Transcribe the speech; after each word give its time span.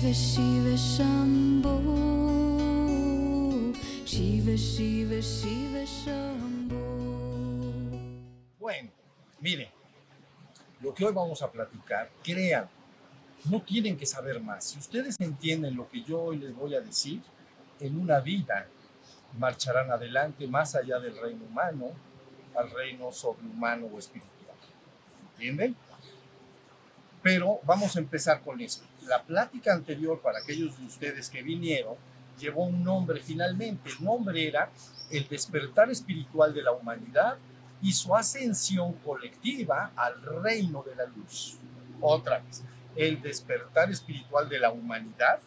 Shiva 0.00 0.14
Shiva 0.14 0.76
Shiva 4.06 4.56
Shiva 4.56 5.20
Shiva 5.20 5.84
Shambho 5.84 6.78
Bueno, 8.58 8.88
miren, 9.40 9.68
lo 10.80 10.94
que 10.94 11.04
hoy 11.04 11.12
vamos 11.12 11.42
a 11.42 11.52
platicar, 11.52 12.08
crean, 12.24 12.66
no 13.44 13.60
tienen 13.60 13.98
que 13.98 14.06
saber 14.06 14.40
más. 14.40 14.64
Si 14.64 14.78
ustedes 14.78 15.20
entienden 15.20 15.76
lo 15.76 15.86
que 15.86 16.02
yo 16.02 16.22
hoy 16.22 16.38
les 16.38 16.56
voy 16.56 16.74
a 16.74 16.80
decir, 16.80 17.20
en 17.78 18.00
una 18.00 18.20
vida 18.20 18.66
marcharán 19.38 19.90
adelante 19.90 20.46
más 20.46 20.74
allá 20.76 20.98
del 20.98 21.18
reino 21.18 21.44
humano 21.44 21.90
al 22.56 22.70
reino 22.70 23.12
sobrehumano 23.12 23.84
o 23.84 23.98
espiritual. 23.98 24.56
¿Entienden? 25.34 25.76
Pero 27.22 27.60
vamos 27.64 27.94
a 27.96 27.98
empezar 27.98 28.40
con 28.40 28.62
esto. 28.62 28.89
La 29.10 29.24
plática 29.24 29.72
anterior, 29.72 30.20
para 30.20 30.38
aquellos 30.38 30.78
de 30.78 30.86
ustedes 30.86 31.28
que 31.28 31.42
vinieron, 31.42 31.96
llevó 32.38 32.66
un 32.66 32.84
nombre 32.84 33.20
finalmente. 33.20 33.90
El 33.90 34.04
nombre 34.04 34.46
era 34.46 34.70
el 35.10 35.26
despertar 35.26 35.90
espiritual 35.90 36.54
de 36.54 36.62
la 36.62 36.70
humanidad 36.70 37.36
y 37.82 37.92
su 37.92 38.14
ascensión 38.14 38.92
colectiva 39.04 39.90
al 39.96 40.22
reino 40.22 40.84
de 40.84 40.94
la 40.94 41.06
luz. 41.06 41.56
Otra 42.00 42.38
vez, 42.38 42.62
el 42.94 43.20
despertar 43.20 43.90
espiritual 43.90 44.48
de 44.48 44.60
la 44.60 44.70
humanidad 44.70 45.40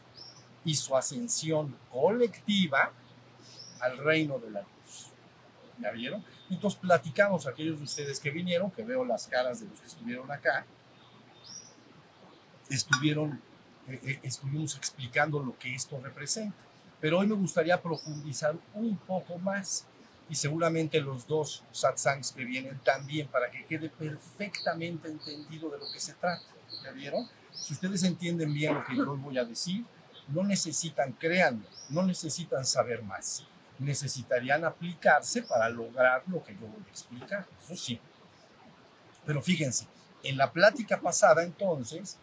y 0.66 0.76
su 0.76 0.98
ascensión 0.98 1.74
colectiva 1.90 2.92
al 3.80 3.98
reino 3.98 4.40
de 4.40 4.52
la 4.52 4.60
luz. 4.60 5.08
¿Ya 5.80 5.90
vieron? 5.92 6.22
Entonces 6.50 6.78
platicamos 6.82 7.48
aquellos 7.48 7.78
de 7.78 7.86
ustedes 7.86 8.20
que 8.20 8.30
vinieron, 8.30 8.70
que 8.72 8.84
veo 8.84 9.06
las 9.06 9.26
caras 9.26 9.62
de 9.62 9.70
los 9.70 9.80
que 9.80 9.88
estuvieron 9.88 10.30
acá, 10.34 10.66
estuvieron, 12.70 13.42
eh, 13.88 14.00
eh, 14.04 14.20
estuvimos 14.24 14.76
explicando 14.78 15.40
lo 15.40 15.58
que 15.58 15.74
esto 15.74 16.00
representa. 16.02 16.58
Pero 17.02 17.20
hoy 17.20 17.28
me 17.28 17.36
gustaría 17.36 17.82
profundizar 17.82 18.56
un 18.74 18.98
poco 18.98 19.38
más 19.38 19.86
y 20.30 20.36
seguramente 20.36 21.02
los 21.02 21.28
dos 21.28 21.64
satsangs 21.72 22.32
que 22.32 22.46
vienen 22.46 22.80
también 22.80 23.28
para 23.28 23.52
que 23.52 23.66
quede 23.66 23.90
perfectamente 23.90 25.10
entendido 25.10 25.70
de 25.70 25.80
lo 25.80 25.92
que 25.92 26.00
se 26.00 26.14
trata. 26.14 26.44
¿Ya 26.84 26.92
vieron? 26.92 27.28
Si 27.52 27.74
ustedes 27.74 28.04
entienden 28.04 28.54
bien 28.54 28.74
lo 28.74 28.84
que 28.84 28.96
yo 28.96 29.18
voy 29.18 29.38
a 29.38 29.46
decir, 29.46 29.86
no 30.28 30.44
necesitan, 30.44 31.12
créanme, 31.14 31.66
no 31.90 32.04
necesitan 32.04 32.66
saber 32.66 33.04
más. 33.04 33.46
Necesitarían 33.80 34.64
aplicarse 34.64 35.44
para 35.44 35.70
lograr 35.70 36.24
lo 36.28 36.44
que 36.44 36.54
yo 36.54 36.62
voy 36.62 36.84
a 36.88 36.90
explicar. 36.90 37.46
Eso 37.64 37.76
sí. 37.76 38.00
Pero 39.26 39.42
fíjense, 39.42 39.88
en 40.24 40.38
la 40.38 40.52
plática 40.52 41.00
pasada 41.00 41.44
entonces, 41.44 42.18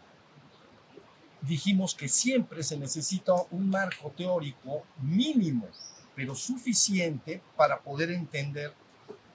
dijimos 1.42 1.94
que 1.94 2.08
siempre 2.08 2.62
se 2.62 2.76
necesita 2.76 3.32
un 3.50 3.70
marco 3.70 4.12
teórico 4.16 4.82
mínimo, 5.00 5.68
pero 6.14 6.34
suficiente 6.34 7.42
para 7.56 7.80
poder 7.80 8.10
entender 8.10 8.74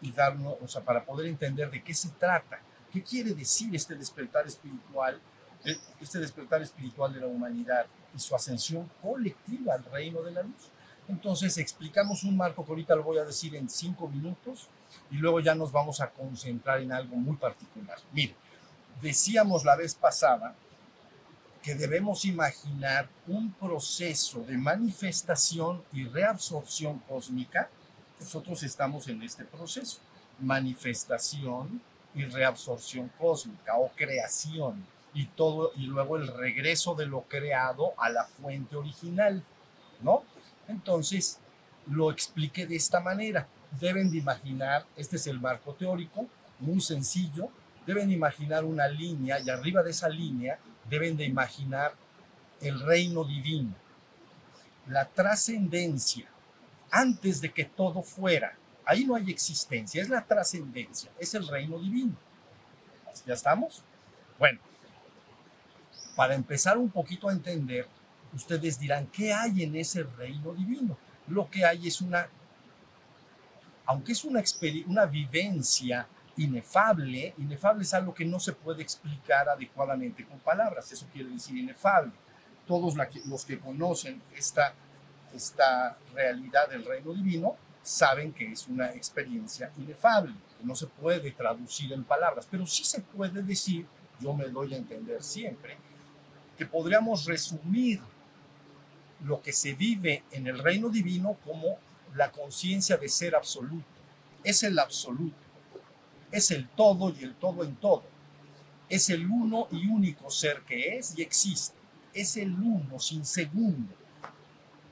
y 0.01 0.11
darnos, 0.11 0.55
o 0.61 0.67
sea, 0.67 0.83
para 0.83 1.03
poder 1.03 1.27
entender 1.27 1.71
de 1.71 1.83
qué 1.83 1.93
se 1.93 2.09
trata, 2.09 2.59
qué 2.91 3.01
quiere 3.01 3.33
decir 3.33 3.75
este 3.75 3.95
despertar 3.95 4.45
espiritual, 4.45 5.19
eh, 5.63 5.77
este 5.99 6.19
despertar 6.19 6.61
espiritual 6.61 7.13
de 7.13 7.21
la 7.21 7.27
humanidad 7.27 7.87
y 8.15 8.19
su 8.19 8.35
ascensión 8.35 8.89
colectiva 9.01 9.73
al 9.73 9.83
reino 9.85 10.21
de 10.21 10.31
la 10.31 10.43
luz. 10.43 10.71
Entonces 11.07 11.57
explicamos 11.57 12.23
un 12.23 12.35
marco 12.35 12.65
que 12.65 12.71
ahorita 12.71 12.95
lo 12.95 13.03
voy 13.03 13.17
a 13.17 13.25
decir 13.25 13.55
en 13.55 13.69
cinco 13.69 14.07
minutos 14.07 14.69
y 15.11 15.17
luego 15.17 15.39
ya 15.39 15.55
nos 15.55 15.71
vamos 15.71 16.01
a 16.01 16.09
concentrar 16.09 16.81
en 16.81 16.91
algo 16.91 17.15
muy 17.15 17.35
particular. 17.37 17.97
Mire, 18.11 18.35
decíamos 19.01 19.65
la 19.65 19.75
vez 19.75 19.93
pasada 19.95 20.55
que 21.65 21.73
debemos 21.73 22.25
imaginar 22.25 23.09
un 23.25 23.51
proceso 23.51 24.41
de 24.41 24.55
manifestación 24.55 25.81
y 25.91 26.05
reabsorción 26.05 26.99
cósmica. 26.99 27.71
Nosotros 28.19 28.61
estamos 28.61 29.07
en 29.07 29.23
este 29.23 29.45
proceso, 29.45 29.97
manifestación 30.39 31.81
y 32.13 32.23
reabsorción 32.25 33.11
cósmica 33.17 33.77
o 33.77 33.89
creación 33.95 34.85
y 35.15 35.25
todo 35.25 35.71
y 35.75 35.87
luego 35.87 36.17
el 36.17 36.27
regreso 36.27 36.93
de 36.93 37.07
lo 37.07 37.21
creado 37.21 37.93
a 37.97 38.09
la 38.09 38.25
fuente 38.25 38.75
original, 38.75 39.43
¿no? 40.01 40.23
Entonces, 40.67 41.39
lo 41.87 42.11
expliqué 42.11 42.67
de 42.67 42.75
esta 42.75 42.99
manera. 42.99 43.47
Deben 43.79 44.11
de 44.11 44.19
imaginar, 44.19 44.85
este 44.95 45.15
es 45.15 45.25
el 45.25 45.39
marco 45.39 45.73
teórico, 45.73 46.27
muy 46.59 46.79
sencillo, 46.79 47.49
deben 47.87 48.11
imaginar 48.11 48.63
una 48.65 48.87
línea 48.87 49.39
y 49.39 49.49
arriba 49.49 49.81
de 49.81 49.89
esa 49.89 50.09
línea 50.09 50.59
deben 50.89 51.17
de 51.17 51.25
imaginar 51.25 51.93
el 52.61 52.79
reino 52.79 53.23
divino, 53.23 53.73
la 54.87 55.07
trascendencia, 55.07 56.27
antes 56.91 57.41
de 57.41 57.51
que 57.51 57.65
todo 57.65 58.01
fuera. 58.01 58.57
Ahí 58.85 59.03
no 59.03 59.15
hay 59.15 59.29
existencia, 59.31 60.01
es 60.01 60.09
la 60.09 60.23
trascendencia, 60.23 61.11
es 61.19 61.33
el 61.33 61.47
reino 61.47 61.79
divino. 61.79 62.15
¿Ya 63.25 63.33
estamos? 63.33 63.83
Bueno, 64.37 64.59
para 66.15 66.35
empezar 66.35 66.77
un 66.77 66.89
poquito 66.89 67.29
a 67.29 67.33
entender, 67.33 67.87
ustedes 68.33 68.79
dirán, 68.79 69.07
¿qué 69.07 69.33
hay 69.33 69.63
en 69.63 69.75
ese 69.75 70.03
reino 70.03 70.53
divino? 70.53 70.97
Lo 71.27 71.49
que 71.49 71.65
hay 71.65 71.87
es 71.87 72.01
una, 72.01 72.27
aunque 73.85 74.11
es 74.11 74.23
una, 74.23 74.43
una 74.87 75.05
vivencia 75.05 76.07
inefable, 76.37 77.33
inefable 77.37 77.83
es 77.83 77.93
algo 77.93 78.13
que 78.13 78.25
no 78.25 78.39
se 78.39 78.53
puede 78.53 78.81
explicar 78.81 79.47
adecuadamente 79.49 80.25
con 80.25 80.39
palabras, 80.39 80.91
eso 80.91 81.07
quiere 81.11 81.29
decir 81.29 81.57
inefable. 81.57 82.11
Todos 82.67 82.95
los 83.25 83.45
que 83.45 83.59
conocen 83.59 84.21
esta, 84.35 84.73
esta 85.33 85.97
realidad 86.13 86.69
del 86.69 86.83
reino 86.83 87.13
divino 87.13 87.55
saben 87.83 88.33
que 88.33 88.51
es 88.51 88.67
una 88.67 88.91
experiencia 88.93 89.71
inefable, 89.77 90.33
que 90.57 90.65
no 90.65 90.75
se 90.75 90.87
puede 90.87 91.31
traducir 91.31 91.93
en 91.93 92.03
palabras, 92.03 92.47
pero 92.49 92.65
sí 92.65 92.83
se 92.83 93.01
puede 93.01 93.43
decir, 93.43 93.85
yo 94.19 94.33
me 94.33 94.45
doy 94.45 94.73
a 94.73 94.77
entender 94.77 95.21
siempre, 95.21 95.77
que 96.57 96.65
podríamos 96.65 97.25
resumir 97.25 98.01
lo 99.23 99.41
que 99.41 99.53
se 99.53 99.73
vive 99.73 100.23
en 100.31 100.47
el 100.47 100.57
reino 100.59 100.89
divino 100.89 101.37
como 101.45 101.77
la 102.15 102.31
conciencia 102.31 102.97
de 102.97 103.09
ser 103.09 103.35
absoluto. 103.35 103.85
Es 104.43 104.63
el 104.63 104.79
absoluto 104.79 105.44
es 106.35 106.51
el 106.51 106.67
todo 106.67 107.13
y 107.17 107.23
el 107.23 107.33
todo 107.35 107.63
en 107.63 107.77
todo. 107.77 108.03
Es 108.89 109.09
el 109.09 109.25
uno 109.25 109.69
y 109.71 109.87
único 109.87 110.29
ser 110.29 110.63
que 110.63 110.97
es 110.97 111.17
y 111.17 111.21
existe. 111.21 111.77
Es 112.13 112.35
el 112.35 112.53
uno 112.53 112.99
sin 112.99 113.23
segundo. 113.23 113.93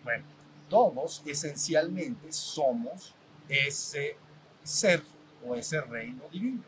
Bueno, 0.05 0.23
todos 0.69 1.21
esencialmente 1.25 2.31
somos 2.31 3.13
ese 3.49 4.15
ser 4.63 5.03
o 5.45 5.53
ese 5.53 5.81
reino 5.81 6.23
divino. 6.31 6.63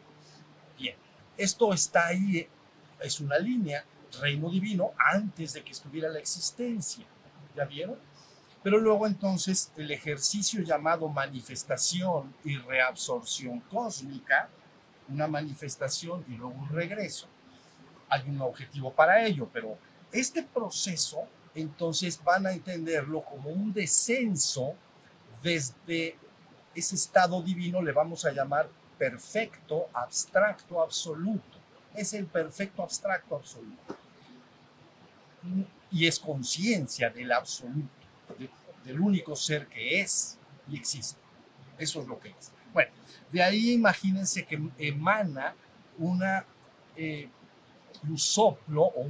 Bien, 0.78 0.96
esto 1.38 1.74
está 1.74 2.08
ahí, 2.08 2.46
es 3.00 3.22
una 3.22 3.40
línea, 3.40 3.86
reino 4.20 4.50
divino, 4.50 4.92
antes 4.98 5.54
de 5.54 5.64
que 5.64 5.72
estuviera 5.72 6.10
la 6.10 6.20
existencia. 6.20 7.06
¿Ya 7.56 7.64
vieron? 7.64 7.98
Pero 8.62 8.78
luego 8.78 9.08
entonces 9.08 9.72
el 9.78 9.90
ejercicio 9.92 10.62
llamado 10.64 11.08
manifestación 11.08 12.36
y 12.44 12.58
reabsorción 12.58 13.62
cósmica 13.62 14.50
una 15.10 15.28
manifestación 15.28 16.26
y 16.28 16.36
luego 16.36 16.54
un 16.54 16.70
regreso. 16.70 17.28
Hay 18.10 18.24
un 18.28 18.42
objetivo 18.42 18.92
para 18.92 19.26
ello, 19.26 19.50
pero 19.52 19.78
este 20.12 20.44
proceso 20.44 21.28
entonces 21.54 22.22
van 22.24 22.46
a 22.46 22.52
entenderlo 22.52 23.24
como 23.24 23.50
un 23.50 23.74
descenso 23.74 24.76
desde 25.42 26.18
ese 26.76 26.96
estado 26.96 27.42
divino, 27.42 27.82
le 27.82 27.94
vamos 27.94 28.26
a 28.26 28.32
llamar 28.32 28.70
perfecto, 28.98 29.88
abstracto, 29.94 30.82
absoluto. 30.82 31.58
Es 31.94 32.14
el 32.14 32.26
perfecto, 32.26 32.84
abstracto, 32.84 33.36
absoluto. 33.36 33.96
Y 35.92 36.08
es 36.08 36.20
conciencia 36.20 37.10
del 37.10 37.32
absoluto, 37.32 37.90
del 38.84 39.00
único 39.00 39.36
ser 39.36 39.68
que 39.68 40.02
es 40.02 40.38
y 40.70 40.76
existe. 40.76 41.20
Eso 41.78 42.02
es 42.02 42.08
lo 42.08 42.20
que 42.20 42.30
es. 42.30 42.52
Bueno, 42.76 42.92
de 43.32 43.42
ahí 43.42 43.72
imagínense 43.72 44.46
que 44.46 44.62
emana 44.78 45.56
una, 45.98 46.46
eh, 46.98 47.30
un 48.04 48.18
soplo 48.18 48.84
o 48.84 49.08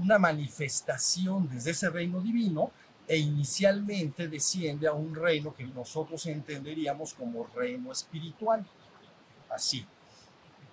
una 0.00 0.18
manifestación 0.20 1.48
desde 1.48 1.72
ese 1.72 1.90
reino 1.90 2.20
divino 2.20 2.70
e 3.08 3.18
inicialmente 3.18 4.28
desciende 4.28 4.86
a 4.86 4.92
un 4.92 5.16
reino 5.16 5.52
que 5.52 5.64
nosotros 5.64 6.24
entenderíamos 6.26 7.12
como 7.12 7.44
reino 7.56 7.90
espiritual. 7.90 8.64
Así, 9.50 9.84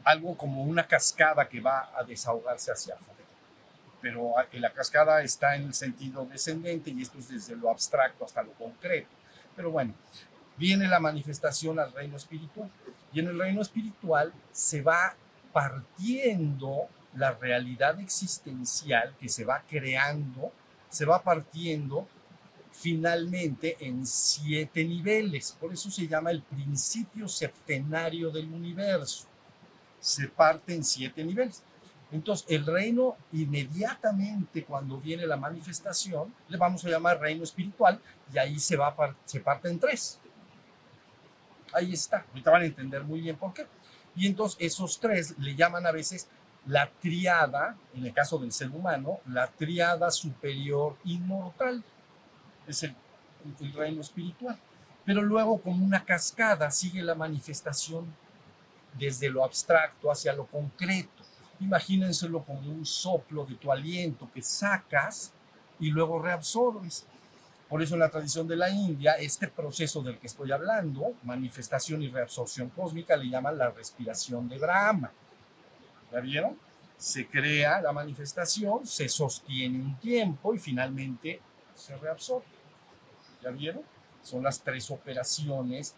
algo 0.03 0.37
como 0.37 0.63
una 0.63 0.85
cascada 0.85 1.49
que 1.49 1.61
va 1.61 1.89
a 1.97 2.03
desahogarse 2.03 2.71
hacia 2.71 2.93
afuera. 2.93 3.23
Pero 3.99 4.35
la 4.53 4.71
cascada 4.71 5.23
está 5.23 5.55
en 5.55 5.63
el 5.63 5.73
sentido 5.73 6.25
descendente 6.25 6.91
y 6.91 7.01
esto 7.01 7.17
es 7.17 7.29
desde 7.29 7.55
lo 7.55 7.71
abstracto 7.71 8.23
hasta 8.23 8.43
lo 8.43 8.53
concreto. 8.53 9.09
Pero 9.55 9.71
bueno, 9.71 9.95
viene 10.59 10.87
la 10.87 10.99
manifestación 10.99 11.79
al 11.79 11.93
reino 11.93 12.17
espiritual. 12.17 12.69
Y 13.13 13.21
en 13.21 13.29
el 13.29 13.39
reino 13.39 13.61
espiritual 13.61 14.33
se 14.51 14.81
va 14.81 15.15
partiendo 15.51 16.87
la 17.15 17.31
realidad 17.31 17.99
existencial 17.99 19.15
que 19.19 19.29
se 19.29 19.45
va 19.45 19.63
creando, 19.67 20.51
se 20.89 21.05
va 21.05 21.23
partiendo 21.23 22.07
finalmente 22.71 23.77
en 23.79 24.05
siete 24.05 24.83
niveles. 24.83 25.57
Por 25.59 25.73
eso 25.73 25.89
se 25.89 26.07
llama 26.07 26.31
el 26.31 26.43
principio 26.43 27.27
septenario 27.27 28.29
del 28.29 28.53
universo. 28.53 29.25
Se 29.99 30.27
parte 30.27 30.75
en 30.75 30.83
siete 30.83 31.23
niveles. 31.23 31.63
Entonces, 32.11 32.45
el 32.49 32.65
reino 32.65 33.17
inmediatamente 33.33 34.63
cuando 34.63 34.97
viene 34.97 35.27
la 35.27 35.37
manifestación, 35.37 36.33
le 36.47 36.57
vamos 36.57 36.83
a 36.85 36.89
llamar 36.89 37.19
reino 37.19 37.43
espiritual 37.43 37.99
y 38.33 38.37
ahí 38.37 38.59
se, 38.59 38.77
va, 38.77 38.95
se 39.25 39.39
parte 39.39 39.69
en 39.69 39.79
tres. 39.79 40.19
Ahí 41.73 41.93
está. 41.93 42.25
Ahorita 42.29 42.51
van 42.51 42.61
a 42.63 42.65
entender 42.65 43.03
muy 43.03 43.21
bien 43.21 43.35
por 43.35 43.53
qué. 43.53 43.65
Y 44.15 44.27
entonces 44.27 44.57
esos 44.59 44.99
tres 44.99 45.35
le 45.37 45.55
llaman 45.55 45.85
a 45.85 45.91
veces 45.91 46.27
la 46.65 46.89
triada, 46.89 47.77
en 47.93 48.05
el 48.05 48.13
caso 48.13 48.37
del 48.37 48.51
ser 48.51 48.69
humano, 48.69 49.19
la 49.27 49.47
triada 49.47 50.11
superior 50.11 50.97
inmortal. 51.05 51.83
Es 52.67 52.83
el, 52.83 52.95
el 53.61 53.73
reino 53.73 54.01
espiritual. 54.01 54.57
Pero 55.05 55.21
luego 55.21 55.61
como 55.61 55.83
una 55.83 56.03
cascada 56.03 56.69
sigue 56.71 57.01
la 57.01 57.15
manifestación 57.15 58.05
desde 58.97 59.29
lo 59.29 59.43
abstracto 59.43 60.11
hacia 60.11 60.33
lo 60.33 60.45
concreto 60.45 61.19
imagínenselo 61.59 62.43
como 62.43 62.71
un 62.71 62.85
soplo 62.85 63.45
de 63.45 63.55
tu 63.55 63.71
aliento 63.71 64.29
que 64.33 64.41
sacas 64.41 65.33
y 65.79 65.89
luego 65.91 66.21
reabsorbes. 66.21 67.05
Por 67.69 67.83
eso 67.83 67.93
en 67.93 67.99
la 67.99 68.09
tradición 68.09 68.47
de 68.47 68.55
la 68.55 68.69
India, 68.71 69.13
este 69.13 69.47
proceso 69.47 70.01
del 70.01 70.17
que 70.17 70.25
estoy 70.25 70.51
hablando, 70.51 71.13
manifestación 71.23 72.01
y 72.01 72.09
reabsorción 72.09 72.69
cósmica, 72.69 73.15
le 73.15 73.29
llaman 73.29 73.59
la 73.59 73.69
respiración 73.69 74.49
de 74.49 74.57
Brahma. 74.57 75.11
¿Ya 76.11 76.19
vieron? 76.19 76.57
Se 76.97 77.27
crea 77.27 77.79
la 77.79 77.93
manifestación, 77.93 78.87
se 78.87 79.07
sostiene 79.07 79.79
un 79.79 79.99
tiempo 79.99 80.55
y 80.55 80.57
finalmente 80.57 81.39
se 81.75 81.95
reabsorbe. 81.95 82.47
¿Ya 83.43 83.51
vieron? 83.51 83.83
Son 84.23 84.43
las 84.43 84.59
tres 84.61 84.89
operaciones. 84.89 85.95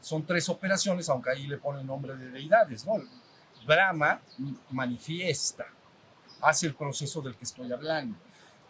Son 0.00 0.26
tres 0.26 0.48
operaciones, 0.48 1.08
aunque 1.08 1.30
ahí 1.30 1.46
le 1.46 1.58
ponen 1.58 1.86
nombre 1.86 2.16
de 2.16 2.30
deidades, 2.30 2.84
¿no? 2.84 2.94
Brahma 3.64 4.20
manifiesta, 4.70 5.66
hace 6.40 6.66
el 6.66 6.74
proceso 6.74 7.20
del 7.20 7.36
que 7.36 7.44
estoy 7.44 7.72
hablando. 7.72 8.16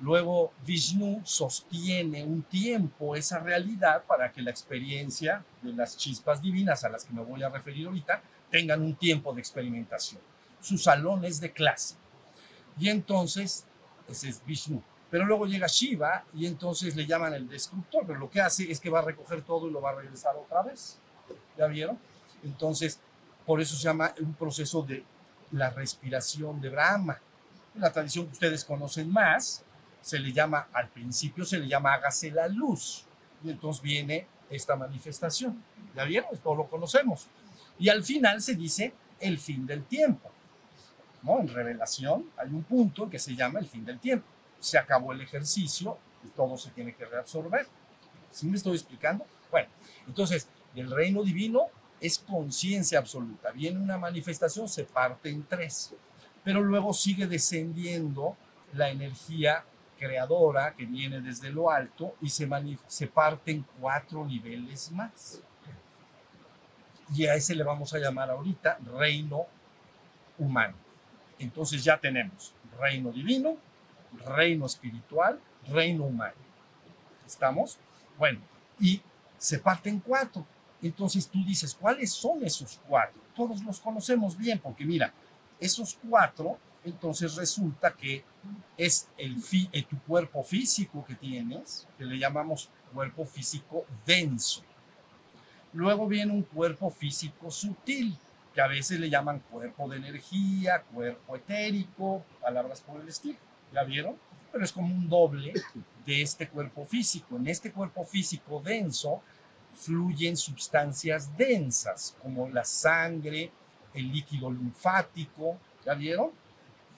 Luego 0.00 0.52
Vishnu 0.64 1.22
sostiene 1.24 2.24
un 2.24 2.42
tiempo 2.42 3.16
esa 3.16 3.40
realidad 3.40 4.04
para 4.04 4.32
que 4.32 4.42
la 4.42 4.50
experiencia 4.50 5.44
de 5.60 5.72
las 5.72 5.96
chispas 5.96 6.40
divinas 6.40 6.84
a 6.84 6.88
las 6.88 7.04
que 7.04 7.12
me 7.12 7.22
voy 7.22 7.42
a 7.42 7.48
referir 7.48 7.86
ahorita 7.86 8.22
tengan 8.50 8.82
un 8.82 8.94
tiempo 8.94 9.32
de 9.34 9.40
experimentación. 9.40 10.20
Sus 10.60 10.84
salones 10.84 11.40
de 11.40 11.52
clase. 11.52 11.96
Y 12.78 12.88
entonces, 12.88 13.64
ese 14.08 14.28
es 14.28 14.44
Vishnu. 14.44 14.82
Pero 15.10 15.24
luego 15.24 15.46
llega 15.46 15.66
Shiva 15.66 16.24
y 16.34 16.46
entonces 16.46 16.94
le 16.94 17.06
llaman 17.06 17.34
el 17.34 17.48
destructor, 17.48 18.04
pero 18.06 18.18
lo 18.18 18.30
que 18.30 18.40
hace 18.40 18.70
es 18.70 18.78
que 18.78 18.90
va 18.90 19.00
a 19.00 19.02
recoger 19.02 19.42
todo 19.42 19.68
y 19.68 19.72
lo 19.72 19.80
va 19.80 19.90
a 19.90 19.94
regresar 19.94 20.36
otra 20.36 20.62
vez. 20.62 20.98
¿Ya 21.56 21.66
vieron? 21.66 21.98
Entonces, 22.44 23.00
por 23.46 23.60
eso 23.60 23.74
se 23.74 23.82
llama 23.82 24.14
un 24.20 24.34
proceso 24.34 24.82
de 24.82 25.02
la 25.52 25.70
respiración 25.70 26.60
de 26.60 26.68
Brahma. 26.68 27.18
La 27.74 27.90
tradición 27.90 28.26
que 28.26 28.32
ustedes 28.32 28.64
conocen 28.64 29.10
más, 29.10 29.64
se 30.00 30.18
le 30.18 30.32
llama, 30.32 30.68
al 30.72 30.88
principio 30.88 31.44
se 31.44 31.58
le 31.58 31.68
llama 31.68 31.94
hágase 31.94 32.30
la 32.30 32.48
luz. 32.48 33.04
Y 33.44 33.50
entonces 33.50 33.82
viene 33.82 34.26
esta 34.50 34.76
manifestación. 34.76 35.62
¿Ya 35.94 36.04
vieron? 36.04 36.30
Esto 36.32 36.54
lo 36.54 36.68
conocemos. 36.68 37.26
Y 37.78 37.88
al 37.88 38.02
final 38.04 38.40
se 38.40 38.54
dice 38.54 38.92
el 39.20 39.38
fin 39.38 39.66
del 39.66 39.84
tiempo. 39.84 40.30
¿no? 41.22 41.40
En 41.40 41.48
revelación 41.48 42.30
hay 42.36 42.48
un 42.48 42.62
punto 42.62 43.08
que 43.10 43.18
se 43.18 43.34
llama 43.34 43.58
el 43.58 43.66
fin 43.66 43.84
del 43.84 43.98
tiempo. 43.98 44.26
Se 44.60 44.78
acabó 44.78 45.12
el 45.12 45.20
ejercicio 45.20 45.98
y 46.24 46.28
todo 46.28 46.56
se 46.56 46.70
tiene 46.70 46.94
que 46.94 47.04
reabsorber. 47.04 47.66
¿Sí 48.30 48.46
me 48.46 48.56
estoy 48.56 48.74
explicando? 48.74 49.26
Bueno, 49.50 49.68
entonces, 50.06 50.48
del 50.74 50.90
reino 50.90 51.22
divino 51.22 51.68
es 52.00 52.18
conciencia 52.18 52.98
absoluta. 52.98 53.50
Viene 53.50 53.80
una 53.80 53.98
manifestación, 53.98 54.68
se 54.68 54.84
parte 54.84 55.30
en 55.30 55.44
tres, 55.44 55.94
pero 56.44 56.60
luego 56.60 56.92
sigue 56.92 57.26
descendiendo 57.26 58.36
la 58.72 58.90
energía 58.90 59.64
creadora 59.98 60.74
que 60.74 60.86
viene 60.86 61.20
desde 61.20 61.50
lo 61.50 61.70
alto 61.70 62.14
y 62.20 62.28
se, 62.28 62.48
se 62.86 63.06
parte 63.06 63.50
en 63.50 63.64
cuatro 63.80 64.24
niveles 64.24 64.90
más. 64.92 65.42
Y 67.14 67.26
a 67.26 67.34
ese 67.34 67.54
le 67.54 67.64
vamos 67.64 67.92
a 67.94 67.98
llamar 67.98 68.30
ahorita 68.30 68.78
reino 68.98 69.46
humano. 70.38 70.74
Entonces 71.38 71.82
ya 71.82 71.98
tenemos 71.98 72.52
reino 72.78 73.10
divino, 73.10 73.56
reino 74.24 74.66
espiritual, 74.66 75.40
reino 75.68 76.04
humano. 76.04 76.36
¿Estamos? 77.26 77.78
Bueno, 78.16 78.40
y 78.78 79.00
se 79.36 79.58
parte 79.58 79.88
en 79.88 80.00
cuatro. 80.00 80.46
Entonces 80.82 81.28
tú 81.28 81.44
dices, 81.44 81.74
¿cuáles 81.74 82.12
son 82.12 82.44
esos 82.44 82.80
cuatro? 82.86 83.20
Todos 83.34 83.62
los 83.62 83.80
conocemos 83.80 84.36
bien, 84.36 84.58
porque 84.58 84.84
mira, 84.84 85.12
esos 85.58 85.98
cuatro, 86.08 86.58
entonces 86.88 87.34
resulta 87.36 87.92
que 87.92 88.24
es 88.76 89.08
el 89.16 89.36
eh, 89.72 89.82
tu 89.84 89.98
cuerpo 90.00 90.42
físico 90.42 91.04
que 91.04 91.14
tienes, 91.14 91.86
que 91.96 92.04
le 92.04 92.18
llamamos 92.18 92.70
cuerpo 92.92 93.24
físico 93.24 93.84
denso. 94.06 94.62
Luego 95.72 96.06
viene 96.06 96.32
un 96.32 96.42
cuerpo 96.42 96.90
físico 96.90 97.50
sutil, 97.50 98.16
que 98.54 98.60
a 98.60 98.66
veces 98.66 98.98
le 98.98 99.10
llaman 99.10 99.40
cuerpo 99.40 99.88
de 99.88 99.98
energía, 99.98 100.82
cuerpo 100.82 101.36
etérico, 101.36 102.24
palabras 102.40 102.80
por 102.80 103.00
el 103.00 103.08
estilo. 103.08 103.38
¿Ya 103.72 103.84
vieron? 103.84 104.16
Pero 104.50 104.64
es 104.64 104.72
como 104.72 104.94
un 104.94 105.08
doble 105.08 105.52
de 106.06 106.22
este 106.22 106.48
cuerpo 106.48 106.84
físico. 106.84 107.36
En 107.36 107.46
este 107.46 107.70
cuerpo 107.70 108.04
físico 108.04 108.62
denso 108.64 109.22
fluyen 109.74 110.36
sustancias 110.36 111.36
densas 111.36 112.16
como 112.22 112.48
la 112.48 112.64
sangre, 112.64 113.52
el 113.94 114.10
líquido 114.10 114.50
linfático, 114.50 115.58
¿ya 115.84 115.94
vieron? 115.94 116.30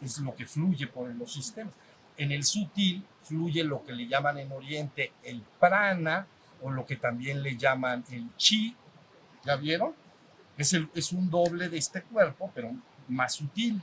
Es 0.00 0.18
lo 0.18 0.34
que 0.34 0.46
fluye 0.46 0.86
por 0.86 1.08
los 1.14 1.32
sistemas. 1.32 1.74
En 2.16 2.32
el 2.32 2.44
sutil 2.44 3.04
fluye 3.22 3.64
lo 3.64 3.84
que 3.84 3.92
le 3.92 4.06
llaman 4.06 4.38
en 4.38 4.52
Oriente 4.52 5.12
el 5.22 5.42
prana 5.58 6.26
o 6.62 6.70
lo 6.70 6.84
que 6.84 6.96
también 6.96 7.42
le 7.42 7.56
llaman 7.56 8.04
el 8.10 8.34
chi, 8.36 8.76
¿ya 9.44 9.56
vieron? 9.56 9.94
Es, 10.56 10.76
es 10.94 11.12
un 11.12 11.30
doble 11.30 11.68
de 11.68 11.78
este 11.78 12.02
cuerpo, 12.02 12.50
pero 12.54 12.72
más 13.08 13.34
sutil. 13.34 13.80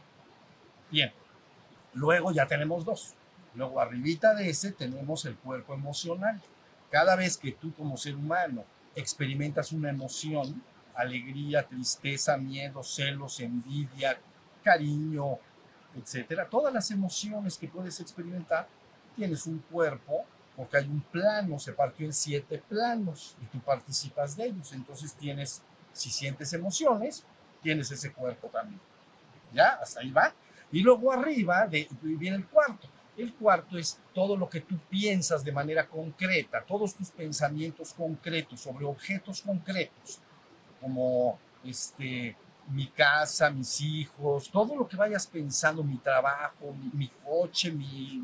Bien, 0.91 1.11
luego 1.93 2.31
ya 2.31 2.47
tenemos 2.47 2.85
dos. 2.85 3.15
Luego 3.55 3.81
arribita 3.81 4.35
de 4.35 4.49
ese 4.49 4.71
tenemos 4.71 5.25
el 5.25 5.35
cuerpo 5.35 5.73
emocional. 5.73 6.39
Cada 6.91 7.15
vez 7.15 7.37
que 7.37 7.53
tú 7.53 7.73
como 7.73 7.97
ser 7.97 8.15
humano 8.15 8.63
experimentas 8.95 9.71
una 9.71 9.89
emoción, 9.89 10.61
alegría, 10.95 11.67
tristeza, 11.67 12.37
miedo, 12.37 12.83
celos, 12.83 13.39
envidia, 13.39 14.19
cariño, 14.63 15.39
etcétera, 15.97 16.47
todas 16.49 16.73
las 16.73 16.91
emociones 16.91 17.57
que 17.57 17.67
puedes 17.67 17.99
experimentar, 17.99 18.67
tienes 19.15 19.45
un 19.47 19.59
cuerpo, 19.59 20.25
porque 20.55 20.77
hay 20.77 20.85
un 20.85 21.01
plano, 21.01 21.59
se 21.59 21.73
partió 21.73 22.05
en 22.05 22.13
siete 22.13 22.61
planos 22.67 23.35
y 23.41 23.45
tú 23.45 23.59
participas 23.59 24.35
de 24.35 24.45
ellos. 24.45 24.73
Entonces 24.73 25.13
tienes, 25.13 25.61
si 25.93 26.09
sientes 26.09 26.53
emociones, 26.53 27.23
tienes 27.61 27.91
ese 27.91 28.11
cuerpo 28.11 28.47
también. 28.47 28.79
¿Ya? 29.53 29.73
Hasta 29.81 30.01
ahí 30.01 30.11
va. 30.11 30.33
Y 30.71 30.81
luego 30.81 31.11
arriba 31.11 31.67
de, 31.67 31.87
viene 32.01 32.37
el 32.37 32.47
cuarto. 32.47 32.87
El 33.15 33.33
cuarto 33.33 33.77
es 33.77 33.99
todo 34.13 34.35
lo 34.37 34.49
que 34.49 34.61
tú 34.61 34.77
piensas 34.89 35.43
de 35.43 35.51
manera 35.51 35.87
concreta, 35.87 36.63
todos 36.63 36.93
tus 36.93 37.09
pensamientos 37.09 37.93
concretos 37.93 38.61
sobre 38.61 38.85
objetos 38.85 39.41
concretos, 39.41 40.19
como 40.79 41.39
este, 41.63 42.35
mi 42.67 42.87
casa, 42.87 43.49
mis 43.49 43.79
hijos, 43.81 44.49
todo 44.51 44.75
lo 44.75 44.87
que 44.87 44.97
vayas 44.97 45.25
pensando, 45.27 45.83
mi 45.83 45.97
trabajo, 45.97 46.75
mi, 46.93 47.07
coche, 47.23 47.71
mi, 47.71 48.23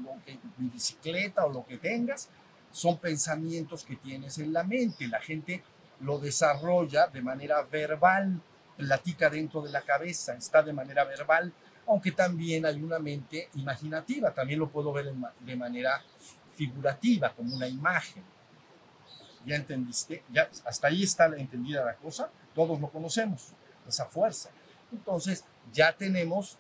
mi 0.58 0.70
bicicleta 0.70 1.46
o 1.46 1.52
lo 1.52 1.66
que 1.66 1.78
tengas, 1.78 2.30
son 2.72 2.98
pensamientos 2.98 3.84
que 3.84 3.96
tienes 3.96 4.38
en 4.40 4.52
la 4.52 4.64
mente. 4.64 5.08
La 5.08 5.20
gente 5.20 5.64
lo 6.02 6.20
desarrolla 6.20 7.08
de 7.08 7.22
manera 7.22 7.62
verbal, 7.64 8.42
platica 8.76 9.30
dentro 9.30 9.62
de 9.62 9.72
la 9.72 9.82
cabeza, 9.82 10.34
está 10.36 10.62
de 10.62 10.74
manera 10.74 11.06
verbal 11.06 11.54
aunque 11.88 12.12
también 12.12 12.66
hay 12.66 12.82
una 12.82 13.00
mente 13.00 13.50
imaginativa, 13.56 14.34
también 14.34 14.60
lo 14.60 14.70
puedo 14.70 14.94
ver 14.94 15.14
de 15.40 15.56
manera 15.56 16.02
figurativa, 16.56 17.34
como 17.34 17.56
una 17.56 17.68
imagen. 17.68 18.24
¿Ya 19.46 19.56
entendiste? 19.56 20.24
¿Ya, 20.32 20.50
hasta 20.66 20.88
ahí 20.88 21.04
está 21.04 21.26
entendida 21.26 21.84
la 21.84 21.96
cosa, 21.96 22.30
todos 22.56 22.80
lo 22.80 22.90
conocemos, 22.90 23.54
esa 23.88 24.06
fuerza. 24.06 24.50
Entonces, 24.92 25.44
ya 25.72 25.94
tenemos 25.94 26.58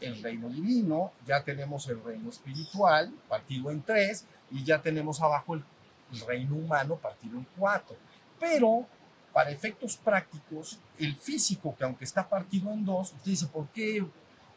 el 0.00 0.22
reino 0.22 0.48
divino, 0.48 1.12
ya 1.26 1.42
tenemos 1.42 1.88
el 1.88 2.02
reino 2.02 2.30
espiritual, 2.30 3.12
partido 3.28 3.70
en 3.70 3.82
tres, 3.82 4.24
y 4.50 4.64
ya 4.64 4.80
tenemos 4.80 5.20
abajo 5.20 5.54
el, 5.54 5.64
reino 6.26 6.56
humano, 6.56 6.96
partido 6.96 7.38
en 7.38 7.46
cuatro. 7.56 7.96
Pero 8.40 8.84
para 9.32 9.50
efectos 9.50 9.96
prácticos, 9.96 10.80
el 10.98 11.14
físico, 11.14 11.74
que 11.76 11.84
aunque 11.84 12.04
está 12.04 12.28
partido 12.28 12.72
en 12.72 12.84
dos, 12.84 13.12
usted 13.12 13.30
dice, 13.30 13.46
¿por 13.46 13.68
qué 13.68 14.04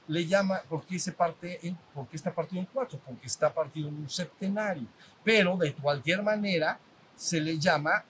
le 0.08 0.26
llama, 0.26 0.62
¿por 0.68 0.84
qué, 0.84 0.98
se 0.98 1.12
parte 1.12 1.60
en, 1.68 1.78
¿por 1.94 2.08
qué 2.08 2.16
está 2.16 2.34
partido 2.34 2.60
en 2.60 2.68
cuatro? 2.74 3.00
Porque 3.06 3.28
está 3.28 3.54
partido 3.54 3.88
en 3.90 3.96
un 3.98 4.10
septenario. 4.10 4.88
Pero 5.24 5.56
de 5.58 5.74
cualquier 5.76 6.24
manera 6.24 6.80
se 7.16 7.40
le 7.40 7.60
llama 7.60 8.04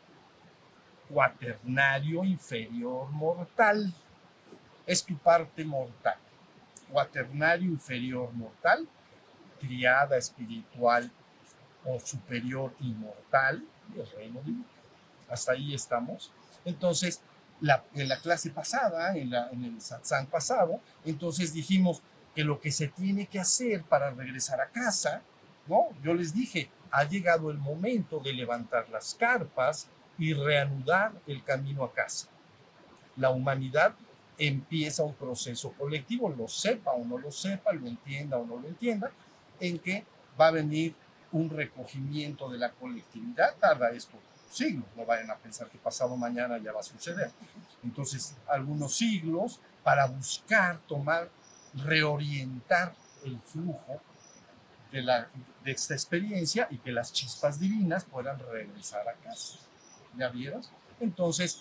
cuaternario 1.14 2.24
inferior 2.24 3.10
mortal. 3.12 3.94
Es 4.86 5.04
tu 5.06 5.16
parte 5.18 5.64
mortal. 5.64 6.18
Cuaternario 6.92 7.70
inferior 7.70 8.34
mortal, 8.34 8.88
triada 9.60 10.18
espiritual 10.18 11.12
o 11.86 12.00
superior 12.00 12.74
inmortal 12.80 13.64
del 13.90 14.10
reino 14.12 14.42
divino. 14.42 14.66
Hasta 15.30 15.54
ahí 15.54 15.74
estamos. 15.74 16.32
Entonces, 16.66 17.22
en 17.94 18.10
la 18.10 18.20
clase 18.20 18.50
pasada, 18.50 19.16
en, 19.16 19.30
la, 19.30 19.50
en 19.52 19.64
el 19.64 19.82
satsang 19.82 20.28
pasado, 20.28 20.82
entonces 21.06 21.54
dijimos 21.54 22.02
que 22.36 22.44
lo 22.44 22.60
que 22.60 22.72
se 22.72 22.88
tiene 22.88 23.28
que 23.28 23.40
hacer 23.40 23.84
para 23.84 24.10
regresar 24.10 24.60
a 24.60 24.70
casa, 24.70 25.22
¿no? 25.68 25.90
Yo 26.04 26.14
les 26.14 26.34
dije, 26.34 26.70
ha 26.92 27.04
llegado 27.04 27.52
el 27.52 27.58
momento 27.58 28.20
de 28.20 28.34
levantar 28.34 28.90
las 28.90 29.16
carpas 29.16 29.88
y 30.18 30.34
reanudar 30.34 31.14
el 31.28 31.44
camino 31.44 31.84
a 31.84 31.94
casa. 31.94 32.28
La 33.16 33.30
humanidad 33.30 33.96
empieza 34.38 35.04
un 35.04 35.14
proceso 35.14 35.72
colectivo, 35.74 36.30
lo 36.30 36.48
sepa 36.48 36.92
o 36.92 37.04
no 37.06 37.18
lo 37.18 37.32
sepa, 37.32 37.74
lo 37.74 37.88
entienda 37.88 38.38
o 38.38 38.46
no 38.46 38.58
lo 38.58 38.68
entienda, 38.68 39.12
en 39.60 39.80
que 39.80 40.06
va 40.40 40.48
a 40.48 40.52
venir 40.52 40.96
un 41.32 41.50
recogimiento 41.50 42.50
de 42.50 42.58
la 42.58 42.72
colectividad, 42.72 43.56
tarda 43.58 43.92
esto 43.92 44.18
siglos, 44.54 44.86
no 44.96 45.06
vayan 45.06 45.32
a 45.32 45.36
pensar 45.36 45.68
que 45.68 45.78
pasado 45.78 46.16
mañana 46.16 46.58
ya 46.60 46.72
va 46.72 46.80
a 46.80 46.84
suceder. 46.84 47.32
Entonces, 47.84 48.36
algunos 48.48 48.96
siglos 48.96 49.60
para 49.84 50.06
buscar, 50.06 50.80
tomar, 50.82 51.30
reorientar 51.74 52.94
el 53.26 53.40
flujo 53.42 54.00
de, 54.92 55.02
de 55.64 55.72
esta 55.72 55.96
experiencia 55.96 56.68
y 56.70 56.78
que 56.78 56.92
las 56.92 57.12
chispas 57.12 57.60
divinas 57.60 58.06
puedan 58.06 58.40
regresar 58.40 59.08
a 59.08 59.14
casa. 59.14 59.58
¿Ya 60.18 60.30
vieron? 60.30 60.62
Entonces, 61.00 61.60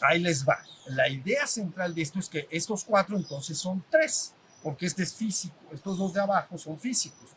ahí 0.00 0.20
les 0.20 0.46
va. 0.46 0.58
La 0.86 1.08
idea 1.08 1.46
central 1.46 1.94
de 1.94 2.02
esto 2.02 2.18
es 2.18 2.28
que 2.28 2.46
estos 2.50 2.84
cuatro 2.84 3.16
entonces 3.16 3.58
son 3.58 3.84
tres, 3.90 4.34
porque 4.62 4.86
este 4.86 5.02
es 5.02 5.14
físico, 5.14 5.54
estos 5.72 5.98
dos 5.98 6.12
de 6.12 6.20
abajo 6.20 6.58
son 6.58 6.78
físicos, 6.78 7.30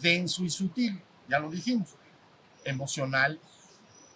denso 0.00 0.44
y 0.44 0.50
sutil, 0.50 1.00
ya 1.28 1.38
lo 1.38 1.50
dijimos, 1.50 1.90
emocional 2.64 3.38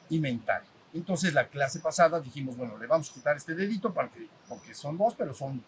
y 0.09 0.19
mental. 0.19 0.63
Entonces 0.93 1.35
la 1.35 1.49
clase 1.49 1.81
pasada 1.81 2.21
dijimos, 2.21 2.57
bueno, 2.57 2.79
le 2.79 2.87
vamos 2.87 3.11
a 3.11 3.15
quitar 3.15 3.37
este 3.37 3.55
dedito 3.55 3.93
para 3.93 4.09
que, 4.11 4.29
porque 4.49 4.75
son 4.75 4.97
dos, 4.97 5.15
pero 5.17 5.35
son, 5.35 5.63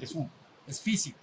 es 0.00 0.12
un, 0.12 0.30
es 0.66 0.80
físico, 0.80 1.18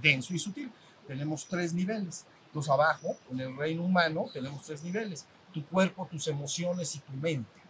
denso 0.00 0.34
y 0.34 0.38
sutil. 0.38 0.70
Tenemos 1.06 1.46
tres 1.46 1.72
niveles. 1.72 2.24
Entonces 2.46 2.70
abajo, 2.70 3.16
en 3.30 3.40
el 3.40 3.56
reino 3.56 3.84
humano, 3.84 4.26
tenemos 4.32 4.64
tres 4.64 4.82
niveles. 4.82 5.26
Tu 5.54 5.64
cuerpo, 5.66 6.06
tus 6.10 6.28
emociones 6.28 6.94
y 6.96 6.98
tu 6.98 7.12
mente. 7.12 7.62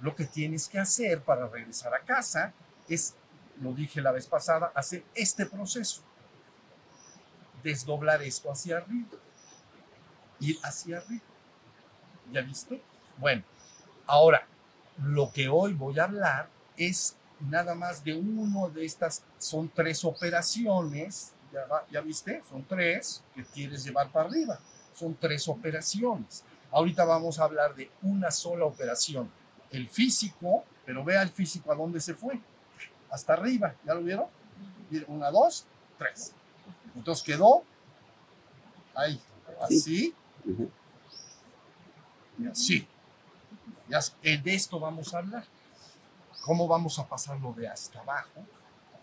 Lo 0.00 0.14
que 0.14 0.24
tienes 0.24 0.68
que 0.68 0.78
hacer 0.78 1.22
para 1.22 1.48
regresar 1.48 1.92
a 1.94 2.00
casa 2.00 2.52
es, 2.88 3.16
lo 3.60 3.72
dije 3.72 4.00
la 4.00 4.12
vez 4.12 4.28
pasada, 4.28 4.70
hacer 4.74 5.04
este 5.14 5.46
proceso. 5.46 6.02
Desdoblar 7.64 8.22
esto 8.22 8.52
hacia 8.52 8.76
arriba. 8.76 9.18
Ir 10.38 10.58
hacia 10.62 10.98
arriba. 10.98 11.24
¿Ya 12.30 12.42
viste? 12.42 12.80
Bueno, 13.18 13.42
ahora, 14.06 14.46
lo 15.02 15.32
que 15.32 15.48
hoy 15.48 15.72
voy 15.72 15.98
a 15.98 16.04
hablar 16.04 16.48
es 16.76 17.16
nada 17.40 17.74
más 17.74 18.04
de 18.04 18.14
uno 18.14 18.68
de 18.68 18.84
estas, 18.84 19.22
son 19.38 19.68
tres 19.68 20.04
operaciones, 20.04 21.32
ya, 21.90 22.00
viste, 22.00 22.42
son 22.48 22.64
tres 22.64 23.22
que 23.34 23.44
quieres 23.44 23.84
llevar 23.84 24.10
para 24.12 24.28
arriba, 24.28 24.60
son 24.94 25.14
tres 25.14 25.48
operaciones. 25.48 26.44
Ahorita 26.72 27.04
vamos 27.04 27.38
a 27.38 27.44
hablar 27.44 27.74
de 27.74 27.90
una 28.02 28.30
sola 28.30 28.64
operación, 28.64 29.30
el 29.70 29.88
físico, 29.88 30.64
pero 30.86 31.04
vea 31.04 31.22
el 31.22 31.30
físico 31.30 31.72
a 31.72 31.74
dónde 31.74 32.00
se 32.00 32.14
fue, 32.14 32.40
hasta 33.10 33.32
arriba, 33.32 33.74
¿ya 33.84 33.94
lo 33.94 34.02
vieron? 34.02 34.26
Una, 35.08 35.30
dos, 35.30 35.66
tres. 35.98 36.32
Entonces 36.94 37.24
quedó 37.24 37.62
ahí, 38.94 39.20
así, 39.60 40.14
y 42.38 42.46
así. 42.46 42.86
Ya, 43.88 44.00
de 44.22 44.54
esto 44.54 44.78
vamos 44.78 45.12
a 45.14 45.18
hablar. 45.18 45.44
¿Cómo 46.42 46.66
vamos 46.66 46.98
a 46.98 47.06
pasarlo 47.06 47.52
de 47.52 47.68
hasta 47.68 48.00
abajo 48.00 48.46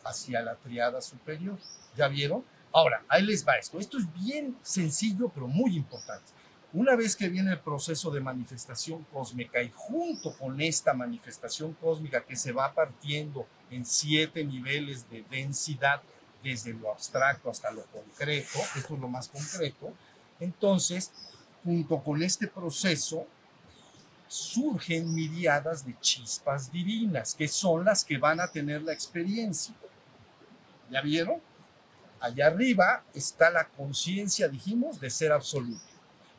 hacia 0.04 0.42
la 0.42 0.56
triada 0.56 1.02
superior? 1.02 1.58
¿Ya 1.96 2.08
vieron? 2.08 2.44
Ahora, 2.74 3.04
ahí 3.08 3.24
les 3.24 3.48
va 3.48 3.58
esto. 3.58 3.80
Esto 3.80 3.98
es 3.98 4.12
bien 4.14 4.58
sencillo, 4.62 5.30
pero 5.30 5.48
muy 5.48 5.76
importante. 5.76 6.32
Una 6.74 6.96
vez 6.96 7.16
que 7.16 7.30
viene 7.30 7.52
el 7.52 7.60
proceso 7.60 8.12
de 8.12 8.20
manifestación 8.20 9.06
cósmica 9.06 9.62
y 9.64 9.72
junto 9.74 10.38
con 10.38 10.60
esta 10.60 10.94
manifestación 10.94 11.74
cósmica 11.74 12.26
que 12.26 12.36
se 12.36 12.52
va 12.52 12.74
partiendo 12.74 13.48
en 13.72 13.86
siete 13.86 14.44
niveles 14.44 15.10
de 15.10 15.24
densidad, 15.30 16.02
desde 16.44 16.74
lo 16.74 16.92
abstracto 16.92 17.50
hasta 17.50 17.72
lo 17.72 17.84
concreto, 17.86 18.60
esto 18.76 18.94
es 18.94 19.00
lo 19.00 19.08
más 19.08 19.28
concreto, 19.30 19.94
entonces, 20.40 21.12
junto 21.64 22.04
con 22.04 22.22
este 22.22 22.48
proceso, 22.48 23.26
surgen 24.28 25.14
miriadas 25.14 25.86
de 25.86 25.98
chispas 26.00 26.72
divinas, 26.72 27.34
que 27.34 27.48
son 27.48 27.86
las 27.86 28.04
que 28.04 28.18
van 28.18 28.40
a 28.40 28.48
tener 28.48 28.82
la 28.82 28.94
experiencia. 28.94 29.74
¿Ya 30.92 31.02
vieron? 31.02 31.42
Allá 32.20 32.48
arriba 32.48 33.04
está 33.14 33.50
la 33.50 33.68
conciencia, 33.70 34.48
dijimos, 34.48 35.00
de 35.00 35.10
ser 35.10 35.32
absoluto. 35.32 35.97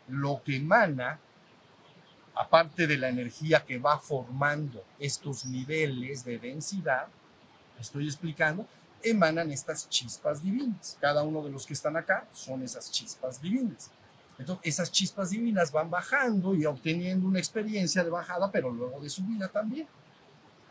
Lo 0.08 0.42
que 0.42 0.56
emana, 0.56 1.20
aparte 2.34 2.86
de 2.86 2.96
la 2.96 3.08
energía 3.08 3.64
que 3.64 3.78
va 3.78 3.98
formando 3.98 4.84
estos 4.98 5.44
niveles 5.44 6.24
de 6.24 6.38
densidad, 6.38 7.08
estoy 7.78 8.06
explicando, 8.06 8.66
emanan 9.02 9.50
estas 9.50 9.88
chispas 9.88 10.42
divinas. 10.42 10.96
Cada 11.00 11.22
uno 11.22 11.42
de 11.42 11.50
los 11.50 11.66
que 11.66 11.74
están 11.74 11.96
acá 11.96 12.26
son 12.32 12.62
esas 12.62 12.90
chispas 12.90 13.40
divinas. 13.40 13.90
Entonces, 14.38 14.66
esas 14.66 14.92
chispas 14.92 15.30
divinas 15.30 15.72
van 15.72 15.90
bajando 15.90 16.54
y 16.54 16.64
obteniendo 16.64 17.26
una 17.26 17.40
experiencia 17.40 18.04
de 18.04 18.10
bajada, 18.10 18.50
pero 18.50 18.70
luego 18.70 19.00
de 19.00 19.10
subida 19.10 19.48
también. 19.48 19.88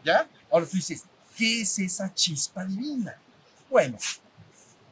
¿Ya? 0.04 0.28
Ahora 0.50 0.66
tú 0.66 0.78
dices, 0.78 1.04
¿qué 1.36 1.62
es 1.62 1.78
esa 1.80 2.14
chispa 2.14 2.64
divina? 2.64 3.18
Bueno, 3.70 3.98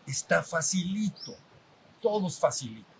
está 0.05 0.43
facilito, 0.43 1.35
todo 2.01 2.27
es 2.27 2.37
facilito. 2.37 2.94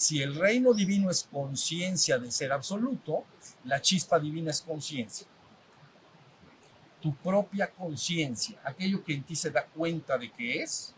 Si 0.00 0.22
el 0.22 0.34
reino 0.34 0.72
divino 0.72 1.10
es 1.10 1.28
conciencia 1.30 2.18
de 2.18 2.32
ser 2.32 2.52
absoluto, 2.52 3.26
la 3.64 3.82
chispa 3.82 4.18
divina 4.18 4.50
es 4.50 4.62
conciencia. 4.62 5.26
Tu 7.02 7.14
propia 7.16 7.70
conciencia, 7.70 8.58
aquello 8.64 9.04
que 9.04 9.12
en 9.12 9.24
ti 9.24 9.36
se 9.36 9.50
da 9.50 9.66
cuenta 9.66 10.16
de 10.16 10.32
que 10.32 10.62
es, 10.62 10.94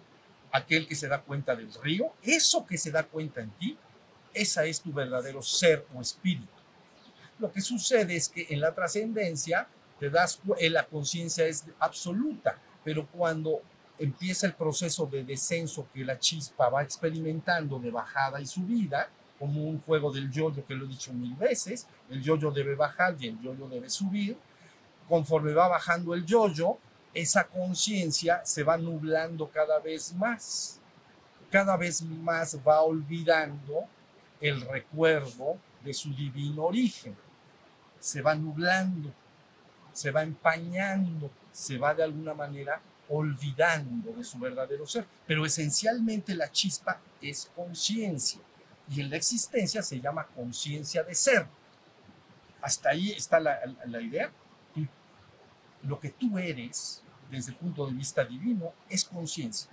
aquel 0.53 0.87
que 0.87 0.95
se 0.95 1.09
da 1.09 1.21
cuenta 1.21 1.57
del 1.57 1.75
río, 1.83 2.13
eso 2.23 2.65
que 2.65 2.79
se 2.79 2.93
da 2.93 3.03
cuenta 3.03 3.41
en 3.41 3.51
ti, 3.51 3.77
esa 4.33 4.65
es 4.67 4.81
tu 4.81 4.93
verdadero 4.93 5.43
ser 5.43 5.85
o 5.93 6.01
espíritu. 6.01 6.47
Lo 7.41 7.51
que 7.51 7.61
sucede 7.61 8.15
es 8.15 8.29
que 8.29 8.47
en 8.51 8.61
la 8.61 8.73
trascendencia 8.73 9.67
te 9.99 10.11
das 10.11 10.41
eh, 10.59 10.71
la 10.71 10.87
conciencia 10.87 11.45
es 11.45 11.65
absoluta, 11.81 12.57
pero 12.85 13.09
cuando 13.09 13.63
empieza 14.03 14.49
el 14.49 14.55
proceso 14.55 15.07
de 15.07 15.23
descenso 15.23 15.87
que 15.95 16.05
la 16.05 16.19
chispa 16.19 16.69
va 16.69 16.83
experimentando 16.83 17.79
de 17.79 17.91
bajada 17.91 18.41
y 18.41 18.47
subida, 18.47 19.09
como 19.39 19.63
un 19.63 19.81
juego 19.81 20.13
del 20.13 20.31
yoyo 20.31 20.65
que 20.67 20.75
lo 20.75 20.85
he 20.85 20.89
dicho 20.89 21.13
mil 21.13 21.35
veces, 21.35 21.87
el 22.11 22.23
yoyo 22.23 22.51
debe 22.51 22.75
bajar 22.75 23.17
y 23.19 23.29
el 23.29 23.41
yoyo 23.41 23.69
debe 23.69 23.89
subir. 23.91 24.37
Conforme 25.09 25.53
va 25.53 25.69
bajando 25.69 26.15
el 26.15 26.25
yoyo, 26.25 26.79
esa 27.15 27.45
conciencia 27.45 28.41
se 28.45 28.63
va 28.63 28.77
nublando 28.77 29.49
cada 29.49 29.79
vez 29.79 30.13
más. 30.15 30.81
Cada 31.51 31.77
vez 31.77 32.03
más 32.03 32.59
va 32.67 32.83
olvidando 32.83 33.85
el 34.41 34.61
recuerdo 34.63 35.59
de 35.85 35.93
su 35.93 36.15
divino 36.15 36.65
origen. 36.65 37.17
Se 38.01 38.23
va 38.23 38.35
nublando, 38.35 39.13
se 39.93 40.11
va 40.11 40.23
empañando, 40.23 41.31
se 41.53 41.79
va 41.79 41.95
de 41.95 42.03
alguna 42.03 42.35
manera 42.35 42.81
olvidando 43.09 44.13
de 44.13 44.25
su 44.25 44.39
verdadero 44.39 44.87
ser. 44.87 45.07
Pero 45.27 45.45
esencialmente 45.45 46.35
la 46.35 46.51
chispa 46.51 47.01
es 47.21 47.51
conciencia 47.55 48.41
y 48.91 49.01
en 49.01 49.11
la 49.11 49.17
existencia 49.17 49.83
se 49.83 50.01
llama 50.01 50.27
conciencia 50.27 51.03
de 51.03 51.15
ser. 51.15 51.47
Hasta 52.61 52.91
ahí 52.91 53.11
está 53.11 53.41
la, 53.41 54.01
idea. 54.01 54.31
lo 55.83 55.99
que 55.99 56.11
tú 56.11 56.39
eres 56.39 57.03
desde 57.31 57.53
el 57.53 57.57
punto 57.57 57.87
de 57.87 57.93
vista 57.93 58.25
divino 58.25 58.73
es 58.89 59.05
conciencia 59.05 59.71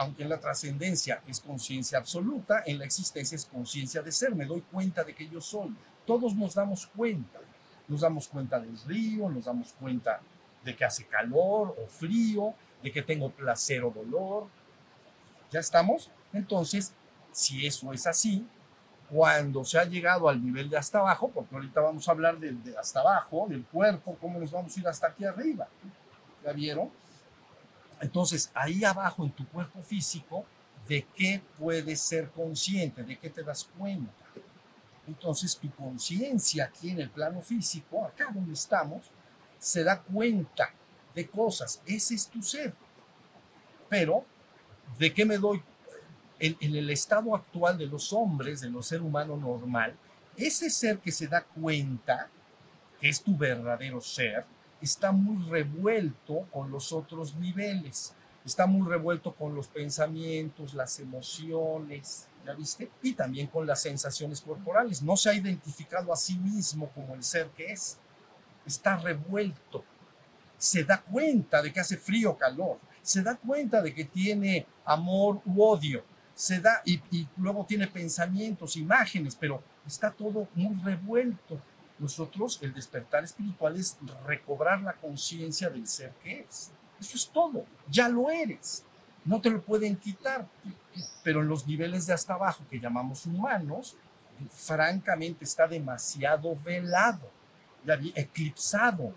aunque 0.00 0.22
en 0.22 0.28
la 0.28 0.38
trascendencia 0.38 1.20
es 1.26 1.40
conciencia 1.40 1.98
absoluta, 1.98 2.62
en 2.64 2.78
la 2.78 2.84
existencia 2.84 3.34
es 3.34 3.44
conciencia 3.44 4.00
de 4.00 4.12
ser. 4.12 4.32
Me 4.32 4.46
doy 4.46 4.60
cuenta 4.60 5.02
de 5.02 5.12
que 5.12 5.28
yo 5.28 5.40
soy. 5.40 5.74
Todos 6.06 6.36
nos 6.36 6.54
damos 6.54 6.86
cuenta. 6.86 7.40
Nos 7.88 8.02
damos 8.02 8.28
cuenta 8.28 8.60
del 8.60 8.78
río, 8.86 9.28
nos 9.28 9.46
damos 9.46 9.72
cuenta 9.72 10.20
de 10.64 10.76
que 10.76 10.84
hace 10.84 11.04
calor 11.06 11.74
o 11.76 11.86
frío, 11.88 12.54
de 12.82 12.92
que 12.92 13.02
tengo 13.02 13.30
placer 13.30 13.84
o 13.84 13.90
dolor. 13.90 14.46
¿Ya 15.50 15.60
estamos? 15.60 16.10
Entonces, 16.32 16.92
si 17.32 17.66
eso 17.66 17.92
es 17.92 18.06
así, 18.06 18.46
cuando 19.10 19.64
se 19.64 19.78
ha 19.78 19.84
llegado 19.84 20.28
al 20.28 20.44
nivel 20.44 20.68
de 20.68 20.76
hasta 20.76 20.98
abajo, 20.98 21.30
porque 21.30 21.54
ahorita 21.54 21.80
vamos 21.80 22.06
a 22.08 22.12
hablar 22.12 22.38
de, 22.38 22.52
de 22.52 22.76
hasta 22.76 23.00
abajo, 23.00 23.46
del 23.48 23.64
cuerpo, 23.64 24.16
cómo 24.20 24.38
nos 24.38 24.50
vamos 24.50 24.76
a 24.76 24.80
ir 24.80 24.88
hasta 24.88 25.06
aquí 25.08 25.24
arriba. 25.24 25.66
¿Ya 26.44 26.52
vieron? 26.52 26.90
Entonces, 28.00 28.50
ahí 28.54 28.84
abajo 28.84 29.24
en 29.24 29.30
tu 29.30 29.46
cuerpo 29.48 29.80
físico, 29.82 30.44
¿de 30.86 31.06
qué 31.14 31.42
puedes 31.58 32.00
ser 32.00 32.30
consciente? 32.30 33.02
¿De 33.02 33.18
qué 33.18 33.30
te 33.30 33.42
das 33.42 33.68
cuenta? 33.76 34.12
Entonces, 35.06 35.56
tu 35.56 35.70
conciencia 35.70 36.66
aquí 36.66 36.90
en 36.90 37.00
el 37.00 37.10
plano 37.10 37.40
físico, 37.40 38.04
acá 38.04 38.30
donde 38.32 38.52
estamos, 38.52 39.10
se 39.58 39.82
da 39.82 40.00
cuenta 40.00 40.70
de 41.18 41.28
cosas. 41.28 41.82
Ese 41.84 42.14
es 42.14 42.28
tu 42.28 42.40
ser. 42.42 42.72
Pero, 43.88 44.24
¿de 44.98 45.12
qué 45.12 45.24
me 45.24 45.36
doy? 45.36 45.60
En, 46.38 46.56
en 46.60 46.76
el 46.76 46.88
estado 46.90 47.34
actual 47.34 47.76
de 47.76 47.86
los 47.86 48.12
hombres, 48.12 48.60
de 48.60 48.70
los 48.70 48.86
ser 48.86 49.02
humano 49.02 49.36
normal, 49.36 49.96
ese 50.36 50.70
ser 50.70 51.00
que 51.00 51.10
se 51.10 51.26
da 51.26 51.42
cuenta, 51.42 52.30
que 53.00 53.08
es 53.08 53.20
tu 53.20 53.36
verdadero 53.36 54.00
ser, 54.00 54.44
está 54.80 55.10
muy 55.10 55.44
revuelto 55.48 56.46
con 56.52 56.70
los 56.70 56.92
otros 56.92 57.34
niveles, 57.34 58.14
está 58.44 58.66
muy 58.66 58.88
revuelto 58.88 59.34
con 59.34 59.56
los 59.56 59.66
pensamientos, 59.66 60.74
las 60.74 61.00
emociones, 61.00 62.28
¿ya 62.46 62.52
viste? 62.52 62.92
Y 63.02 63.14
también 63.14 63.48
con 63.48 63.66
las 63.66 63.82
sensaciones 63.82 64.40
corporales. 64.40 65.02
No 65.02 65.16
se 65.16 65.30
ha 65.30 65.34
identificado 65.34 66.12
a 66.12 66.16
sí 66.16 66.38
mismo 66.38 66.88
como 66.90 67.16
el 67.16 67.24
ser 67.24 67.48
que 67.48 67.72
es. 67.72 67.98
Está 68.64 68.96
revuelto. 68.96 69.84
Se 70.58 70.84
da 70.84 71.00
cuenta 71.00 71.62
de 71.62 71.72
que 71.72 71.80
hace 71.80 71.96
frío 71.96 72.32
o 72.32 72.36
calor. 72.36 72.78
Se 73.00 73.22
da 73.22 73.36
cuenta 73.36 73.80
de 73.80 73.94
que 73.94 74.04
tiene 74.04 74.66
amor 74.84 75.40
u 75.46 75.62
odio. 75.62 76.04
Se 76.34 76.60
da 76.60 76.82
y, 76.84 77.00
y 77.10 77.26
luego 77.36 77.64
tiene 77.64 77.86
pensamientos, 77.86 78.76
imágenes, 78.76 79.34
pero 79.34 79.62
está 79.86 80.10
todo 80.10 80.48
muy 80.54 80.74
revuelto. 80.82 81.60
Nosotros, 81.98 82.58
el 82.62 82.74
despertar 82.74 83.24
espiritual 83.24 83.76
es 83.76 83.96
recobrar 84.26 84.82
la 84.82 84.92
conciencia 84.92 85.70
del 85.70 85.86
ser 85.86 86.12
que 86.22 86.40
es. 86.40 86.70
Eso 87.00 87.16
es 87.16 87.28
todo. 87.28 87.64
Ya 87.88 88.08
lo 88.08 88.30
eres. 88.30 88.84
No 89.24 89.40
te 89.40 89.50
lo 89.50 89.62
pueden 89.62 89.96
quitar. 89.96 90.46
Pero 91.22 91.42
en 91.42 91.48
los 91.48 91.66
niveles 91.66 92.06
de 92.06 92.12
hasta 92.12 92.34
abajo, 92.34 92.64
que 92.70 92.80
llamamos 92.80 93.26
humanos, 93.26 93.96
francamente 94.50 95.44
está 95.44 95.66
demasiado 95.66 96.56
velado, 96.56 97.30
eclipsado, 98.14 99.14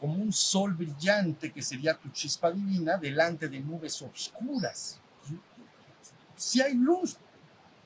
como 0.00 0.14
un 0.14 0.32
sol 0.32 0.74
brillante 0.74 1.52
que 1.52 1.62
sería 1.62 1.94
tu 1.94 2.08
chispa 2.10 2.50
divina 2.50 2.96
delante 2.96 3.48
de 3.48 3.60
nubes 3.60 4.00
oscuras. 4.02 5.00
Si 6.36 6.60
hay 6.60 6.74
luz, 6.74 7.16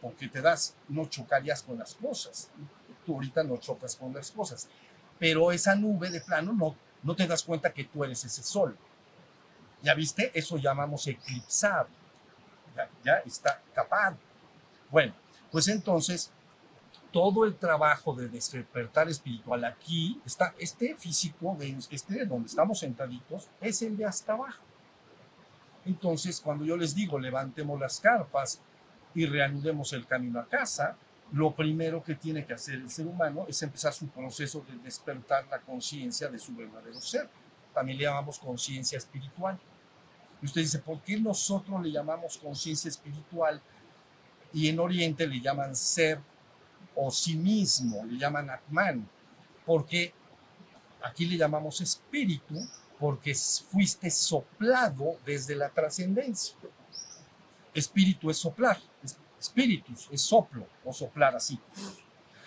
porque 0.00 0.28
te 0.28 0.42
das, 0.42 0.74
no 0.88 1.06
chocarías 1.06 1.62
con 1.62 1.78
las 1.78 1.94
cosas 1.94 2.50
tú 3.04 3.14
ahorita 3.14 3.42
no 3.42 3.56
chocas 3.58 3.96
con 3.96 4.12
las 4.12 4.30
cosas. 4.30 4.68
Pero 5.18 5.52
esa 5.52 5.74
nube 5.74 6.10
de 6.10 6.20
plano 6.20 6.52
no, 6.52 6.76
no 7.02 7.14
te 7.14 7.26
das 7.26 7.42
cuenta 7.42 7.72
que 7.72 7.84
tú 7.84 8.04
eres 8.04 8.24
ese 8.24 8.42
sol. 8.42 8.76
¿Ya 9.82 9.94
viste? 9.94 10.30
Eso 10.34 10.56
llamamos 10.56 11.06
eclipsado. 11.06 11.88
Ya, 12.76 12.88
ya 13.04 13.14
está 13.26 13.60
tapado. 13.74 14.16
Bueno, 14.90 15.14
pues 15.50 15.68
entonces 15.68 16.30
todo 17.12 17.44
el 17.44 17.56
trabajo 17.56 18.14
de 18.14 18.28
despertar 18.28 19.08
espiritual 19.08 19.64
aquí 19.64 20.20
está, 20.24 20.54
este 20.58 20.96
físico, 20.96 21.56
este 21.90 22.24
donde 22.24 22.48
estamos 22.48 22.78
sentaditos, 22.78 23.48
es 23.60 23.82
el 23.82 23.96
de 23.96 24.06
hasta 24.06 24.32
abajo. 24.32 24.64
Entonces, 25.84 26.40
cuando 26.40 26.64
yo 26.64 26.76
les 26.76 26.94
digo, 26.94 27.18
levantemos 27.18 27.78
las 27.78 28.00
carpas 28.00 28.60
y 29.14 29.26
reanudemos 29.26 29.92
el 29.92 30.06
camino 30.06 30.40
a 30.40 30.46
casa, 30.46 30.96
lo 31.32 31.54
primero 31.54 32.02
que 32.02 32.14
tiene 32.14 32.44
que 32.44 32.54
hacer 32.54 32.74
el 32.76 32.90
ser 32.90 33.06
humano 33.06 33.46
es 33.48 33.62
empezar 33.62 33.92
su 33.92 34.08
proceso 34.08 34.64
de 34.68 34.76
despertar 34.78 35.46
la 35.50 35.60
conciencia 35.60 36.28
de 36.28 36.38
su 36.38 36.54
verdadero 36.54 37.00
ser. 37.00 37.28
También 37.74 37.98
le 37.98 38.04
llamamos 38.04 38.38
conciencia 38.38 38.98
espiritual. 38.98 39.58
Y 40.40 40.46
usted 40.46 40.60
dice, 40.60 40.78
¿por 40.78 41.00
qué 41.02 41.18
nosotros 41.18 41.82
le 41.82 41.90
llamamos 41.90 42.36
conciencia 42.36 42.88
espiritual 42.88 43.60
y 44.52 44.68
en 44.68 44.78
Oriente 44.78 45.26
le 45.26 45.40
llaman 45.40 45.74
ser 45.74 46.20
o 46.94 47.10
sí 47.10 47.36
mismo, 47.36 48.04
le 48.04 48.18
llaman 48.18 48.50
Atman? 48.50 49.08
Porque 49.64 50.12
aquí 51.02 51.26
le 51.26 51.36
llamamos 51.36 51.80
espíritu 51.80 52.54
porque 52.98 53.34
fuiste 53.34 54.10
soplado 54.10 55.18
desde 55.26 55.56
la 55.56 55.68
trascendencia. 55.70 56.56
Espíritu 57.74 58.30
es 58.30 58.36
soplar, 58.36 58.78
espíritus, 59.40 60.08
es 60.12 60.20
soplo 60.20 60.66
o 60.84 60.92
soplar 60.92 61.34
así. 61.34 61.58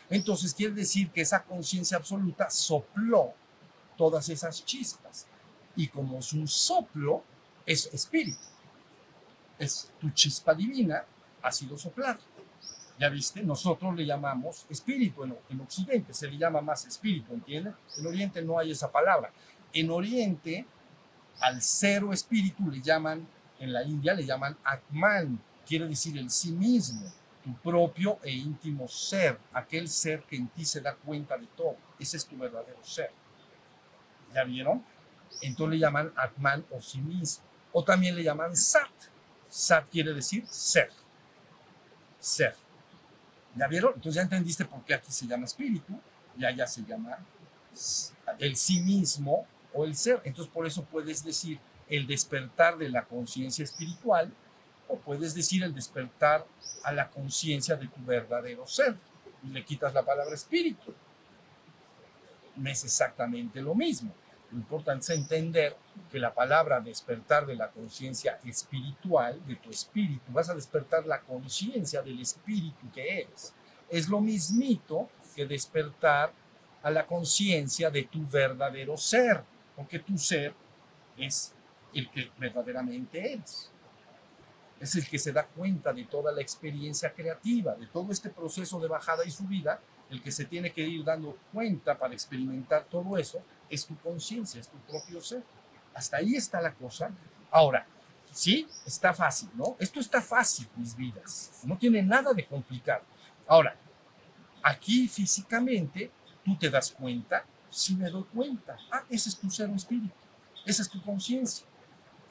Entonces 0.10 0.54
quiere 0.54 0.74
decir 0.74 1.10
que 1.10 1.22
esa 1.22 1.44
conciencia 1.44 1.98
absoluta 1.98 2.50
sopló 2.50 3.34
todas 3.98 4.30
esas 4.30 4.64
chispas. 4.64 5.28
Y 5.76 5.88
como 5.88 6.20
es 6.20 6.32
un 6.32 6.48
soplo, 6.48 7.24
es 7.66 7.88
espíritu. 7.94 8.40
Es 9.58 9.92
tu 10.00 10.10
chispa 10.12 10.54
divina, 10.54 11.04
ha 11.42 11.52
sido 11.52 11.78
soplada. 11.78 12.20
Ya 12.98 13.10
viste, 13.10 13.44
nosotros 13.44 13.94
le 13.96 14.06
llamamos 14.06 14.66
espíritu 14.70 15.24
en, 15.24 15.38
en 15.50 15.62
Occidente, 15.62 16.14
se 16.14 16.30
le 16.30 16.38
llama 16.38 16.62
más 16.62 16.86
espíritu, 16.86 17.34
¿entiendes? 17.34 17.74
En 17.98 18.08
Oriente 18.08 18.42
no 18.42 18.58
hay 18.58 18.72
esa 18.72 18.90
palabra. 18.90 19.32
En 19.74 19.90
Oriente, 19.90 20.66
al 21.42 21.62
cero 21.62 22.14
espíritu 22.14 22.70
le 22.70 22.82
llaman, 22.82 23.28
en 23.60 23.74
la 23.74 23.84
India 23.84 24.14
le 24.14 24.26
llaman 24.26 24.58
Atman, 24.64 25.42
quiere 25.66 25.88
decir 25.88 26.18
el 26.18 26.30
sí 26.30 26.52
mismo, 26.52 27.12
tu 27.44 27.54
propio 27.58 28.20
e 28.24 28.32
íntimo 28.32 28.88
ser, 28.88 29.38
aquel 29.54 29.90
ser 29.90 30.24
que 30.24 30.36
en 30.36 30.48
ti 30.48 30.66
se 30.66 30.82
da 30.82 30.96
cuenta 30.96 31.38
de 31.38 31.48
todo. 31.48 31.76
Ese 32.00 32.18
es 32.18 32.26
tu 32.26 32.38
verdadero 32.38 32.84
ser. 32.84 33.12
¿Ya 34.34 34.44
vieron? 34.44 34.84
Entonces 35.42 35.74
le 35.74 35.80
llaman 35.80 36.12
Atman 36.16 36.66
o 36.72 36.82
sí 36.82 37.00
mismo. 37.00 37.44
O 37.72 37.84
también 37.84 38.16
le 38.16 38.24
llaman 38.24 38.56
Sat. 38.56 38.90
Sat 39.48 39.88
quiere 39.90 40.14
decir 40.14 40.46
ser. 40.48 40.90
Ser. 42.20 42.56
¿Ya 43.56 43.68
vieron? 43.68 43.94
Entonces 43.96 44.16
ya 44.16 44.22
entendiste 44.22 44.66
por 44.66 44.84
qué 44.84 44.94
aquí 44.94 45.12
se 45.12 45.28
llama 45.28 45.46
espíritu 45.46 46.00
y 46.38 46.46
allá 46.46 46.68
se 46.68 46.84
llama 46.84 47.18
el 48.40 48.56
sí 48.56 48.82
mismo 48.82 49.48
o 49.74 49.86
el 49.86 49.96
ser. 49.96 50.22
Entonces 50.26 50.54
por 50.54 50.66
eso 50.66 50.84
puedes 50.84 51.24
decir 51.24 51.60
el 51.88 52.08
despertar 52.08 52.78
de 52.78 52.90
la 52.90 53.06
conciencia 53.06 53.64
espiritual 53.64 54.34
o 54.88 54.98
puedes 54.98 55.34
decir 55.34 55.64
el 55.64 55.74
despertar 55.74 56.46
a 56.84 56.92
la 56.92 57.10
conciencia 57.10 57.76
de 57.76 57.88
tu 57.88 58.04
verdadero 58.04 58.68
ser 58.68 58.96
y 59.44 59.48
le 59.48 59.64
quitas 59.64 59.94
la 59.94 60.04
palabra 60.04 60.34
espíritu. 60.34 60.94
No 62.56 62.70
es 62.70 62.84
exactamente 62.84 63.62
lo 63.62 63.76
mismo. 63.76 64.14
Lo 64.56 64.62
importante 64.62 65.04
es 65.04 65.10
entender 65.10 65.76
que 66.10 66.18
la 66.18 66.34
palabra 66.34 66.80
despertar 66.80 67.46
de 67.46 67.58
la 67.58 67.70
conciencia 67.72 68.40
espiritual, 68.46 69.46
de 69.46 69.58
tu 69.58 69.70
espíritu, 69.70 70.32
vas 70.32 70.50
a 70.50 70.56
despertar 70.56 71.06
la 71.06 71.20
conciencia 71.20 72.02
del 72.02 72.22
espíritu 72.22 72.90
que 72.94 73.20
eres. 73.20 73.54
Es 73.90 74.08
lo 74.08 74.22
mismito 74.22 75.10
que 75.36 75.46
despertar 75.46 76.32
a 76.82 76.90
la 76.90 77.06
conciencia 77.06 77.90
de 77.90 78.04
tu 78.04 78.26
verdadero 78.30 78.96
ser, 78.96 79.44
porque 79.76 80.00
tu 80.00 80.18
ser 80.18 80.54
es 81.18 81.54
el 81.94 82.10
que 82.10 82.32
verdaderamente 82.40 83.34
eres 83.34 83.70
es 84.80 84.96
el 84.96 85.08
que 85.08 85.18
se 85.18 85.32
da 85.32 85.46
cuenta 85.46 85.94
de 85.94 86.04
toda 86.04 86.32
la 86.32 86.42
experiencia 86.42 87.14
creativa, 87.14 87.76
de 87.76 87.88
todo 87.88 88.12
este 88.12 88.30
proceso 88.30 88.80
de 88.80 88.88
bajada 88.88 89.26
y 89.26 89.32
subida, 89.32 89.80
el 90.10 90.22
que 90.22 90.32
se 90.32 90.46
tiene 90.46 90.72
que 90.72 90.82
ir 90.82 91.04
dando 91.04 91.38
cuenta 91.52 91.98
para 91.98 92.14
experimentar 92.14 92.86
todo 92.86 93.18
eso, 93.18 93.42
es 93.70 93.86
tu 93.86 93.98
conciencia, 93.98 94.60
es 94.60 94.68
tu 94.68 94.78
propio 94.80 95.22
ser. 95.22 95.44
Hasta 95.94 96.18
ahí 96.18 96.36
está 96.36 96.62
la 96.62 96.74
cosa. 96.74 97.12
Ahora, 97.52 97.86
sí, 98.32 98.68
está 98.86 99.14
fácil, 99.14 99.50
¿no? 99.56 99.76
Esto 99.80 100.00
está 100.00 100.22
fácil, 100.22 100.68
mis 100.76 100.96
vidas. 100.96 101.62
No 101.64 101.78
tiene 101.78 102.02
nada 102.02 102.34
de 102.34 102.46
complicado. 102.46 103.04
Ahora, 103.48 103.76
aquí 104.64 105.08
físicamente, 105.08 106.12
tú 106.44 106.56
te 106.58 106.70
das 106.70 106.92
cuenta, 106.92 107.46
si 107.70 107.96
me 107.96 108.10
doy 108.10 108.26
cuenta, 108.34 108.78
ah, 108.92 109.04
ese 109.10 109.30
es 109.30 109.38
tu 109.38 109.50
ser 109.50 109.70
espíritu, 109.70 110.14
esa 110.66 110.82
es 110.82 110.90
tu 110.90 111.02
conciencia. 111.02 111.66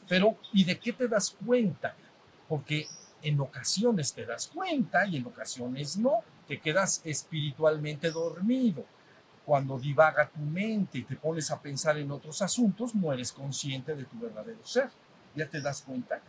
Pero, 0.08 0.36
¿y 0.52 0.64
de 0.64 0.78
qué 0.78 0.92
te 0.92 1.08
das 1.08 1.36
cuenta? 1.44 1.94
porque 2.48 2.86
en 3.22 3.40
ocasiones 3.40 4.12
te 4.12 4.26
das 4.26 4.48
cuenta 4.48 5.06
y 5.06 5.16
en 5.16 5.26
ocasiones 5.26 5.96
no, 5.96 6.20
te 6.46 6.60
quedas 6.60 7.00
espiritualmente 7.04 8.10
dormido. 8.10 8.84
Cuando 9.44 9.78
divaga 9.78 10.28
tu 10.28 10.40
mente 10.40 10.98
y 10.98 11.02
te 11.02 11.16
pones 11.16 11.50
a 11.50 11.60
pensar 11.60 11.98
en 11.98 12.10
otros 12.10 12.40
asuntos, 12.40 12.94
no 12.94 13.12
eres 13.12 13.30
consciente 13.30 13.94
de 13.94 14.04
tu 14.04 14.18
verdadero 14.18 14.64
ser. 14.64 14.88
¿Ya 15.34 15.46
te 15.48 15.60
das 15.60 15.82
cuenta? 15.82 16.20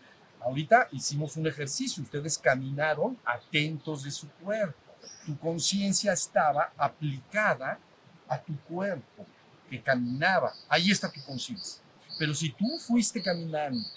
Ahorita 0.42 0.90
hicimos 0.92 1.38
un 1.38 1.48
ejercicio, 1.48 2.04
ustedes 2.04 2.38
caminaron 2.38 3.18
atentos 3.26 4.04
de 4.04 4.12
su 4.12 4.30
cuerpo. 4.30 4.78
Tu 5.26 5.38
conciencia 5.40 6.14
estaba 6.14 6.74
aplicada 6.78 7.80
a 8.28 8.40
tu 8.40 8.56
cuerpo, 8.62 9.26
que 9.70 9.82
caminaba. 9.82 10.54
Ahí 10.70 10.92
está 10.92 11.12
tu 11.12 11.24
conciencia. 11.24 11.82
Pero 12.20 12.34
si 12.34 12.52
tú 12.52 12.78
fuiste 12.80 13.22
caminando 13.22 13.88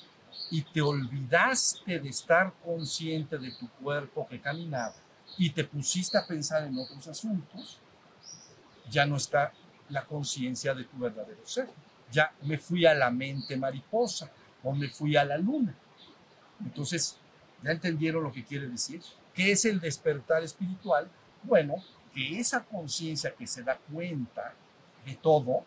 y 0.51 0.63
te 0.63 0.81
olvidaste 0.81 2.01
de 2.01 2.09
estar 2.09 2.53
consciente 2.65 3.39
de 3.39 3.51
tu 3.53 3.69
cuerpo 3.83 4.27
que 4.27 4.41
caminaba 4.41 4.95
y 5.37 5.51
te 5.51 5.65
pusiste 5.65 6.17
a 6.17 6.27
pensar 6.27 6.65
en 6.65 6.79
otros 6.79 7.07
asuntos, 7.07 7.79
ya 8.91 9.07
no 9.07 9.17
está 9.17 9.53
la 9.89 10.05
conciencia 10.05 10.75
de 10.75 10.85
tu 10.85 10.99
verdadero 10.99 11.41
ser. 11.45 11.69
Ya 12.11 12.33
me 12.43 12.59
fui 12.59 12.87
a 12.87 12.95
la 12.95 13.11
mente 13.11 13.57
mariposa 13.57 14.31
o 14.63 14.73
me 14.73 14.89
fui 14.89 15.17
a 15.17 15.25
la 15.25 15.39
luna. 15.39 15.75
Entonces, 16.65 17.17
¿ya 17.63 17.71
entendieron 17.71 18.25
lo 18.25 18.33
que 18.33 18.45
quiere 18.45 18.67
decir? 18.69 19.03
¿Qué 19.35 19.53
es 19.53 19.65
el 19.65 19.81
despertar 19.81 20.43
espiritual? 20.43 21.09
Bueno, 21.43 21.77
que 22.15 22.39
esa 22.39 22.65
conciencia 22.65 23.35
que 23.35 23.47
se 23.47 23.63
da 23.63 23.79
cuenta 23.93 24.55
de 25.05 25.15
todo, 25.15 25.65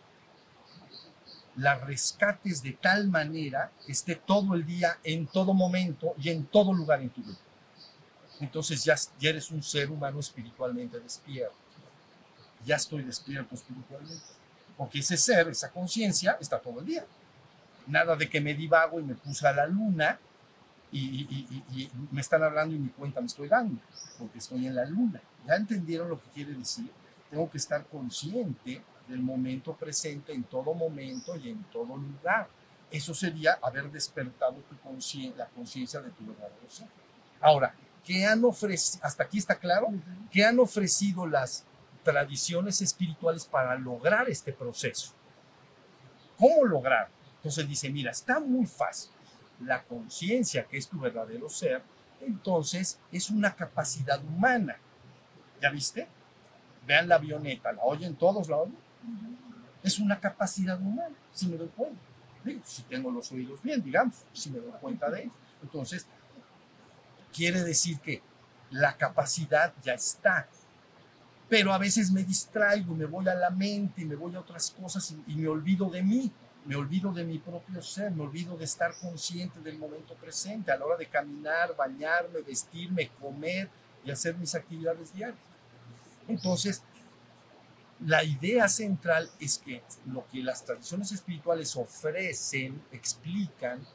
la 1.55 1.75
rescates 1.75 2.63
de 2.63 2.73
tal 2.73 3.07
manera 3.07 3.71
que 3.85 3.91
esté 3.91 4.15
todo 4.15 4.55
el 4.55 4.65
día, 4.65 4.99
en 5.03 5.27
todo 5.27 5.53
momento 5.53 6.13
y 6.17 6.29
en 6.29 6.45
todo 6.45 6.73
lugar 6.73 7.01
en 7.01 7.09
tu 7.09 7.21
vida. 7.21 7.37
Entonces 8.39 8.83
ya, 8.83 8.95
ya 9.19 9.29
eres 9.29 9.51
un 9.51 9.61
ser 9.61 9.91
humano 9.91 10.19
espiritualmente 10.19 10.99
despierto. 10.99 11.60
Ya 12.65 12.75
estoy 12.75 13.03
despierto 13.03 13.55
espiritualmente. 13.55 14.23
Porque 14.77 14.99
ese 14.99 15.17
ser, 15.17 15.47
esa 15.49 15.69
conciencia, 15.69 16.37
está 16.39 16.59
todo 16.59 16.79
el 16.79 16.85
día. 16.85 17.05
Nada 17.87 18.15
de 18.15 18.29
que 18.29 18.41
me 18.41 18.53
divago 18.53 18.99
y 18.99 19.03
me 19.03 19.15
puse 19.15 19.47
a 19.47 19.53
la 19.53 19.65
luna 19.65 20.19
y, 20.91 21.21
y, 21.71 21.91
me 22.11 22.21
están 22.21 22.43
hablando 22.43 22.75
y 22.75 22.79
mi 22.79 22.89
cuenta 22.89 23.21
me 23.21 23.27
estoy 23.27 23.47
dando, 23.47 23.81
porque 24.19 24.39
estoy 24.39 24.67
en 24.67 24.75
la 24.75 24.85
luna. 24.85 25.21
¿Ya 25.47 25.55
entendieron 25.55 26.09
lo 26.09 26.21
que 26.21 26.29
quiere 26.29 26.53
decir? 26.53 26.89
Tengo 27.29 27.49
que 27.49 27.57
estar 27.57 27.85
consciente 27.85 28.83
del 29.07 29.21
momento 29.21 29.73
presente 29.73 30.33
en 30.33 30.43
todo 30.43 30.73
momento 30.73 31.35
y 31.37 31.49
en 31.49 31.63
todo 31.65 31.95
lugar. 31.95 32.49
Eso 32.89 33.13
sería 33.13 33.57
haber 33.61 33.89
despertado 33.89 34.57
tu 34.69 34.75
la 35.37 35.47
conciencia 35.47 36.01
de 36.01 36.09
tu 36.09 36.25
verdadero 36.25 36.69
ser. 36.69 36.87
Ahora, 37.39 37.73
¿qué 38.03 38.25
han 38.25 38.43
ofrecido? 38.43 39.05
Hasta 39.05 39.23
aquí 39.23 39.37
está 39.37 39.55
claro. 39.55 39.87
¿Qué 40.29 40.43
han 40.43 40.59
ofrecido 40.59 41.25
las 41.25 41.63
tradiciones 42.03 42.81
espirituales 42.81 43.45
para 43.45 43.75
lograr 43.75 44.29
este 44.29 44.53
proceso? 44.53 45.13
¿Cómo 46.37 46.65
lograr? 46.65 47.09
Entonces 47.37 47.67
dice, 47.67 47.89
mira, 47.89 48.11
está 48.11 48.39
muy 48.39 48.65
fácil. 48.65 49.11
La 49.59 49.83
conciencia, 49.83 50.65
que 50.65 50.77
es 50.77 50.87
tu 50.87 50.99
verdadero 50.99 51.49
ser, 51.49 51.83
entonces 52.21 52.99
es 53.11 53.29
una 53.29 53.55
capacidad 53.55 54.23
humana. 54.23 54.77
¿Ya 55.61 55.69
viste? 55.69 56.07
Vean 56.85 57.07
la 57.07 57.15
avioneta, 57.15 57.71
¿la 57.71 57.83
oyen 57.83 58.15
todos? 58.15 58.49
¿La? 58.49 58.57
Es 59.83 59.99
una 59.99 60.19
capacidad 60.19 60.79
humana, 60.79 61.15
si 61.31 61.47
me 61.47 61.57
doy 61.57 61.69
cuenta. 61.69 62.01
si 62.63 62.83
tengo 62.83 63.11
los 63.11 63.31
oídos 63.31 63.61
bien, 63.61 63.81
digamos, 63.83 64.15
si 64.33 64.49
me 64.51 64.59
doy 64.59 64.71
cuenta 64.79 65.09
de 65.09 65.23
eso. 65.23 65.35
Entonces, 65.61 66.07
quiere 67.31 67.61
decir 67.63 67.99
que 67.99 68.21
la 68.69 68.97
capacidad 68.97 69.73
ya 69.83 69.93
está. 69.93 70.47
Pero 71.51 71.73
a 71.73 71.77
veces 71.77 72.13
me 72.13 72.23
distraigo, 72.23 72.95
me 72.95 73.03
voy 73.03 73.27
a 73.27 73.35
la 73.35 73.49
mente, 73.49 74.05
me 74.05 74.15
voy 74.15 74.33
a 74.35 74.39
otras 74.39 74.71
cosas 74.71 75.11
y, 75.11 75.33
y 75.33 75.35
me 75.35 75.49
olvido 75.49 75.89
de 75.89 76.01
mí, 76.01 76.31
me 76.63 76.77
olvido 76.77 77.11
de 77.11 77.25
mi 77.25 77.39
propio 77.39 77.81
ser, 77.81 78.09
me 78.11 78.23
olvido 78.23 78.55
de 78.55 78.63
estar 78.63 78.95
consciente 78.95 79.59
del 79.59 79.77
momento 79.77 80.13
presente 80.15 80.71
a 80.71 80.77
la 80.77 80.85
hora 80.85 80.95
de 80.95 81.07
caminar, 81.07 81.75
bañarme, 81.75 82.39
vestirme, 82.39 83.09
comer 83.19 83.69
y 84.05 84.11
hacer 84.11 84.37
mis 84.37 84.55
actividades 84.55 85.13
diarias. 85.13 85.43
Entonces, 86.29 86.83
la 87.99 88.23
idea 88.23 88.69
central 88.69 89.29
es 89.37 89.57
que 89.57 89.83
lo 90.05 90.25
que 90.29 90.41
las 90.41 90.63
tradiciones 90.63 91.11
espirituales 91.11 91.75
ofrecen, 91.75 92.81
explican, 92.93 93.85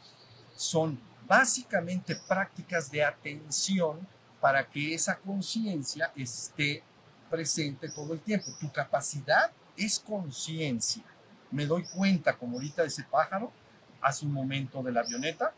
son 0.54 1.00
básicamente 1.26 2.16
prácticas 2.28 2.90
de 2.90 3.02
atención 3.02 4.06
para 4.42 4.68
que 4.68 4.92
esa 4.92 5.16
conciencia 5.16 6.12
esté 6.14 6.82
presente 7.30 7.88
todo 7.88 8.12
el 8.12 8.20
tiempo. 8.20 8.46
Tu 8.60 8.70
capacidad 8.70 9.50
es 9.76 9.98
conciencia. 9.98 11.02
Me 11.50 11.66
doy 11.66 11.84
cuenta, 11.84 12.36
como 12.36 12.56
ahorita 12.56 12.84
ese 12.84 13.04
pájaro, 13.04 13.52
hace 14.00 14.26
un 14.26 14.32
momento 14.32 14.82
de 14.82 14.92
la 14.92 15.00
avioneta, 15.00 15.52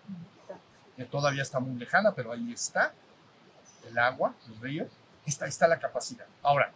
que 0.97 1.05
todavía 1.05 1.43
está 1.43 1.61
muy 1.61 1.79
lejana, 1.79 2.13
pero 2.13 2.33
ahí 2.33 2.53
está, 2.53 2.93
el 3.89 3.99
agua, 3.99 4.35
el 4.49 4.61
río, 4.61 4.89
está, 5.25 5.47
está 5.47 5.69
la 5.69 5.79
capacidad. 5.79 6.27
Ahora, 6.43 6.73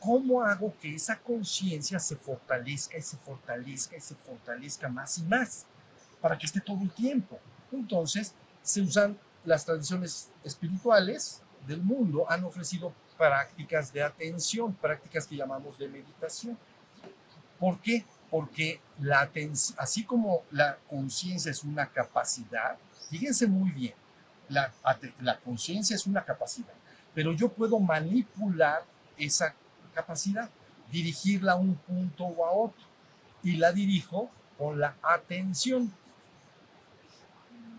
¿cómo 0.00 0.42
hago 0.42 0.74
que 0.80 0.94
esa 0.94 1.18
conciencia 1.18 1.98
se 1.98 2.16
fortalezca 2.16 2.96
y 2.96 3.02
se 3.02 3.16
fortalezca 3.16 3.96
y 3.96 4.00
se 4.00 4.14
fortalezca 4.14 4.88
más 4.88 5.18
y 5.18 5.22
más 5.24 5.66
para 6.20 6.38
que 6.38 6.46
esté 6.46 6.60
todo 6.60 6.80
el 6.82 6.92
tiempo? 6.92 7.38
Entonces, 7.72 8.34
se 8.62 8.80
usan 8.80 9.18
las 9.44 9.64
tradiciones 9.64 10.30
espirituales 10.44 11.42
del 11.66 11.82
mundo, 11.82 12.26
han 12.30 12.44
ofrecido 12.44 12.92
prácticas 13.22 13.92
de 13.92 14.02
atención, 14.02 14.74
prácticas 14.74 15.28
que 15.28 15.36
llamamos 15.36 15.78
de 15.78 15.86
meditación. 15.86 16.58
¿Por 17.56 17.78
qué? 17.78 18.04
Porque 18.28 18.80
la 18.98 19.30
así 19.76 20.04
como 20.04 20.42
la 20.50 20.78
conciencia 20.88 21.52
es 21.52 21.62
una 21.62 21.86
capacidad, 21.86 22.76
fíjense 23.10 23.46
muy 23.46 23.70
bien, 23.70 23.94
la, 24.48 24.72
la 25.20 25.38
conciencia 25.38 25.94
es 25.94 26.04
una 26.08 26.24
capacidad, 26.24 26.74
pero 27.14 27.32
yo 27.32 27.48
puedo 27.48 27.78
manipular 27.78 28.82
esa 29.16 29.54
capacidad, 29.94 30.50
dirigirla 30.90 31.52
a 31.52 31.56
un 31.56 31.76
punto 31.76 32.24
o 32.24 32.44
a 32.44 32.50
otro. 32.50 32.84
Y 33.44 33.56
la 33.56 33.72
dirijo 33.72 34.30
con 34.58 34.80
la 34.80 34.96
atención. 35.02 35.92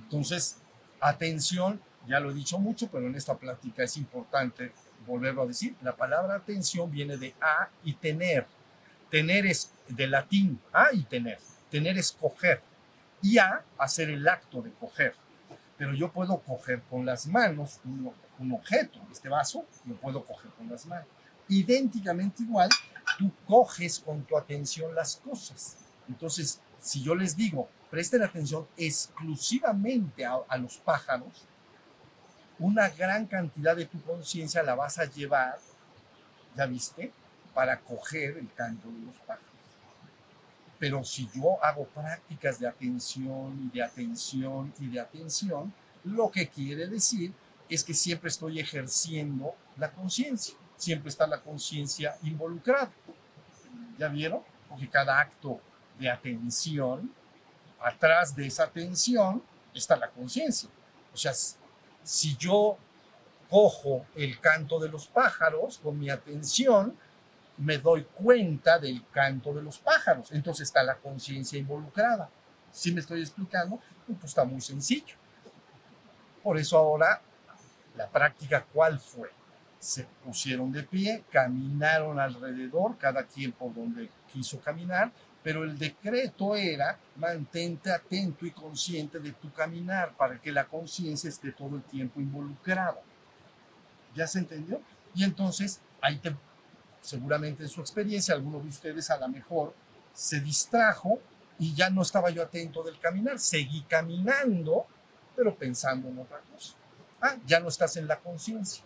Entonces, 0.04 0.58
atención, 1.02 1.82
ya 2.08 2.20
lo 2.20 2.32
he 2.32 2.34
dicho 2.34 2.60
mucho, 2.60 2.90
pero 2.90 3.08
en 3.08 3.16
esta 3.16 3.36
plática 3.36 3.84
es 3.84 3.98
importante 3.98 4.72
volverlo 5.06 5.44
a 5.44 5.48
decir. 5.48 5.76
La 5.82 5.96
palabra 5.96 6.36
atención 6.36 6.92
viene 6.92 7.18
de 7.18 7.36
a 7.42 7.70
y 7.84 7.94
tener. 7.94 8.46
Tener 9.10 9.46
es 9.46 9.72
de 9.88 10.08
latín, 10.08 10.60
a 10.72 10.88
y 10.94 11.04
tener. 11.04 11.40
Tener 11.70 11.98
es 11.98 12.12
coger. 12.12 12.62
Y 13.22 13.38
a, 13.38 13.64
hacer 13.78 14.10
el 14.10 14.28
acto 14.28 14.62
de 14.62 14.72
coger. 14.72 15.16
Pero 15.78 15.94
yo 15.94 16.12
puedo 16.12 16.40
coger 16.40 16.82
con 16.90 17.06
las 17.06 17.28
manos 17.28 17.80
un, 17.86 18.12
un 18.40 18.52
objeto, 18.54 19.00
este 19.12 19.30
vaso, 19.30 19.66
lo 19.86 19.96
puedo 19.96 20.24
coger 20.24 20.52
con 20.52 20.70
las 20.70 20.86
manos 20.86 21.08
idénticamente 21.48 22.44
igual, 22.44 22.70
tú 23.18 23.32
coges 23.46 24.00
con 24.00 24.24
tu 24.24 24.38
atención 24.38 24.94
las 24.96 25.18
cosas. 25.18 25.78
Entonces, 26.08 26.60
si 26.80 27.02
yo 27.02 27.16
les 27.16 27.36
digo, 27.36 27.70
presten 27.90 28.24
atención 28.24 28.68
exclusivamente 28.78 30.26
a, 30.26 30.58
los 30.58 30.78
pájaros, 30.78 31.46
una 32.64 32.90
gran 32.90 33.26
cantidad 33.28 33.76
de 33.76 33.86
tu 33.86 34.02
conciencia 34.02 34.64
la 34.64 34.76
vas 34.76 34.98
a 35.00 35.06
llevar, 35.06 35.60
¿ya 36.56 36.66
viste? 36.66 37.12
Para 37.54 37.80
coger 37.80 38.38
el 38.38 38.52
canto 38.54 38.88
de 38.90 39.06
los 39.06 39.16
pájaros. 39.18 39.48
Pero 40.80 41.04
si 41.04 41.30
yo 41.34 41.64
hago 41.64 41.86
prácticas 41.86 42.60
de 42.60 42.68
atención 42.68 43.60
y 43.66 43.78
de 43.78 43.84
atención 43.84 44.74
y 44.80 44.88
de 44.88 45.00
atención, 45.00 45.74
lo 46.04 46.30
que 46.32 46.50
quiere 46.50 46.88
decir 46.88 47.34
es 47.70 47.84
que 47.84 47.94
siempre 47.94 48.30
estoy 48.30 48.60
ejerciendo 48.60 49.56
la 49.78 49.92
conciencia 49.92 50.56
siempre 50.84 51.10
está 51.10 51.26
la 51.26 51.42
conciencia 51.42 52.18
involucrada. 52.24 52.92
¿Ya 53.98 54.08
vieron? 54.10 54.42
Porque 54.68 54.90
cada 54.90 55.20
acto 55.20 55.60
de 56.00 56.10
atención, 56.10 57.14
atrás 57.80 58.36
de 58.36 58.48
esa 58.48 58.66
atención 58.66 59.42
está 59.74 59.96
la 59.96 60.10
conciencia. 60.10 60.70
O 61.14 61.18
sea, 61.18 61.34
si 62.04 62.36
yo 62.38 62.78
cojo 63.50 64.06
el 64.16 64.40
canto 64.40 64.80
de 64.80 64.90
los 64.90 65.08
pájaros 65.08 65.80
con 65.82 66.00
mi 66.00 66.10
atención, 66.10 66.96
me 67.58 67.78
doy 67.78 68.04
cuenta 68.04 68.80
del 68.80 69.06
canto 69.12 69.54
de 69.54 69.62
los 69.62 69.78
pájaros. 69.78 70.32
Entonces 70.32 70.68
está 70.68 70.84
la 70.84 70.96
conciencia 70.96 71.60
involucrada. 71.60 72.30
Si 72.72 72.92
me 72.92 73.02
estoy 73.02 73.22
explicando, 73.22 73.80
pues 74.06 74.24
está 74.24 74.44
muy 74.44 74.62
sencillo. 74.62 75.16
Por 76.42 76.58
eso 76.58 76.78
ahora 76.78 77.22
la 77.96 78.10
práctica, 78.10 78.66
¿cuál 78.74 79.00
fue? 79.00 79.30
se 79.84 80.06
pusieron 80.24 80.72
de 80.72 80.84
pie, 80.84 81.26
caminaron 81.30 82.18
alrededor, 82.18 82.98
cada 82.98 83.26
quien 83.26 83.52
por 83.52 83.74
donde 83.74 84.10
quiso 84.32 84.62
caminar, 84.62 85.12
pero 85.44 85.64
el 85.64 85.78
decreto 85.78 86.56
era 86.56 86.98
mantente 87.18 87.92
atento 87.92 88.46
y 88.46 88.52
consciente 88.52 89.20
de 89.20 89.34
tu 89.34 89.52
caminar 89.52 90.16
para 90.16 90.40
que 90.40 90.52
la 90.52 90.66
conciencia 90.66 91.30
esté 91.30 91.52
todo 91.52 91.76
el 91.76 91.84
tiempo 91.84 92.22
involucrada. 92.22 93.02
¿Ya 94.16 94.26
se 94.28 94.40
entendió? 94.40 94.82
Y 95.14 95.24
entonces, 95.24 95.80
ahí 96.02 96.18
te, 96.18 96.36
seguramente 97.02 97.64
en 97.64 97.70
su 97.70 97.82
experiencia, 97.82 98.34
alguno 98.34 98.60
de 98.60 98.70
ustedes 98.70 99.10
a 99.10 99.18
lo 99.18 99.28
mejor 99.28 99.74
se 100.14 100.40
distrajo 100.40 101.20
y 101.60 101.74
ya 101.74 101.90
no 101.90 102.02
estaba 102.02 102.30
yo 102.30 102.42
atento 102.42 102.84
del 102.84 102.98
caminar. 103.00 103.40
Seguí 103.40 103.82
caminando, 103.84 104.86
pero 105.36 105.56
pensando 105.56 106.08
en 106.08 106.20
otra 106.20 106.40
cosa. 106.52 106.74
Ah, 107.22 107.36
ya 107.46 107.60
no 107.60 107.68
estás 107.68 107.98
en 107.98 108.08
la 108.08 108.20
conciencia 108.20 108.84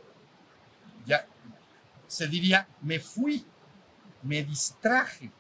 ya 1.08 1.26
se 2.08 2.28
diría, 2.28 2.67
me 2.82 3.00
fui, 3.00 3.46
me 4.22 4.43
distraje. 4.43 5.32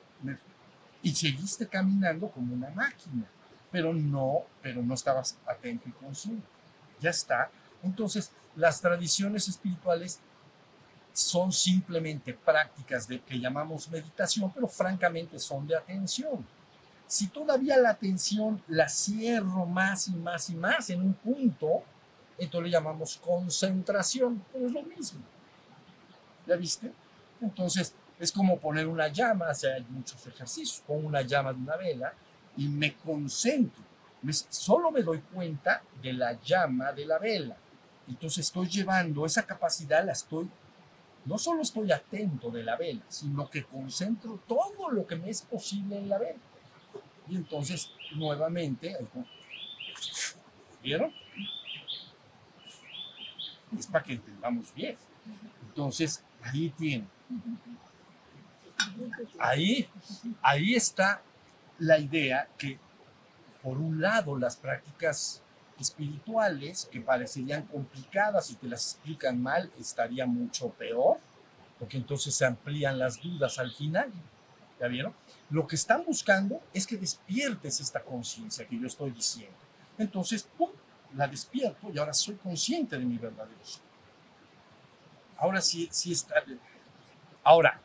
Y 1.01 1.13
seguiste 1.13 1.67
caminando 1.67 2.29
como 2.29 2.53
una 2.53 2.69
máquina, 2.69 3.25
pero 3.71 3.93
no, 3.93 4.43
pero 4.61 4.81
no 4.81 4.93
estabas 4.93 5.37
atento 5.45 5.89
y 5.89 5.91
consciente. 5.91 6.47
Ya 6.99 7.09
está. 7.09 7.49
Entonces, 7.83 8.31
las 8.55 8.81
tradiciones 8.81 9.47
espirituales 9.47 10.19
son 11.13 11.51
simplemente 11.51 12.33
prácticas 12.33 13.07
de 13.07 13.19
que 13.21 13.39
llamamos 13.39 13.89
meditación, 13.89 14.51
pero 14.53 14.67
francamente 14.67 15.39
son 15.39 15.67
de 15.67 15.75
atención. 15.75 16.45
Si 17.07 17.27
todavía 17.27 17.77
la 17.77 17.91
atención 17.91 18.61
la 18.67 18.89
cierro 18.89 19.65
más 19.65 20.07
y 20.09 20.15
más 20.15 20.49
y 20.49 20.55
más 20.55 20.89
en 20.89 21.01
un 21.01 21.13
punto, 21.13 21.83
entonces 22.37 22.65
le 22.65 22.71
llamamos 22.71 23.17
concentración, 23.17 24.43
pero 24.51 24.67
es 24.67 24.71
lo 24.71 24.83
mismo. 24.83 25.21
¿Ya 26.45 26.55
viste? 26.55 26.91
Entonces, 27.41 27.93
es 28.19 28.31
como 28.31 28.59
poner 28.59 28.87
una 28.87 29.07
llama, 29.09 29.49
o 29.49 29.53
sea, 29.53 29.75
hay 29.75 29.85
muchos 29.89 30.25
ejercicios, 30.25 30.83
pongo 30.85 31.07
una 31.07 31.21
llama 31.21 31.53
de 31.53 31.59
una 31.59 31.75
vela 31.75 32.13
y 32.55 32.67
me 32.67 32.95
concentro. 32.95 33.83
Me, 34.21 34.33
solo 34.33 34.91
me 34.91 35.03
doy 35.03 35.19
cuenta 35.19 35.83
de 36.01 36.13
la 36.13 36.39
llama 36.41 36.91
de 36.91 37.05
la 37.05 37.19
vela. 37.19 37.55
Entonces 38.07 38.45
estoy 38.45 38.67
llevando 38.67 39.25
esa 39.25 39.45
capacidad, 39.45 40.03
la 40.03 40.13
estoy, 40.13 40.49
no 41.25 41.37
solo 41.37 41.61
estoy 41.61 41.91
atento 41.91 42.49
de 42.49 42.63
la 42.63 42.75
vela, 42.75 43.03
sino 43.09 43.49
que 43.49 43.63
concentro 43.63 44.39
todo 44.47 44.89
lo 44.89 45.05
que 45.05 45.17
me 45.17 45.29
es 45.29 45.41
posible 45.41 45.97
en 45.97 46.09
la 46.09 46.17
vela. 46.17 46.39
Y 47.27 47.35
entonces, 47.35 47.91
nuevamente, 48.15 48.97
¿vieron? 50.81 51.13
Es 53.77 53.87
para 53.87 54.03
que 54.03 54.13
entendamos 54.13 54.73
bien. 54.73 54.97
Entonces, 55.67 56.23
ahí 56.41 56.69
tiene. 56.77 57.05
Ahí, 59.39 59.89
ahí 60.41 60.75
está 60.75 61.21
la 61.79 61.99
idea 61.99 62.47
que, 62.57 62.79
por 63.61 63.77
un 63.77 64.01
lado, 64.01 64.37
las 64.37 64.57
prácticas 64.57 65.41
espirituales, 65.79 66.87
que 66.91 67.01
parecerían 67.01 67.63
complicadas 67.63 68.49
y 68.49 68.55
te 68.55 68.67
las 68.67 68.93
explican 68.93 69.41
mal, 69.41 69.71
estaría 69.79 70.25
mucho 70.25 70.69
peor, 70.69 71.19
porque 71.79 71.97
entonces 71.97 72.33
se 72.33 72.45
amplían 72.45 72.97
las 72.97 73.21
dudas 73.21 73.59
al 73.59 73.71
final. 73.71 74.11
¿Ya 74.79 74.87
vieron? 74.87 75.13
Lo 75.49 75.65
que 75.65 75.75
están 75.75 76.03
buscando 76.05 76.61
es 76.71 76.85
que 76.85 76.97
despiertes 76.97 77.79
esta 77.79 78.03
conciencia 78.03 78.67
que 78.67 78.79
yo 78.79 78.85
estoy 78.85 79.11
diciendo. 79.11 79.57
Entonces, 79.97 80.47
¡pum! 80.57 80.69
La 81.15 81.27
despierto 81.27 81.89
y 81.91 81.97
ahora 81.97 82.13
soy 82.13 82.35
consciente 82.35 82.97
de 82.97 83.05
mi 83.05 83.17
verdadero 83.17 83.63
ser. 83.63 83.81
Ahora 85.37 85.61
sí, 85.61 85.87
sí 85.91 86.11
está. 86.11 86.43
Ahora, 87.43 87.79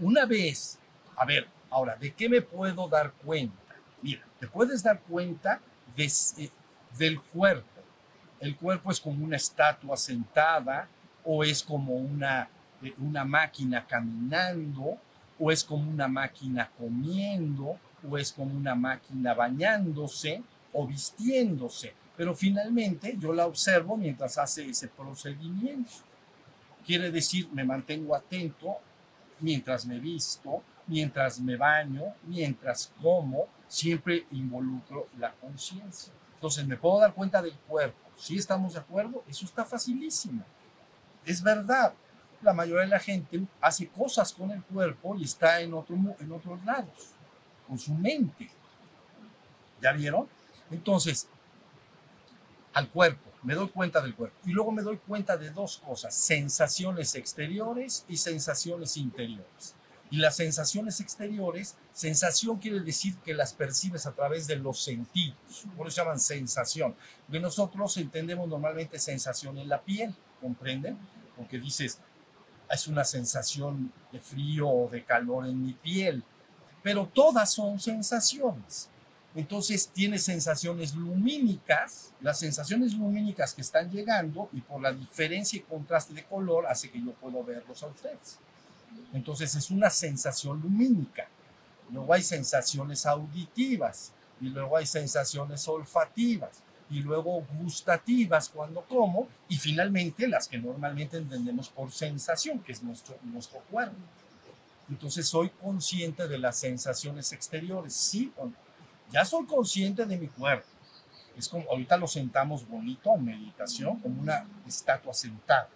una 0.00 0.26
vez, 0.26 0.78
a 1.16 1.24
ver, 1.24 1.48
ahora, 1.70 1.96
¿de 1.96 2.12
qué 2.12 2.28
me 2.28 2.42
puedo 2.42 2.88
dar 2.88 3.12
cuenta? 3.24 3.76
Mira, 4.02 4.24
te 4.38 4.46
puedes 4.46 4.82
dar 4.82 5.00
cuenta 5.00 5.60
de, 5.96 6.10
eh, 6.38 6.50
del 6.96 7.20
cuerpo. 7.20 7.66
El 8.40 8.56
cuerpo 8.56 8.90
es 8.90 9.00
como 9.00 9.24
una 9.24 9.36
estatua 9.36 9.96
sentada 9.96 10.88
o 11.24 11.42
es 11.42 11.62
como 11.62 11.94
una, 11.94 12.48
eh, 12.82 12.94
una 12.98 13.24
máquina 13.24 13.86
caminando 13.86 14.98
o 15.38 15.50
es 15.50 15.64
como 15.64 15.90
una 15.90 16.08
máquina 16.08 16.70
comiendo 16.78 17.78
o 18.08 18.18
es 18.18 18.32
como 18.32 18.56
una 18.56 18.74
máquina 18.74 19.34
bañándose 19.34 20.42
o 20.72 20.86
vistiéndose. 20.86 21.94
Pero 22.16 22.34
finalmente 22.34 23.16
yo 23.18 23.32
la 23.32 23.46
observo 23.46 23.96
mientras 23.96 24.38
hace 24.38 24.68
ese 24.68 24.88
procedimiento. 24.88 25.90
Quiere 26.84 27.10
decir, 27.10 27.48
me 27.52 27.64
mantengo 27.64 28.14
atento 28.14 28.78
mientras 29.40 29.86
me 29.86 29.98
visto, 29.98 30.62
mientras 30.86 31.40
me 31.40 31.56
baño, 31.56 32.14
mientras 32.24 32.92
como, 33.00 33.46
siempre 33.66 34.26
involucro 34.32 35.08
la 35.18 35.32
conciencia. 35.32 36.12
Entonces 36.34 36.66
me 36.66 36.76
puedo 36.76 37.00
dar 37.00 37.14
cuenta 37.14 37.42
del 37.42 37.54
cuerpo. 37.66 37.98
Si 38.16 38.36
estamos 38.36 38.74
de 38.74 38.80
acuerdo, 38.80 39.22
eso 39.28 39.44
está 39.44 39.64
facilísimo. 39.64 40.44
Es 41.24 41.42
verdad, 41.42 41.92
la 42.42 42.52
mayoría 42.52 42.82
de 42.82 42.88
la 42.88 43.00
gente 43.00 43.42
hace 43.60 43.88
cosas 43.88 44.32
con 44.32 44.50
el 44.50 44.62
cuerpo 44.64 45.16
y 45.16 45.24
está 45.24 45.60
en, 45.60 45.74
otro, 45.74 45.96
en 45.96 46.32
otros 46.32 46.64
lados, 46.64 47.10
con 47.66 47.78
su 47.78 47.92
mente. 47.92 48.50
¿Ya 49.80 49.92
vieron? 49.92 50.28
Entonces, 50.70 51.28
al 52.72 52.88
cuerpo, 52.88 53.27
me 53.42 53.54
doy 53.54 53.68
cuenta 53.68 54.00
del 54.00 54.14
cuerpo. 54.14 54.36
Y 54.44 54.52
luego 54.52 54.72
me 54.72 54.82
doy 54.82 54.98
cuenta 54.98 55.36
de 55.36 55.50
dos 55.50 55.78
cosas, 55.78 56.14
sensaciones 56.14 57.14
exteriores 57.14 58.04
y 58.08 58.16
sensaciones 58.16 58.96
interiores. 58.96 59.74
Y 60.10 60.16
las 60.16 60.36
sensaciones 60.36 61.00
exteriores, 61.00 61.76
sensación 61.92 62.58
quiere 62.58 62.80
decir 62.80 63.16
que 63.18 63.34
las 63.34 63.52
percibes 63.52 64.06
a 64.06 64.12
través 64.12 64.46
de 64.46 64.56
los 64.56 64.82
sentidos, 64.82 65.36
por 65.76 65.86
eso 65.86 66.02
llaman 66.02 66.18
sensación. 66.18 66.96
De 67.26 67.38
nosotros 67.40 67.94
entendemos 67.98 68.48
normalmente 68.48 68.98
sensación 68.98 69.58
en 69.58 69.68
la 69.68 69.82
piel, 69.82 70.14
¿comprenden? 70.40 70.98
Porque 71.36 71.58
dices, 71.58 71.98
es 72.70 72.88
una 72.88 73.04
sensación 73.04 73.92
de 74.10 74.20
frío 74.20 74.68
o 74.68 74.88
de 74.88 75.04
calor 75.04 75.46
en 75.46 75.62
mi 75.62 75.74
piel, 75.74 76.24
pero 76.82 77.06
todas 77.06 77.52
son 77.52 77.78
sensaciones. 77.78 78.88
Entonces 79.38 79.88
tiene 79.94 80.18
sensaciones 80.18 80.96
lumínicas, 80.96 82.12
las 82.20 82.40
sensaciones 82.40 82.92
lumínicas 82.94 83.54
que 83.54 83.60
están 83.60 83.88
llegando 83.88 84.48
y 84.52 84.60
por 84.60 84.82
la 84.82 84.92
diferencia 84.92 85.56
y 85.56 85.62
contraste 85.62 86.12
de 86.12 86.24
color 86.24 86.66
hace 86.66 86.90
que 86.90 87.00
yo 87.00 87.12
pueda 87.12 87.40
verlos 87.44 87.80
a 87.84 87.86
ustedes. 87.86 88.40
Entonces 89.12 89.54
es 89.54 89.70
una 89.70 89.90
sensación 89.90 90.60
lumínica. 90.60 91.28
Luego 91.92 92.12
hay 92.12 92.22
sensaciones 92.22 93.06
auditivas 93.06 94.10
y 94.40 94.46
luego 94.46 94.76
hay 94.76 94.86
sensaciones 94.86 95.68
olfativas 95.68 96.60
y 96.90 96.98
luego 96.98 97.46
gustativas 97.60 98.48
cuando 98.48 98.82
como 98.88 99.28
y 99.48 99.56
finalmente 99.56 100.26
las 100.26 100.48
que 100.48 100.58
normalmente 100.58 101.16
entendemos 101.16 101.68
por 101.68 101.92
sensación, 101.92 102.58
que 102.58 102.72
es 102.72 102.82
nuestro, 102.82 103.16
nuestro 103.22 103.60
cuerpo. 103.70 103.94
Entonces 104.90 105.28
soy 105.28 105.50
consciente 105.50 106.26
de 106.26 106.38
las 106.38 106.56
sensaciones 106.56 107.32
exteriores, 107.32 107.94
sí 107.94 108.32
o 108.36 108.46
no. 108.46 108.67
Ya 109.10 109.24
soy 109.24 109.46
consciente 109.46 110.04
de 110.04 110.16
mi 110.16 110.28
cuerpo. 110.28 110.66
Es 111.36 111.48
como 111.48 111.70
ahorita 111.70 111.96
lo 111.96 112.06
sentamos 112.06 112.66
bonito 112.66 113.14
en 113.14 113.24
meditación, 113.24 113.98
como 114.00 114.20
una 114.20 114.46
estatua 114.66 115.14
sentada. 115.14 115.68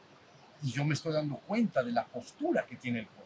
Y 0.62 0.73
yo 0.73 0.85
me 0.85 0.95
estoy 0.95 1.12
dando 1.12 1.37
cuenta 1.37 1.83
de 1.83 1.92
la 1.92 2.05
postura 2.05 2.66
que 2.66 2.77
tiene 2.77 3.01
el 3.01 3.07
cuerpo 3.07 3.23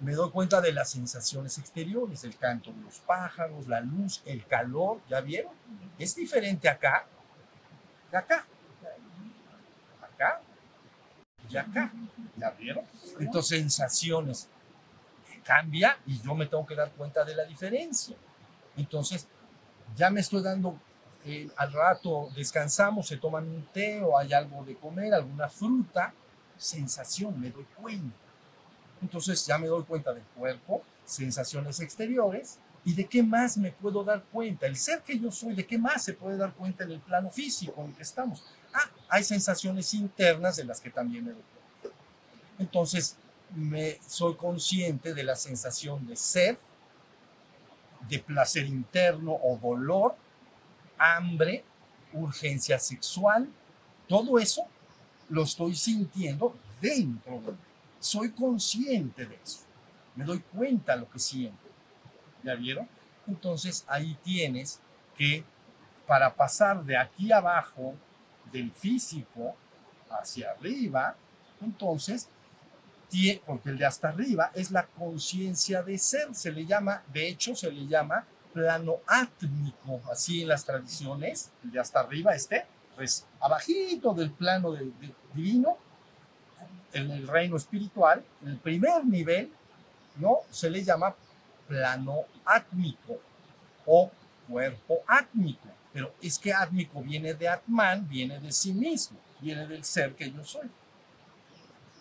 me 0.00 0.12
doy 0.12 0.30
cuenta 0.30 0.60
de 0.60 0.72
las 0.72 0.90
sensaciones 0.90 1.56
exteriores, 1.56 2.24
el 2.24 2.36
canto 2.36 2.72
de 2.72 2.80
los 2.82 2.98
pájaros, 2.98 3.68
la 3.68 3.80
luz, 3.80 4.22
el 4.26 4.44
calor, 4.44 5.00
¿ya 5.08 5.20
vieron? 5.20 5.52
Es 5.98 6.16
diferente 6.16 6.68
acá 6.68 7.06
de 8.14 8.18
acá. 8.18 8.46
Acá 10.02 10.40
y 11.50 11.56
acá, 11.56 11.92
¿ya 12.36 12.50
vieron? 12.50 12.84
Entonces, 13.18 13.58
sensaciones 13.58 14.48
cambia 15.42 15.98
y 16.06 16.20
yo 16.22 16.34
me 16.34 16.46
tengo 16.46 16.64
que 16.64 16.74
dar 16.74 16.90
cuenta 16.92 17.24
de 17.24 17.34
la 17.34 17.44
diferencia. 17.44 18.16
Entonces, 18.76 19.26
ya 19.96 20.10
me 20.10 20.20
estoy 20.20 20.42
dando, 20.42 20.78
eh, 21.24 21.48
al 21.56 21.72
rato 21.72 22.30
descansamos, 22.34 23.06
se 23.06 23.16
toman 23.16 23.48
un 23.48 23.66
té 23.72 24.02
o 24.02 24.18
hay 24.18 24.32
algo 24.32 24.64
de 24.64 24.76
comer, 24.76 25.14
alguna 25.14 25.48
fruta, 25.48 26.12
sensación, 26.56 27.40
me 27.40 27.50
doy 27.50 27.66
cuenta 27.80 28.24
entonces 29.04 29.44
ya 29.46 29.58
me 29.58 29.66
doy 29.66 29.82
cuenta 29.84 30.14
del 30.14 30.22
cuerpo, 30.22 30.82
sensaciones 31.04 31.78
exteriores 31.80 32.58
y 32.86 32.94
de 32.94 33.04
qué 33.04 33.22
más 33.22 33.58
me 33.58 33.70
puedo 33.70 34.02
dar 34.02 34.22
cuenta. 34.32 34.66
El 34.66 34.76
ser 34.76 35.02
que 35.02 35.18
yo 35.18 35.30
soy, 35.30 35.54
de 35.54 35.66
qué 35.66 35.76
más 35.76 36.02
se 36.02 36.14
puede 36.14 36.38
dar 36.38 36.54
cuenta 36.54 36.84
en 36.84 36.92
el 36.92 37.00
plano 37.00 37.28
físico 37.28 37.82
en 37.82 37.88
el 37.88 37.94
que 37.94 38.02
estamos. 38.02 38.42
Ah, 38.72 38.90
hay 39.10 39.22
sensaciones 39.22 39.92
internas 39.92 40.56
de 40.56 40.64
las 40.64 40.80
que 40.80 40.88
también 40.88 41.24
me 41.26 41.32
doy 41.32 41.42
cuenta. 41.82 41.98
Entonces, 42.58 43.16
me, 43.54 43.98
soy 44.08 44.36
consciente 44.36 45.12
de 45.12 45.22
la 45.22 45.36
sensación 45.36 46.06
de 46.06 46.16
sed, 46.16 46.56
de 48.08 48.18
placer 48.18 48.66
interno 48.66 49.32
o 49.32 49.58
dolor, 49.60 50.16
hambre, 50.98 51.64
urgencia 52.12 52.78
sexual, 52.78 53.48
todo 54.06 54.38
eso 54.38 54.62
lo 55.28 55.42
estoy 55.42 55.74
sintiendo 55.74 56.54
dentro 56.80 57.40
de 57.40 57.52
mí 57.52 57.58
soy 58.04 58.32
consciente 58.32 59.24
de 59.24 59.34
eso. 59.42 59.60
Me 60.14 60.24
doy 60.24 60.38
cuenta 60.40 60.94
de 60.94 61.00
lo 61.00 61.10
que 61.10 61.18
siento. 61.18 61.64
¿Ya 62.42 62.54
vieron? 62.54 62.86
Entonces 63.26 63.84
ahí 63.88 64.16
tienes 64.22 64.78
que 65.16 65.42
para 66.06 66.34
pasar 66.34 66.84
de 66.84 66.98
aquí 66.98 67.32
abajo 67.32 67.94
del 68.52 68.70
físico 68.72 69.56
hacia 70.10 70.50
arriba, 70.50 71.16
entonces, 71.62 72.28
porque 73.46 73.70
el 73.70 73.78
de 73.78 73.86
hasta 73.86 74.08
arriba 74.08 74.50
es 74.54 74.70
la 74.70 74.86
conciencia 74.86 75.82
de 75.82 75.98
ser, 75.98 76.34
se 76.34 76.50
le 76.50 76.66
llama, 76.66 77.02
de 77.12 77.28
hecho 77.28 77.54
se 77.54 77.70
le 77.70 77.86
llama 77.86 78.26
plano 78.52 79.00
átmico, 79.06 80.00
así 80.10 80.42
en 80.42 80.48
las 80.48 80.64
tradiciones, 80.64 81.50
el 81.64 81.72
de 81.72 81.80
hasta 81.80 82.00
arriba 82.00 82.34
este, 82.34 82.64
pues 82.96 83.26
abajito 83.40 84.14
del 84.14 84.30
plano 84.30 84.72
de, 84.72 84.90
divino, 85.32 85.76
en 86.92 87.10
el 87.10 87.26
reino 87.26 87.56
espiritual, 87.56 88.24
el 88.44 88.56
primer 88.58 89.04
nivel, 89.04 89.52
¿no? 90.16 90.38
Se 90.50 90.70
le 90.70 90.84
llama 90.84 91.14
plano 91.66 92.20
átmico 92.44 93.20
o 93.86 94.10
cuerpo 94.48 95.00
átmico. 95.06 95.68
Pero 95.92 96.14
es 96.22 96.38
que 96.38 96.52
átmico 96.52 97.02
viene 97.02 97.34
de 97.34 97.48
Atman, 97.48 98.08
viene 98.08 98.38
de 98.38 98.52
sí 98.52 98.72
mismo, 98.72 99.18
viene 99.40 99.66
del 99.66 99.84
ser 99.84 100.14
que 100.14 100.30
yo 100.30 100.44
soy. 100.44 100.70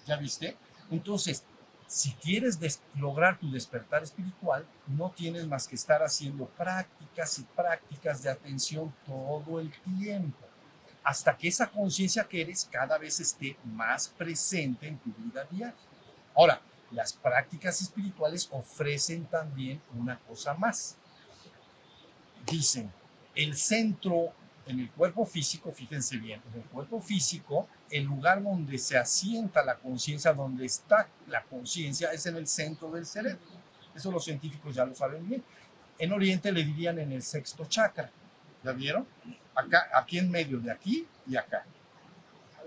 ¿Ya 0.06 0.16
viste? 0.18 0.58
Entonces, 0.94 1.44
si 1.88 2.12
quieres 2.14 2.60
lograr 2.96 3.38
tu 3.38 3.52
despertar 3.52 4.04
espiritual, 4.04 4.66
no 4.88 5.12
tienes 5.12 5.48
más 5.48 5.68
que 5.68 5.76
estar 5.76 6.02
haciendo 6.02 6.46
prácticas 6.46 7.40
y 7.40 7.44
prácticas 7.44 8.24
de 8.24 8.30
atención 8.30 8.94
todo 9.06 9.60
el 9.60 9.72
tiempo, 9.82 10.38
hasta 11.04 11.38
que 11.38 11.48
esa 11.48 11.70
conciencia 11.70 12.24
que 12.24 12.42
eres 12.42 12.68
cada 12.72 12.98
vez 12.98 13.20
esté 13.20 13.58
más 13.66 14.08
presente 14.08 14.88
en 14.88 14.98
tu 15.00 15.12
vida 15.14 15.46
diaria. 15.52 15.76
Ahora, 16.36 16.62
las 16.92 17.14
prácticas 17.14 17.82
espirituales 17.82 18.48
ofrecen 18.52 19.26
también 19.26 19.82
una 19.96 20.18
cosa 20.20 20.54
más. 20.54 20.96
Dicen, 22.46 22.92
el 23.36 23.56
centro 23.56 24.32
en 24.66 24.80
el 24.80 24.92
cuerpo 24.92 25.26
físico, 25.26 25.72
fíjense 25.72 26.18
bien, 26.18 26.42
en 26.54 26.62
el 26.62 26.68
cuerpo 26.70 27.00
físico, 27.00 27.68
el 27.94 28.06
lugar 28.06 28.42
donde 28.42 28.78
se 28.80 28.98
asienta 28.98 29.64
la 29.64 29.76
conciencia, 29.76 30.34
donde 30.34 30.66
está 30.66 31.08
la 31.28 31.44
conciencia, 31.44 32.12
es 32.12 32.26
en 32.26 32.38
el 32.38 32.48
centro 32.48 32.90
del 32.90 33.06
cerebro. 33.06 33.40
Eso 33.94 34.12
los 34.12 34.24
científicos 34.24 34.74
ya 34.74 34.84
lo 34.84 34.96
saben 34.96 35.30
bien. 35.30 35.44
En 36.00 36.12
Oriente 36.12 36.52
le 36.52 36.64
dirían 36.64 36.98
en 36.98 37.12
el 37.12 37.22
sexto 37.22 37.66
chakra. 37.66 38.10
¿Ya 38.64 38.72
vieron? 38.72 39.06
Acá, 39.54 39.90
aquí 39.94 40.18
en 40.18 40.32
medio 40.32 40.60
de 40.60 40.72
aquí 40.72 41.08
y 41.28 41.36
acá. 41.36 41.66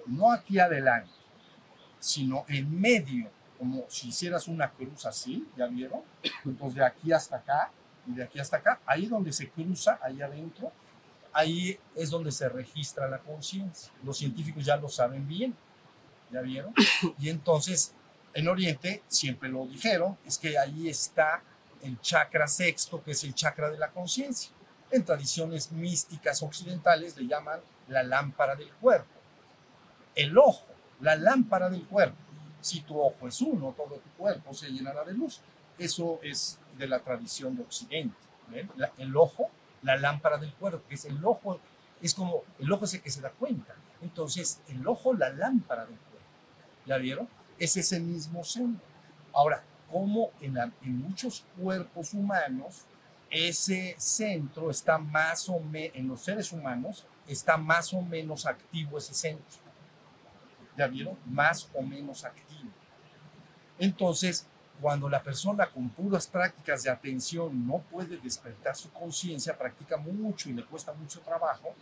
No 0.06 0.30
aquí 0.30 0.60
adelante, 0.60 1.10
sino 1.98 2.44
en 2.46 2.80
medio, 2.80 3.28
como 3.58 3.84
si 3.88 4.10
hicieras 4.10 4.46
una 4.46 4.70
cruz 4.70 5.06
así, 5.06 5.44
¿ya 5.56 5.66
vieron? 5.66 6.02
Entonces 6.44 6.76
de 6.76 6.84
aquí 6.84 7.10
hasta 7.10 7.38
acá 7.38 7.72
y 8.06 8.12
de 8.12 8.22
aquí 8.22 8.38
hasta 8.38 8.58
acá, 8.58 8.78
ahí 8.86 9.06
donde 9.06 9.32
se 9.32 9.48
cruza, 9.48 9.98
ahí 10.00 10.22
adentro, 10.22 10.70
ahí 11.36 11.78
es 11.94 12.08
donde 12.08 12.32
se 12.32 12.48
registra 12.48 13.08
la 13.08 13.18
conciencia. 13.18 13.92
Los 14.02 14.16
científicos 14.16 14.64
ya 14.64 14.76
lo 14.78 14.88
saben 14.88 15.28
bien, 15.28 15.54
¿ya 16.32 16.40
vieron? 16.40 16.72
Y 17.18 17.28
entonces, 17.28 17.92
en 18.32 18.48
Oriente, 18.48 19.02
siempre 19.06 19.50
lo 19.50 19.66
dijeron, 19.66 20.16
es 20.24 20.38
que 20.38 20.58
ahí 20.58 20.88
está 20.88 21.42
el 21.82 22.00
chakra 22.00 22.48
sexto, 22.48 23.02
que 23.04 23.10
es 23.10 23.22
el 23.22 23.34
chakra 23.34 23.70
de 23.70 23.78
la 23.78 23.90
conciencia. 23.90 24.50
En 24.90 25.04
tradiciones 25.04 25.70
místicas 25.72 26.42
occidentales 26.42 27.16
le 27.18 27.26
llaman 27.26 27.60
la 27.88 28.02
lámpara 28.02 28.56
del 28.56 28.72
cuerpo. 28.72 29.10
El 30.14 30.38
ojo, 30.38 30.64
la 31.00 31.16
lámpara 31.16 31.68
del 31.68 31.84
cuerpo. 31.86 32.16
Si 32.62 32.80
tu 32.80 32.98
ojo 32.98 33.28
es 33.28 33.42
uno, 33.42 33.74
todo 33.76 33.96
tu 33.96 34.10
cuerpo 34.16 34.54
se 34.54 34.70
llenará 34.70 35.04
de 35.04 35.12
luz. 35.12 35.40
Eso 35.78 36.18
es 36.22 36.58
de 36.78 36.88
la 36.88 37.00
tradición 37.00 37.54
de 37.56 37.62
Occidente. 37.62 38.16
el 38.96 39.16
ojo 39.16 39.50
la 39.82 39.96
lámpara 39.96 40.38
del 40.38 40.52
cuerpo, 40.54 40.86
que 40.88 40.94
es 40.94 41.04
el 41.04 41.24
ojo, 41.24 41.60
es 42.00 42.14
como, 42.14 42.42
el 42.58 42.70
ojo 42.70 42.84
es 42.84 42.94
el 42.94 43.02
que 43.02 43.10
se 43.10 43.20
da 43.20 43.30
cuenta. 43.30 43.74
Entonces, 44.02 44.60
el 44.68 44.86
ojo, 44.86 45.14
la 45.14 45.30
lámpara 45.30 45.86
del 45.86 45.96
cuerpo. 45.96 46.26
¿Ya 46.86 46.98
vieron? 46.98 47.28
Es 47.58 47.76
ese 47.76 48.00
mismo 48.00 48.44
centro. 48.44 48.84
Ahora, 49.32 49.62
como 49.90 50.30
en, 50.40 50.56
en 50.58 50.98
muchos 51.00 51.44
cuerpos 51.60 52.12
humanos, 52.14 52.84
ese 53.30 53.94
centro 53.98 54.70
está 54.70 54.98
más 54.98 55.48
o 55.48 55.58
menos, 55.58 55.96
en 55.96 56.08
los 56.08 56.20
seres 56.20 56.52
humanos, 56.52 57.06
está 57.26 57.56
más 57.56 57.92
o 57.92 58.00
menos 58.02 58.46
activo 58.46 58.98
ese 58.98 59.14
centro. 59.14 59.56
¿Ya 60.76 60.86
vieron? 60.86 61.16
Más 61.26 61.68
o 61.74 61.82
menos 61.82 62.24
activo. 62.24 62.70
Entonces, 63.78 64.46
cuando 64.80 65.08
la 65.08 65.22
persona 65.22 65.66
con 65.66 65.88
puras 65.88 66.26
prácticas 66.26 66.82
de 66.82 66.90
atención 66.90 67.66
no 67.66 67.78
puede 67.78 68.18
despertar 68.18 68.76
su 68.76 68.92
conciencia, 68.92 69.56
practica 69.56 69.96
mucho 69.96 70.50
y 70.50 70.52
le 70.52 70.64
cuesta 70.64 70.92
mucho 70.92 71.20
trabajo, 71.20 71.74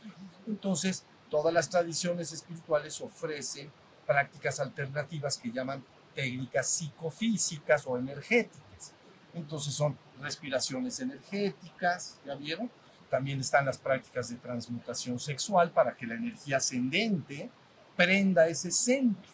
entonces 0.46 1.04
todas 1.28 1.52
las 1.52 1.68
tradiciones 1.68 2.32
espirituales 2.32 3.00
ofrecen 3.00 3.70
prácticas 4.06 4.60
alternativas 4.60 5.38
que 5.38 5.50
llaman 5.50 5.84
técnicas 6.14 6.68
psicofísicas 6.68 7.86
o 7.86 7.98
energéticas. 7.98 8.92
Entonces 9.32 9.74
son 9.74 9.98
respiraciones 10.20 11.00
energéticas, 11.00 12.18
¿ya 12.24 12.36
vieron? 12.36 12.70
También 13.10 13.40
están 13.40 13.66
las 13.66 13.78
prácticas 13.78 14.28
de 14.28 14.36
transmutación 14.36 15.18
sexual 15.18 15.70
para 15.70 15.96
que 15.96 16.06
la 16.06 16.14
energía 16.14 16.58
ascendente 16.58 17.50
prenda 17.96 18.46
ese 18.46 18.70
centro. 18.70 19.32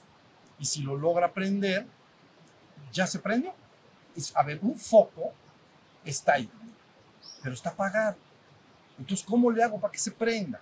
Y 0.58 0.64
si 0.64 0.82
lo 0.82 0.96
logra 0.96 1.32
prender, 1.32 1.86
ya 2.92 3.06
se 3.06 3.18
prendió. 3.18 3.54
a 4.34 4.42
ver, 4.42 4.58
un 4.62 4.76
foco 4.76 5.32
está 6.04 6.34
ahí, 6.34 6.50
pero 7.42 7.54
está 7.54 7.70
apagado. 7.70 8.16
Entonces, 8.98 9.24
¿cómo 9.26 9.50
le 9.50 9.62
hago 9.62 9.80
para 9.80 9.92
que 9.92 9.98
se 9.98 10.10
prenda? 10.10 10.60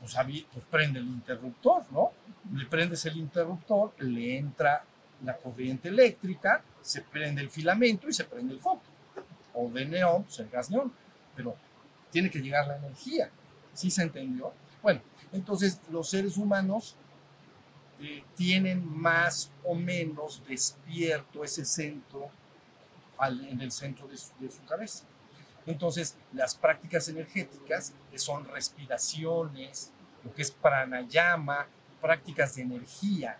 Pues, 0.00 0.16
pues 0.52 0.64
prende 0.70 0.98
el 0.98 1.06
interruptor, 1.06 1.84
¿no? 1.90 2.12
Le 2.52 2.66
prendes 2.66 3.06
el 3.06 3.16
interruptor, 3.16 3.94
le 3.98 4.36
entra 4.36 4.84
la 5.24 5.36
corriente 5.36 5.88
eléctrica, 5.88 6.62
se 6.80 7.02
prende 7.02 7.40
el 7.40 7.48
filamento 7.48 8.08
y 8.08 8.12
se 8.12 8.24
prende 8.24 8.54
el 8.54 8.60
foco. 8.60 8.82
O 9.54 9.68
de 9.68 9.86
neón, 9.86 10.24
pues 10.24 10.40
el 10.40 10.48
gas 10.48 10.70
neón. 10.70 10.92
Pero 11.36 11.56
tiene 12.10 12.30
que 12.30 12.40
llegar 12.40 12.66
la 12.66 12.76
energía. 12.76 13.30
¿Sí 13.72 13.90
se 13.90 14.02
entendió? 14.02 14.52
Bueno, 14.82 15.00
entonces 15.32 15.80
los 15.90 16.10
seres 16.10 16.36
humanos 16.36 16.96
tienen 18.36 18.86
más 18.86 19.50
o 19.64 19.74
menos 19.74 20.42
despierto 20.46 21.44
ese 21.44 21.64
centro 21.64 22.30
en 23.28 23.60
el 23.60 23.70
centro 23.70 24.08
de 24.08 24.16
su, 24.16 24.64
cabeza. 24.66 25.04
Entonces, 25.64 26.16
las 26.32 26.56
prácticas 26.56 27.08
energéticas 27.08 27.92
son 28.16 28.46
respiraciones, 28.48 29.92
lo 30.24 30.34
que 30.34 30.42
es 30.42 30.50
pranayama, 30.50 31.66
prácticas 32.00 32.56
de 32.56 32.62
energía, 32.62 33.38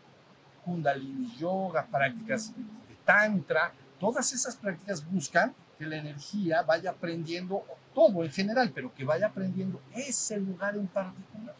kundalini 0.64 1.36
yoga, 1.36 1.84
prácticas 1.90 2.54
de 2.54 2.94
tantra, 3.04 3.72
todas 3.98 4.32
esas 4.32 4.54
prácticas 4.54 5.04
buscan 5.10 5.52
que 5.78 5.86
la 5.86 5.96
energía 5.96 6.62
vaya 6.62 6.90
aprendiendo 6.90 7.64
todo 7.92 8.22
en 8.24 8.30
general, 8.30 8.70
pero 8.72 8.94
que 8.94 9.04
vaya 9.04 9.26
aprendiendo 9.26 9.80
ese 9.92 10.38
lugar 10.38 10.76
en 10.76 10.86
particular. 10.86 11.56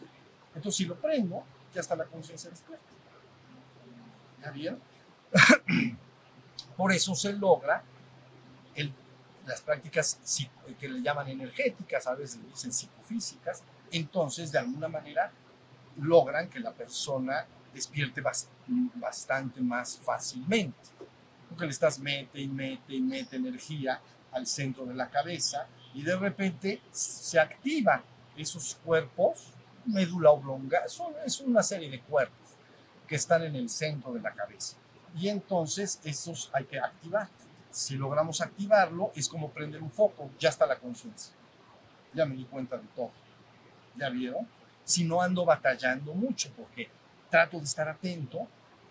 Entonces, 0.55 0.77
si 0.77 0.85
lo 0.85 0.95
prendo, 0.95 1.43
ya 1.73 1.81
está 1.81 1.95
la 1.95 2.05
conciencia 2.05 2.49
despierta. 2.49 2.85
¿Ya 4.41 4.51
vieron? 4.51 4.79
Por 6.77 6.91
eso 6.91 7.15
se 7.15 7.33
logra 7.33 7.83
las 9.45 9.61
prácticas 9.61 10.19
que 10.79 10.87
le 10.87 11.01
llaman 11.01 11.27
energéticas, 11.27 12.07
a 12.07 12.15
veces 12.15 12.39
le 12.41 12.49
dicen 12.49 12.71
psicofísicas, 12.71 13.63
entonces 13.91 14.51
de 14.51 14.59
alguna 14.59 14.87
manera 14.87 15.31
logran 15.97 16.49
que 16.49 16.59
la 16.59 16.71
persona 16.71 17.45
despierte 17.73 18.21
bastante 18.95 19.61
más 19.61 19.97
fácilmente. 19.97 20.77
Porque 21.49 21.65
le 21.65 21.71
estás 21.71 21.99
mete 21.99 22.39
y 22.39 22.47
mete 22.47 22.95
y 22.95 23.01
mete 23.01 23.35
energía 23.35 23.99
al 24.31 24.47
centro 24.47 24.85
de 24.85 24.95
la 24.95 25.09
cabeza 25.09 25.67
y 25.93 26.01
de 26.01 26.15
repente 26.15 26.81
se 26.91 27.39
activan 27.39 28.01
esos 28.35 28.75
cuerpos, 28.83 29.49
médula 29.85 30.31
oblonga, 30.31 30.83
es 31.25 31.39
una 31.39 31.63
serie 31.63 31.89
de 31.89 32.01
cuerpos 32.01 32.37
que 33.07 33.15
están 33.15 33.43
en 33.43 33.55
el 33.55 33.69
centro 33.69 34.13
de 34.13 34.21
la 34.21 34.33
cabeza. 34.33 34.77
Y 35.15 35.29
entonces 35.29 35.99
esos 36.03 36.49
hay 36.53 36.65
que 36.65 36.79
activar. 36.79 37.29
Si 37.69 37.95
logramos 37.95 38.41
activarlo, 38.41 39.11
es 39.15 39.27
como 39.27 39.49
prender 39.49 39.81
un 39.81 39.91
foco, 39.91 40.29
ya 40.39 40.49
está 40.49 40.65
la 40.65 40.77
conciencia. 40.77 41.33
Ya 42.13 42.25
me 42.25 42.35
di 42.35 42.45
cuenta 42.45 42.77
de 42.77 42.87
todo. 42.95 43.11
¿Ya 43.95 44.09
vieron? 44.09 44.47
Si 44.83 45.03
no 45.03 45.21
ando 45.21 45.45
batallando 45.45 46.13
mucho, 46.13 46.51
porque 46.55 46.89
trato 47.29 47.57
de 47.57 47.63
estar 47.63 47.87
atento 47.87 48.47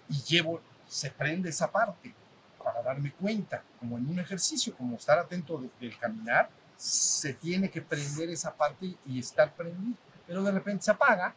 y 0.08 0.20
llevo, 0.22 0.60
se 0.86 1.10
prende 1.10 1.50
esa 1.50 1.70
parte 1.70 2.14
para 2.62 2.82
darme 2.82 3.12
cuenta, 3.12 3.62
como 3.78 3.98
en 3.98 4.08
un 4.08 4.18
ejercicio, 4.18 4.76
como 4.76 4.96
estar 4.96 5.18
atento 5.18 5.62
del 5.80 5.98
caminar, 5.98 6.48
se 6.76 7.34
tiene 7.34 7.70
que 7.70 7.82
prender 7.82 8.30
esa 8.30 8.54
parte 8.54 8.94
y 9.06 9.18
estar 9.18 9.54
prendido. 9.54 9.96
Pero 10.32 10.44
de 10.44 10.52
repente 10.52 10.84
se 10.84 10.90
apaga 10.90 11.34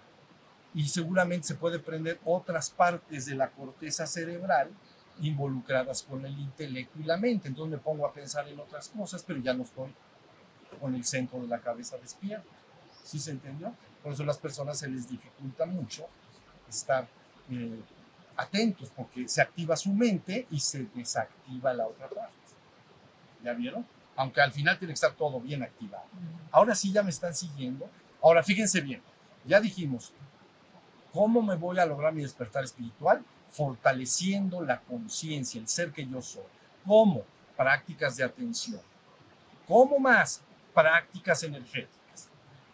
y 0.73 0.87
seguramente 0.87 1.47
se 1.47 1.55
puede 1.55 1.79
prender 1.79 2.17
otras 2.23 2.69
partes 2.69 3.25
de 3.25 3.35
la 3.35 3.49
corteza 3.49 4.07
cerebral 4.07 4.69
involucradas 5.19 6.01
con 6.03 6.25
el 6.25 6.39
intelecto 6.39 6.97
y 7.01 7.03
la 7.03 7.17
mente. 7.17 7.49
Entonces 7.49 7.71
me 7.73 7.83
pongo 7.83 8.07
a 8.07 8.13
pensar 8.13 8.47
en 8.47 8.57
otras 8.57 8.87
cosas, 8.87 9.21
pero 9.27 9.41
ya 9.41 9.53
no 9.53 9.63
estoy 9.63 9.93
con 10.79 10.95
el 10.95 11.03
centro 11.03 11.41
de 11.41 11.47
la 11.47 11.59
cabeza 11.59 11.97
despierto. 11.97 12.47
¿Sí 13.03 13.19
se 13.19 13.31
entendió? 13.31 13.75
Por 14.01 14.13
eso 14.13 14.23
a 14.23 14.27
las 14.27 14.37
personas 14.37 14.79
se 14.79 14.87
les 14.87 15.09
dificulta 15.09 15.65
mucho 15.65 16.07
estar 16.69 17.05
eh, 17.51 17.81
atentos, 18.37 18.89
porque 18.95 19.27
se 19.27 19.41
activa 19.41 19.75
su 19.75 19.91
mente 19.91 20.47
y 20.51 20.61
se 20.61 20.85
desactiva 20.95 21.73
la 21.73 21.85
otra 21.85 22.07
parte. 22.07 22.37
¿Ya 23.43 23.51
vieron? 23.51 23.85
Aunque 24.15 24.39
al 24.39 24.53
final 24.53 24.79
tiene 24.79 24.93
que 24.93 24.95
estar 24.95 25.15
todo 25.15 25.41
bien 25.41 25.63
activado. 25.63 26.05
Ahora 26.49 26.73
sí 26.75 26.93
ya 26.93 27.03
me 27.03 27.09
están 27.09 27.35
siguiendo. 27.35 27.89
Ahora 28.25 28.41
fíjense 28.41 28.81
bien, 28.81 29.03
ya 29.45 29.61
dijimos, 29.61 30.11
¿Cómo 31.15 31.41
me 31.41 31.55
voy 31.55 31.79
a 31.79 31.85
lograr 31.85 32.11
mi 32.11 32.23
despertar 32.23 32.65
espiritual? 32.65 33.23
Fortaleciendo 33.49 34.61
la 34.61 34.81
conciencia, 34.81 35.61
el 35.61 35.67
ser 35.69 35.93
que 35.93 36.05
yo 36.05 36.21
soy. 36.21 36.43
¿Cómo? 36.85 37.23
Prácticas 37.55 38.17
de 38.17 38.25
atención. 38.25 38.81
¿Cómo 39.65 39.97
más? 39.97 40.41
Prácticas 40.73 41.43
energéticas. 41.43 42.27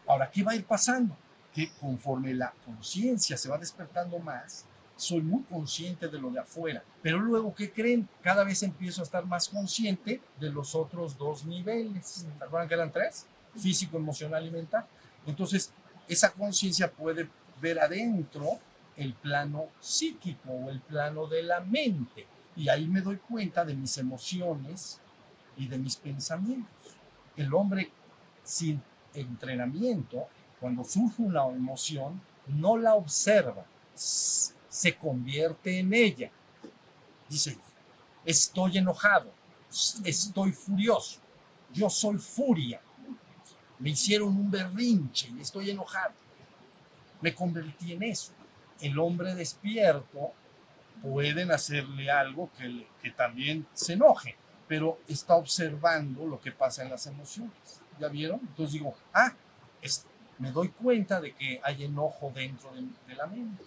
Ahora, 0.08 0.32
¿qué 0.32 0.42
va 0.42 0.54
a 0.54 0.56
ir 0.56 0.66
pasando? 0.66 1.16
Que 1.54 1.70
conforme 1.80 2.34
la 2.34 2.52
conciencia 2.66 3.38
se 3.38 3.48
va 3.48 3.60
despertando 3.60 4.18
más, 4.18 4.66
soy 4.96 5.22
muy 5.22 5.44
consciente 5.44 6.08
de 6.08 6.18
lo 6.18 6.32
de 6.32 6.40
afuera, 6.40 6.84
pero 7.04 7.20
luego, 7.20 7.54
¿qué 7.54 7.72
creen? 7.72 8.10
Cada 8.24 8.44
vez 8.44 8.64
empiezo 8.64 9.02
a 9.02 9.04
estar 9.04 9.24
más 9.26 9.50
consciente 9.50 10.20
de 10.40 10.50
los 10.50 10.74
otros 10.74 11.16
dos 11.16 11.46
niveles. 11.46 12.08
¿Se 12.08 12.44
acuerdan 12.44 12.68
que 12.68 12.74
eran 12.74 12.92
tres? 12.92 13.28
Físico, 13.56 13.98
emocional 13.98 14.48
y 14.48 14.50
mental. 14.50 14.88
Entonces, 15.26 15.72
esa 16.08 16.32
conciencia 16.32 16.92
puede 16.92 17.30
ver 17.62 17.80
adentro 17.80 18.60
el 18.98 19.14
plano 19.14 19.68
psíquico 19.80 20.52
o 20.52 20.70
el 20.70 20.82
plano 20.82 21.28
de 21.28 21.44
la 21.44 21.62
mente. 21.62 22.28
Y 22.56 22.70
ahí 22.70 22.88
me 22.88 23.02
doy 23.02 23.18
cuenta 23.18 23.64
de 23.64 23.74
mis 23.74 23.98
emociones 23.98 25.00
y 25.58 25.68
de 25.68 25.78
mis 25.78 25.96
pensamientos. 25.96 26.96
El 27.36 27.54
hombre 27.54 27.92
sin 28.44 28.82
entrenamiento, 29.14 30.28
cuando 30.60 30.84
surge 30.84 31.22
una 31.22 31.46
emoción, 31.48 32.22
no 32.48 32.78
la 32.78 32.96
observa, 32.96 33.66
se 33.94 34.96
convierte 34.96 35.80
en 35.80 35.94
ella. 35.94 36.32
Dice, 37.30 37.58
estoy 38.26 38.78
enojado, 38.78 39.32
estoy 40.04 40.52
furioso, 40.52 41.20
yo 41.72 41.90
soy 41.90 42.18
furia. 42.18 42.82
Me 43.82 43.90
hicieron 43.90 44.30
un 44.30 44.52
berrinche 44.52 45.30
y 45.36 45.42
estoy 45.42 45.72
enojado. 45.72 46.14
Me 47.20 47.34
convertí 47.34 47.94
en 47.94 48.04
eso. 48.04 48.32
El 48.80 48.98
hombre 49.00 49.34
despierto 49.34 50.34
pueden 51.02 51.52
hacerle 51.52 52.12
algo 52.12 52.52
que, 52.58 53.12
también 53.12 53.66
se 53.74 53.94
enoje, 53.94 54.36
pero 54.68 55.00
está 55.08 55.36
observando 55.36 56.28
lo 56.28 56.40
que 56.40 56.52
pasa 56.52 56.84
en 56.84 56.92
las 56.92 57.08
emociones. 57.08 57.82
¿Ya 58.00 58.08
vieron? 58.08 58.40
Entonces 58.40 58.74
digo, 58.74 58.96
ah, 59.14 59.34
me 60.38 60.52
doy 60.52 60.70
cuenta 60.70 61.20
de 61.20 61.34
que 61.34 61.60
hay 61.64 61.84
enojo 61.84 62.32
dentro 62.34 62.72
de, 62.74 62.82
de, 63.08 63.16
la 63.16 63.26
mente. 63.26 63.64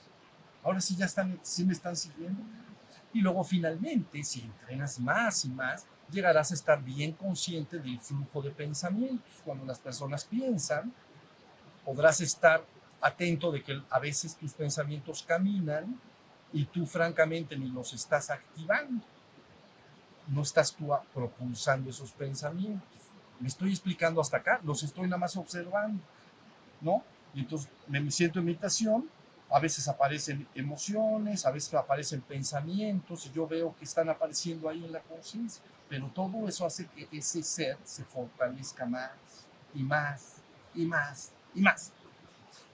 Ahora 0.62 0.81
sí 0.81 0.95
ya 0.95 1.07
están, 1.07 1.41
sí 1.43 1.65
me 1.65 1.73
están 1.73 1.97
siguiendo. 1.97 2.41
Y 3.12 3.21
luego 3.21 3.43
finalmente, 3.43 4.23
si 4.23 4.43
entrenas 4.43 5.01
más 5.01 5.45
y 5.45 5.49
más, 5.49 5.87
llegarás 6.11 6.51
a 6.51 6.55
estar 6.55 6.83
bien 6.83 7.13
consciente 7.13 7.79
del 7.79 7.99
flujo 8.01 8.43
de 8.43 8.51
pensamientos. 8.51 9.33
Cuando 9.45 9.65
las 9.65 9.79
personas 9.79 10.25
piensan, 10.25 10.93
podrás 11.85 12.21
estar 12.21 12.65
atento 13.01 13.53
de 13.53 13.63
que 13.63 13.83
a 13.91 13.99
veces 13.99 14.37
tus 14.37 14.55
pensamientos 14.55 15.23
caminan 15.23 16.01
y 16.53 16.65
tú 16.67 16.87
francamente 16.87 17.57
ni 17.57 17.69
los 17.69 17.93
estás 17.93 18.31
activando. 18.31 19.05
No 20.29 20.43
estás 20.43 20.73
tú 20.75 20.91
propulsando 21.13 21.91
esos 21.91 22.13
pensamientos. 22.13 22.89
Me 23.41 23.49
estoy 23.49 23.71
explicando 23.71 24.21
hasta 24.21 24.39
acá, 24.39 24.61
los 24.65 24.83
estoy 24.83 25.05
nada 25.05 25.19
más 25.19 25.37
observando, 25.37 26.03
¿no? 26.81 27.03
Y 27.35 27.41
entonces 27.41 27.69
me 27.89 28.11
siento 28.11 28.39
en 28.39 28.47
meditación, 28.47 29.11
a 29.51 29.59
veces 29.59 29.87
aparecen 29.89 30.47
emociones, 30.55 31.45
a 31.45 31.51
veces 31.51 31.75
aparecen 31.75 32.21
pensamientos 32.23 33.27
y 33.27 33.33
yo 33.33 33.47
veo 33.47 33.75
que 33.77 33.85
están 33.85 34.09
apareciendo 34.09 34.69
ahí 34.69 34.85
en 34.85 34.93
la 34.93 35.01
conciencia, 35.01 35.63
pero 35.95 36.09
todo 36.09 36.49
eso 36.49 36.67
hace 36.67 36.89
que 36.89 37.07
ese 37.13 37.41
ser 37.45 37.79
se 37.85 38.03
fortalezca 38.03 38.85
más 38.85 39.13
y 39.73 39.81
más 39.85 40.39
y 40.75 40.87
más 40.87 41.31
y 41.55 41.61
más. 41.61 41.93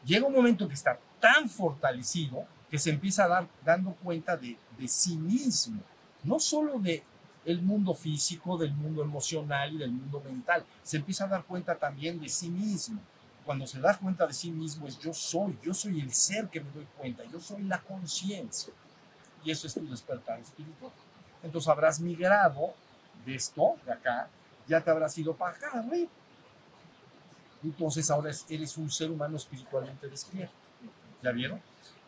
Llega 0.06 0.26
un 0.26 0.32
momento 0.32 0.66
que 0.66 0.72
está 0.72 0.98
tan 1.20 1.50
fortalecido 1.50 2.46
que 2.70 2.78
se 2.78 2.88
empieza 2.88 3.24
a 3.24 3.28
dar 3.28 3.48
dando 3.62 3.92
cuenta 3.92 4.38
de, 4.38 4.56
de 4.78 4.88
sí 4.88 5.18
mismo, 5.18 5.82
no 6.24 6.40
solo 6.40 6.78
de 6.78 7.02
el 7.44 7.60
mundo 7.60 7.92
físico, 7.92 8.56
del 8.56 8.72
mundo 8.72 9.02
emocional 9.02 9.74
y 9.74 9.76
del 9.76 9.92
mundo 9.92 10.22
mental, 10.24 10.64
se 10.82 10.96
empieza 10.96 11.26
a 11.26 11.28
dar 11.28 11.44
cuenta 11.44 11.74
también 11.74 12.18
de 12.18 12.28
sí 12.30 12.48
mismo. 12.48 13.02
Cuando 13.44 13.66
se 13.66 13.80
da 13.80 13.98
cuenta 13.98 14.26
de 14.26 14.32
sí 14.32 14.50
mismo 14.50 14.88
es 14.88 14.98
yo 14.98 15.12
soy, 15.12 15.58
yo 15.62 15.74
soy 15.74 16.00
el 16.00 16.10
ser 16.10 16.48
que 16.48 16.62
me 16.62 16.70
doy 16.70 16.86
cuenta, 16.96 17.22
yo 17.24 17.38
soy 17.38 17.64
la 17.64 17.82
conciencia. 17.82 18.72
Y 19.44 19.50
eso 19.50 19.66
es 19.66 19.74
tu 19.74 19.86
despertar 19.86 20.40
espiritual. 20.40 20.92
Entonces 21.42 21.68
habrás 21.68 22.00
migrado 22.00 22.72
de 23.24 23.34
esto, 23.34 23.76
de 23.84 23.92
acá, 23.92 24.28
ya 24.66 24.80
te 24.80 24.90
habrás 24.90 25.16
ido 25.18 25.34
para 25.34 25.56
acá 25.56 25.70
arriba. 25.78 26.10
Entonces 27.62 28.10
ahora 28.10 28.30
eres 28.48 28.76
un 28.78 28.90
ser 28.90 29.10
humano 29.10 29.36
espiritualmente 29.36 30.08
despierto. 30.08 30.54
¿Ya 31.22 31.32
vieron? 31.32 31.60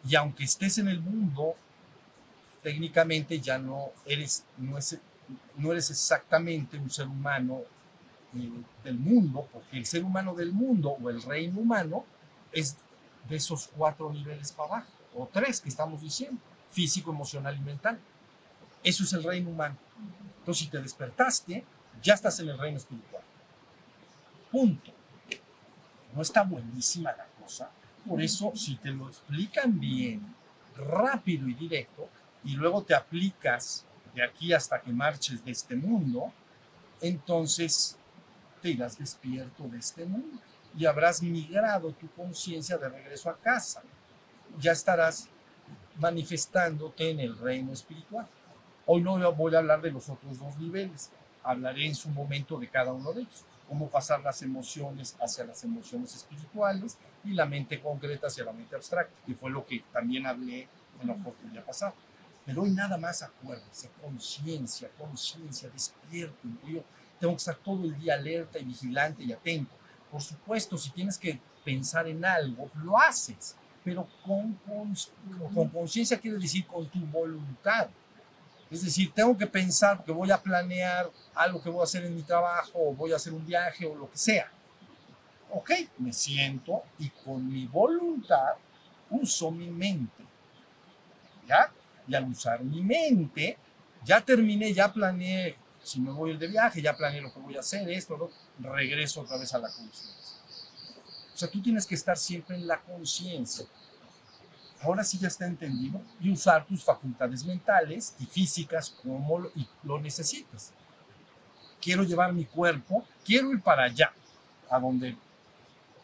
Y 0.05 0.15
aunque 0.15 0.45
estés 0.45 0.79
en 0.79 0.89
el 0.89 1.01
mundo, 1.01 1.55
técnicamente 2.63 3.41
ya 3.41 3.59
no 3.59 3.91
eres, 4.07 4.45
no, 4.57 4.79
es, 4.79 4.99
no 5.57 5.73
eres 5.73 5.91
exactamente 5.91 6.79
un 6.79 6.91
ser 6.91 7.07
humano 7.07 7.63
eh, 8.35 8.51
del 8.85 8.99
mundo, 8.99 9.49
porque 9.53 9.77
el 9.77 9.87
ser 9.87 10.05
humano 10.05 10.35
del 10.35 10.53
mundo 10.53 10.97
o 11.03 11.11
el 11.11 11.23
reino 11.23 11.61
humano 11.61 12.05
es 12.51 12.77
de 13.29 13.37
esos 13.37 13.69
cuatro 13.77 14.13
niveles 14.13 14.53
para 14.53 14.69
abajo, 14.69 14.93
o 15.15 15.29
tres 15.31 15.61
que 15.61 15.69
estamos 15.69 16.01
diciendo, 16.01 16.41
físico, 16.71 17.11
emocional 17.13 17.57
y 17.57 17.61
mental. 17.61 17.99
Eso 18.83 19.05
es 19.05 19.13
el 19.13 19.23
reino 19.23 19.51
humano. 19.51 19.77
Entonces, 20.43 20.65
si 20.65 20.71
te 20.71 20.83
despertaste, 20.83 21.65
ya 22.03 22.15
estás 22.15 22.41
en 22.41 22.49
el 22.49 22.59
reino 22.59 22.77
espiritual. 22.77 23.23
Punto. 24.51 24.91
No 26.13 26.21
está 26.21 26.43
buenísima 26.43 27.13
la 27.13 27.27
cosa. 27.41 27.71
Por 28.07 28.21
eso, 28.21 28.53
si 28.57 28.75
te 28.75 28.91
lo 28.91 29.09
explican 29.09 29.79
bien, 29.79 30.35
rápido 30.77 31.47
y 31.47 31.55
directo, 31.55 32.09
y 32.43 32.57
luego 32.57 32.83
te 32.83 32.93
aplicas 32.93 33.87
de 34.17 34.25
aquí 34.25 34.53
hasta 34.53 34.81
que 34.81 34.91
marches 34.91 35.45
de 35.45 35.53
este 35.53 35.77
mundo, 35.77 36.33
entonces 37.01 37.97
te 38.61 38.71
irás 38.71 38.99
despierto 38.99 39.69
de 39.69 39.79
este 39.79 40.05
mundo 40.05 40.41
y 40.77 40.87
habrás 40.87 41.23
migrado 41.23 41.93
tu 41.93 42.11
conciencia 42.11 42.77
de 42.79 42.89
regreso 42.89 43.31
a 43.31 43.39
casa. 43.39 43.83
Ya 44.59 44.73
estarás 44.73 45.29
manifestándote 45.99 47.11
en 47.11 47.21
el 47.21 47.39
reino 47.39 47.73
espiritual. 47.73 48.27
Hoy 48.85 49.01
no 49.01 49.33
voy 49.33 49.55
a 49.55 49.59
hablar 49.59 49.81
de 49.81 49.93
los 49.93 50.09
otros 50.09 50.39
dos 50.41 50.59
niveles, 50.59 51.11
hablaré 51.45 51.87
en 51.87 51.95
su 51.95 52.09
momento 52.09 52.59
de 52.59 52.69
cada 52.69 52.93
uno 52.93 53.13
de 53.13 53.23
ellos, 53.23 53.45
cómo 53.69 53.89
pasar 53.89 54.21
las 54.23 54.43
emociones 54.43 55.17
hacia 55.21 55.45
las 55.45 55.63
emociones 55.63 56.15
espirituales 56.17 56.99
y 57.25 57.31
la 57.31 57.47
mente 57.47 57.81
concreta 57.81 58.27
hacia 58.27 58.45
la 58.45 58.53
mente 58.53 58.75
abstracta, 58.75 59.15
que 59.25 59.35
fue 59.35 59.51
lo 59.51 59.65
que 59.65 59.85
también 59.93 60.27
hablé 60.27 60.69
en 61.01 61.07
la 61.07 61.13
oportunidad 61.15 61.65
pasada. 61.65 61.95
Pero 62.45 62.63
hoy 62.63 62.71
nada 62.71 62.97
más 62.99 63.23
acuérdense, 63.23 63.89
conciencia, 64.01 64.91
conciencia, 64.99 65.71
despierto. 65.71 66.49
Yo 66.67 66.83
tengo 67.21 67.35
que 67.35 67.39
estar 67.39 67.55
todo 67.57 67.85
el 67.85 67.97
día 68.01 68.15
alerta 68.15 68.59
y 68.59 68.65
vigilante 68.65 69.23
y 69.23 69.33
atento. 69.33 69.73
Por 70.11 70.21
supuesto, 70.21 70.77
si 70.77 70.91
tienes 70.91 71.17
que 71.17 71.39
pensar 71.65 72.09
en 72.09 72.25
algo, 72.25 72.69
lo 72.83 72.99
haces, 72.99 73.55
pero 73.85 74.09
con 74.27 74.59
conciencia 75.73 76.19
quiere 76.19 76.39
decir 76.39 76.67
con 76.67 76.89
tu 76.89 76.99
voluntad. 77.07 77.89
Es 78.73 78.83
decir, 78.83 79.13
tengo 79.13 79.37
que 79.37 79.47
pensar 79.47 80.03
que 80.03 80.11
voy 80.11 80.31
a 80.31 80.41
planear 80.41 81.11
algo 81.35 81.63
que 81.63 81.69
voy 81.69 81.83
a 81.83 81.85
hacer 81.85 82.07
en 82.07 82.17
mi 82.17 82.23
trabajo, 82.23 82.73
o 82.75 82.95
voy 82.95 83.13
a 83.13 83.17
hacer 83.17 83.35
un 83.35 83.47
viaje 83.47 83.85
o 83.85 83.95
lo 83.95 84.11
que 84.11 84.17
sea. 84.17 84.51
Ok, 85.51 85.71
me 85.99 86.11
siento 86.11 86.85
y 86.99 87.11
con 87.11 87.47
mi 87.47 87.67
voluntad 87.67 88.55
uso 89.11 89.51
mi 89.51 89.71
mente. 89.71 90.25
¿Ya? 91.47 91.71
Y 92.09 92.15
al 92.15 92.27
usar 92.31 92.65
mi 92.65 92.83
mente, 92.83 93.59
ya 94.03 94.23
terminé, 94.23 94.73
ya 94.73 94.91
planeé, 94.91 95.57
si 95.83 96.01
me 96.01 96.11
voy 96.11 96.35
de 96.39 96.47
viaje, 96.47 96.81
ya 96.81 96.97
planeé 96.97 97.21
lo 97.21 97.31
que 97.31 97.41
voy 97.41 97.57
a 97.57 97.61
hacer, 97.61 97.87
esto, 97.91 98.17
lo, 98.17 98.31
regreso 98.73 99.21
otra 99.21 99.37
vez 99.37 99.53
a 99.53 99.59
la 99.59 99.69
conciencia. 99.69 100.39
O 101.35 101.37
sea, 101.37 101.51
tú 101.51 101.61
tienes 101.61 101.87
que 101.87 101.95
estar 101.95 102.17
siempre 102.17 102.57
en 102.57 102.67
la 102.67 102.81
conciencia. 102.81 103.67
Ahora 104.83 105.05
sí 105.05 105.19
ya 105.19 105.29
está 105.29 105.47
entendido 105.47 106.01
y 106.21 106.31
usar 106.31 106.67
tus 106.67 106.83
facultades 106.83 107.45
mentales 107.45 108.17
y 108.19 108.27
físicas 108.27 108.91
como 109.03 109.39
lo, 109.39 109.53
lo 109.85 110.01
necesitas. 110.01 110.73
Quiero 111.81 112.03
llevar 112.03 112.33
mi 112.33 112.45
cuerpo, 112.45 113.05
quiero 113.25 113.53
ir 113.53 113.61
para 113.61 113.85
allá, 113.85 114.13
a 114.69 114.81
donde 114.81 115.17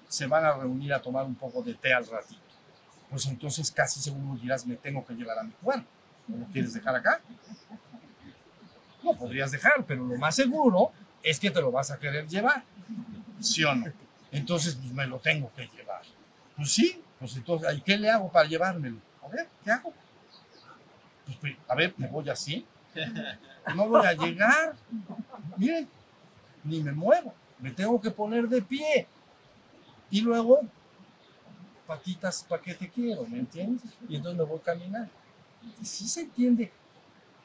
se 0.08 0.26
van 0.26 0.44
a 0.44 0.52
reunir 0.52 0.92
a 0.94 1.02
tomar 1.02 1.24
un 1.24 1.34
poco 1.34 1.62
de 1.62 1.74
té 1.74 1.92
al 1.92 2.06
ratito. 2.06 2.40
Pues 3.10 3.26
entonces 3.26 3.70
casi 3.70 4.00
seguro 4.00 4.38
dirás, 4.40 4.66
me 4.66 4.76
tengo 4.76 5.04
que 5.04 5.14
llevar 5.14 5.38
a 5.38 5.42
mi 5.42 5.52
cuerpo. 5.52 5.88
¿No 6.28 6.38
lo 6.38 6.46
quieres 6.46 6.74
dejar 6.74 6.94
acá? 6.94 7.20
No 9.02 9.14
podrías 9.14 9.50
dejar, 9.50 9.84
pero 9.86 10.04
lo 10.04 10.16
más 10.18 10.34
seguro 10.34 10.92
es 11.22 11.40
que 11.40 11.50
te 11.50 11.60
lo 11.60 11.72
vas 11.72 11.90
a 11.90 11.98
querer 11.98 12.28
llevar. 12.28 12.62
¿Sí 13.40 13.64
o 13.64 13.74
no? 13.74 13.86
Entonces, 14.30 14.74
pues 14.74 14.92
me 14.92 15.06
lo 15.06 15.18
tengo 15.18 15.50
que 15.54 15.66
llevar. 15.68 16.02
Pues 16.56 16.70
sí, 16.72 17.02
pues 17.18 17.36
entonces, 17.36 17.76
¿y 17.76 17.80
qué 17.80 17.96
le 17.96 18.10
hago 18.10 18.30
para 18.30 18.48
llevármelo? 18.48 18.98
A 19.22 19.28
ver, 19.28 19.48
¿qué 19.64 19.70
hago? 19.70 19.92
Pues, 21.40 21.56
a 21.66 21.74
ver, 21.74 21.94
me 21.96 22.06
voy 22.06 22.28
así. 22.30 22.64
No 23.74 23.88
voy 23.88 24.06
a 24.06 24.12
llegar. 24.12 24.74
Miren, 25.56 25.88
ni 26.64 26.82
me 26.82 26.92
muevo. 26.92 27.34
Me 27.58 27.70
tengo 27.70 28.00
que 28.00 28.10
poner 28.10 28.48
de 28.48 28.62
pie. 28.62 29.06
Y 30.10 30.20
luego, 30.20 30.60
patitas, 31.86 32.44
¿para 32.48 32.62
qué 32.62 32.74
te 32.74 32.88
quiero? 32.88 33.26
¿Me 33.26 33.38
entiendes? 33.38 33.82
Y 34.08 34.16
entonces 34.16 34.38
me 34.38 34.44
voy 34.44 34.58
a 34.58 34.62
caminar. 34.62 35.08
Sí 35.82 36.08
se 36.08 36.22
entiende 36.22 36.72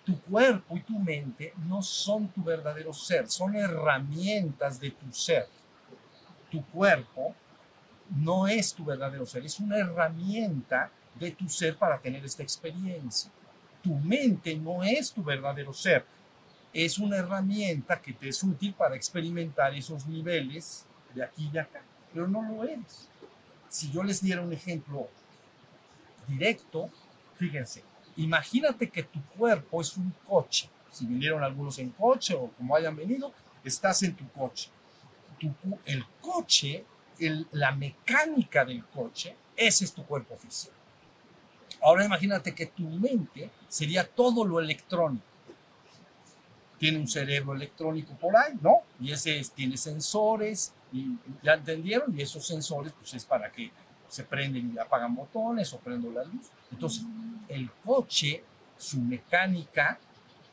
Tu 0.05 0.19
cuerpo 0.21 0.75
y 0.77 0.81
tu 0.81 0.99
mente 0.99 1.53
no 1.65 1.81
son 1.81 2.27
tu 2.27 2.43
verdadero 2.43 2.93
ser, 2.93 3.29
son 3.29 3.55
herramientas 3.55 4.79
de 4.79 4.91
tu 4.91 5.11
ser. 5.11 5.47
Tu 6.51 6.63
cuerpo 6.65 7.33
no 8.09 8.47
es 8.47 8.73
tu 8.73 8.85
verdadero 8.85 9.25
ser, 9.25 9.45
es 9.45 9.59
una 9.59 9.77
herramienta 9.77 10.91
de 11.15 11.31
tu 11.31 11.47
ser 11.49 11.77
para 11.77 11.99
tener 11.99 12.23
esta 12.25 12.43
experiencia. 12.43 13.31
Tu 13.81 13.93
mente 13.95 14.55
no 14.55 14.83
es 14.83 15.11
tu 15.11 15.23
verdadero 15.23 15.73
ser, 15.73 16.05
es 16.73 16.97
una 16.97 17.17
herramienta 17.17 18.01
que 18.01 18.13
te 18.13 18.29
es 18.29 18.43
útil 18.43 18.73
para 18.73 18.95
experimentar 18.95 19.73
esos 19.75 20.07
niveles 20.07 20.85
de 21.13 21.23
aquí 21.23 21.49
y 21.53 21.57
acá, 21.57 21.81
pero 22.11 22.27
no 22.27 22.41
lo 22.41 22.63
eres. 22.63 23.09
Si 23.69 23.91
yo 23.91 24.03
les 24.03 24.21
diera 24.21 24.41
un 24.41 24.53
ejemplo 24.53 25.07
directo, 26.27 26.89
fíjense, 27.35 27.83
imagínate 28.15 28.89
que 28.89 29.03
tu 29.03 29.21
cuerpo 29.37 29.81
es 29.81 29.95
un 29.97 30.13
coche. 30.25 30.69
Si 30.91 31.05
vinieron 31.05 31.43
algunos 31.43 31.79
en 31.79 31.89
coche 31.89 32.35
o 32.35 32.49
como 32.51 32.75
hayan 32.75 32.95
venido, 32.95 33.33
estás 33.63 34.03
en 34.03 34.15
tu 34.15 34.27
coche. 34.29 34.69
el 35.85 36.05
coche, 36.21 36.85
la 37.51 37.71
mecánica 37.71 38.65
del 38.65 38.85
coche, 38.85 39.35
ese 39.55 39.85
es 39.85 39.93
tu 39.93 40.05
cuerpo 40.05 40.35
físico. 40.35 40.73
Ahora 41.81 42.05
imagínate 42.05 42.55
que 42.55 42.67
tu 42.67 42.83
mente 42.83 43.49
sería 43.67 44.07
todo 44.07 44.45
lo 44.45 44.59
electrónico. 44.59 45.25
Tiene 46.79 46.97
un 46.97 47.07
cerebro 47.07 47.53
electrónico 47.53 48.13
por 48.15 48.35
ahí, 48.35 48.53
¿no? 48.61 48.79
Y 48.99 49.11
ese 49.11 49.41
tiene 49.53 49.77
sensores, 49.77 50.73
y 50.91 51.17
ya 51.41 51.53
entendieron, 51.53 52.17
y 52.17 52.21
esos 52.21 52.45
sensores 52.45 52.93
pues 52.93 53.13
es 53.13 53.25
para 53.25 53.51
que 53.51 53.71
se 54.07 54.23
prenden 54.23 54.73
y 54.75 54.79
apagan 54.79 55.15
botones 55.15 55.73
o 55.73 55.79
prenden 55.79 56.13
la 56.13 56.23
luz. 56.23 56.47
Entonces, 56.71 57.03
el 57.47 57.71
coche, 57.83 58.43
su 58.77 58.99
mecánica 58.99 59.99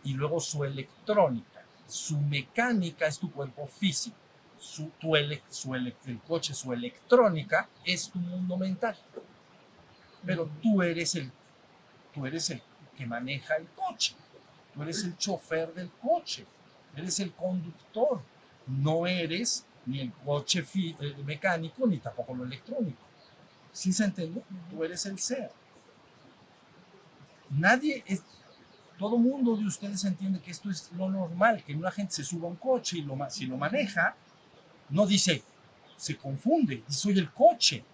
y 0.02 0.14
luego 0.14 0.40
su 0.40 0.64
electrónica. 0.64 1.62
Su 1.86 2.18
mecánica 2.18 3.06
es 3.06 3.18
tu 3.18 3.30
cuerpo 3.30 3.66
físico. 3.66 4.16
Su, 4.60 4.90
tu 5.00 5.16
el 5.16 5.40
coche, 6.28 6.52
su 6.52 6.72
electrónica 6.72 7.66
es 7.82 8.10
tu 8.10 8.18
mundo 8.18 8.58
mental. 8.58 8.94
Pero 10.24 10.50
tú 10.62 10.82
eres 10.82 11.14
el, 11.14 11.32
tú 12.12 12.26
eres 12.26 12.50
el 12.50 12.62
que 12.94 13.06
maneja 13.06 13.56
el 13.56 13.66
coche. 13.68 14.14
Tú 14.74 14.82
eres 14.82 15.02
el 15.04 15.16
chofer 15.16 15.72
del 15.72 15.90
coche. 15.90 16.44
Eres 16.94 17.18
el 17.20 17.32
conductor. 17.32 18.20
No 18.66 19.06
eres 19.06 19.64
ni 19.86 20.00
el 20.00 20.12
coche 20.12 20.62
eh, 20.74 21.16
mecánico 21.24 21.86
ni 21.86 21.96
tampoco 21.96 22.34
lo 22.34 22.44
electrónico. 22.44 23.00
¿Sí 23.72 23.94
se 23.94 24.04
entiende? 24.04 24.42
Tú 24.70 24.84
eres 24.84 25.06
el 25.06 25.18
ser. 25.18 25.50
Nadie 27.48 28.04
es, 28.06 28.22
todo 28.98 29.16
mundo 29.16 29.56
de 29.56 29.64
ustedes 29.64 30.04
entiende 30.04 30.40
que 30.40 30.50
esto 30.50 30.68
es 30.68 30.90
lo 30.92 31.08
normal, 31.08 31.64
que 31.64 31.74
una 31.74 31.90
gente 31.90 32.12
se 32.12 32.24
suba 32.24 32.46
a 32.46 32.50
un 32.50 32.56
coche 32.56 32.98
y 32.98 33.02
lo, 33.02 33.16
si 33.30 33.46
lo 33.46 33.56
maneja, 33.56 34.14
no 34.90 35.06
dice, 35.06 35.42
se 35.96 36.16
confunde, 36.16 36.82
soy 36.88 37.18
el 37.18 37.30
coche, 37.30 37.84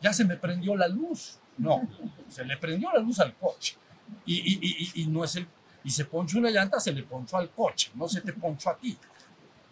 ya 0.00 0.12
se 0.12 0.24
me 0.24 0.36
prendió 0.36 0.76
la 0.76 0.88
luz. 0.88 1.38
No, 1.58 1.88
se 2.28 2.44
le 2.44 2.56
prendió 2.56 2.92
la 2.92 3.00
luz 3.00 3.18
al 3.20 3.34
coche. 3.34 3.76
Y 4.26 5.06
no 5.08 5.24
es 5.24 5.36
el, 5.36 5.46
y 5.86 5.90
se 5.90 6.04
ponchó 6.04 6.38
una 6.38 6.50
llanta, 6.50 6.80
se 6.80 6.92
le 6.92 7.04
ponchó 7.04 7.36
al 7.36 7.50
coche, 7.50 7.92
no 7.94 8.08
se 8.08 8.20
te 8.20 8.32
ponchó 8.32 8.70
a 8.70 8.76
ti. 8.76 8.98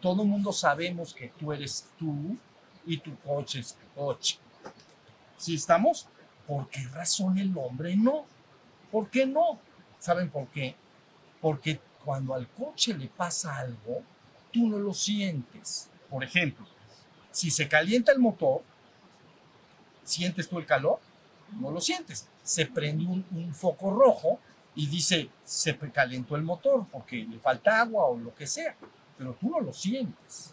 Todo 0.01 0.23
el 0.23 0.29
mundo 0.29 0.53
sabemos 0.53 1.13
que 1.13 1.33
tú 1.39 1.53
eres 1.53 1.89
tú 1.99 2.37
y 2.87 2.99
tu 2.99 3.19
coche 3.19 3.59
es 3.61 3.75
tu 3.75 4.01
coche. 4.01 4.39
¿Sí 5.37 5.57
estamos? 5.57 6.07
¿Por 6.47 6.69
qué 6.69 6.87
razón 6.89 7.39
el 7.39 7.57
hombre 7.57 7.97
no? 7.97 8.27
¿Por 8.93 9.11
qué 9.11 9.27
no? 9.27 9.59
¿Saben 9.99 10.31
por 10.31 10.47
qué? 10.49 10.77
Porque 11.41 11.81
cuando 12.05 12.35
al 12.35 12.49
coche 12.49 12.95
le 12.95 13.09
pasa 13.09 13.59
algo, 13.59 14.03
tú 14.53 14.69
no 14.69 14.79
lo 14.79 14.95
sientes. 14.95 15.91
Por 16.09 16.23
ejemplo, 16.23 16.67
si 17.35 17.51
se 17.51 17.67
calienta 17.67 18.13
el 18.13 18.21
motor, 18.21 18.63
¿sientes 20.05 20.49
tú 20.49 20.61
el 20.61 20.67
calor? 20.67 21.01
No 21.59 21.73
lo 21.73 21.81
sientes. 21.81 22.29
Se 22.45 22.65
prende 22.65 23.05
un, 23.05 23.53
foco 23.53 23.91
rojo 23.91 24.39
y 24.77 24.87
dice, 24.87 25.29
se 25.45 25.77
calentó 25.77 26.37
el 26.37 26.43
motor 26.43 26.87
porque 26.93 27.17
le 27.17 27.41
falta 27.41 27.81
agua 27.81 28.05
o 28.05 28.17
lo 28.17 28.33
que 28.37 28.47
sea, 28.47 28.77
pero 29.19 29.35
tú 29.35 29.51
no 29.51 29.61
lo 29.61 29.73
sientes. 29.73 30.53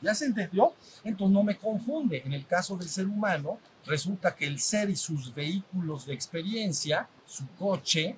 ¿Ya 0.00 0.14
se 0.14 0.24
entendió? 0.24 0.72
Entonces 1.04 1.34
no 1.34 1.42
me 1.42 1.58
confunde. 1.58 2.22
En 2.24 2.32
el 2.32 2.46
caso 2.46 2.78
del 2.78 2.88
ser 2.88 3.06
humano, 3.06 3.58
resulta 3.84 4.34
que 4.34 4.46
el 4.46 4.60
ser 4.60 4.88
y 4.88 4.96
sus 4.96 5.34
vehículos 5.34 6.06
de 6.06 6.14
experiencia, 6.14 7.06
su 7.26 7.46
coche, 7.58 8.16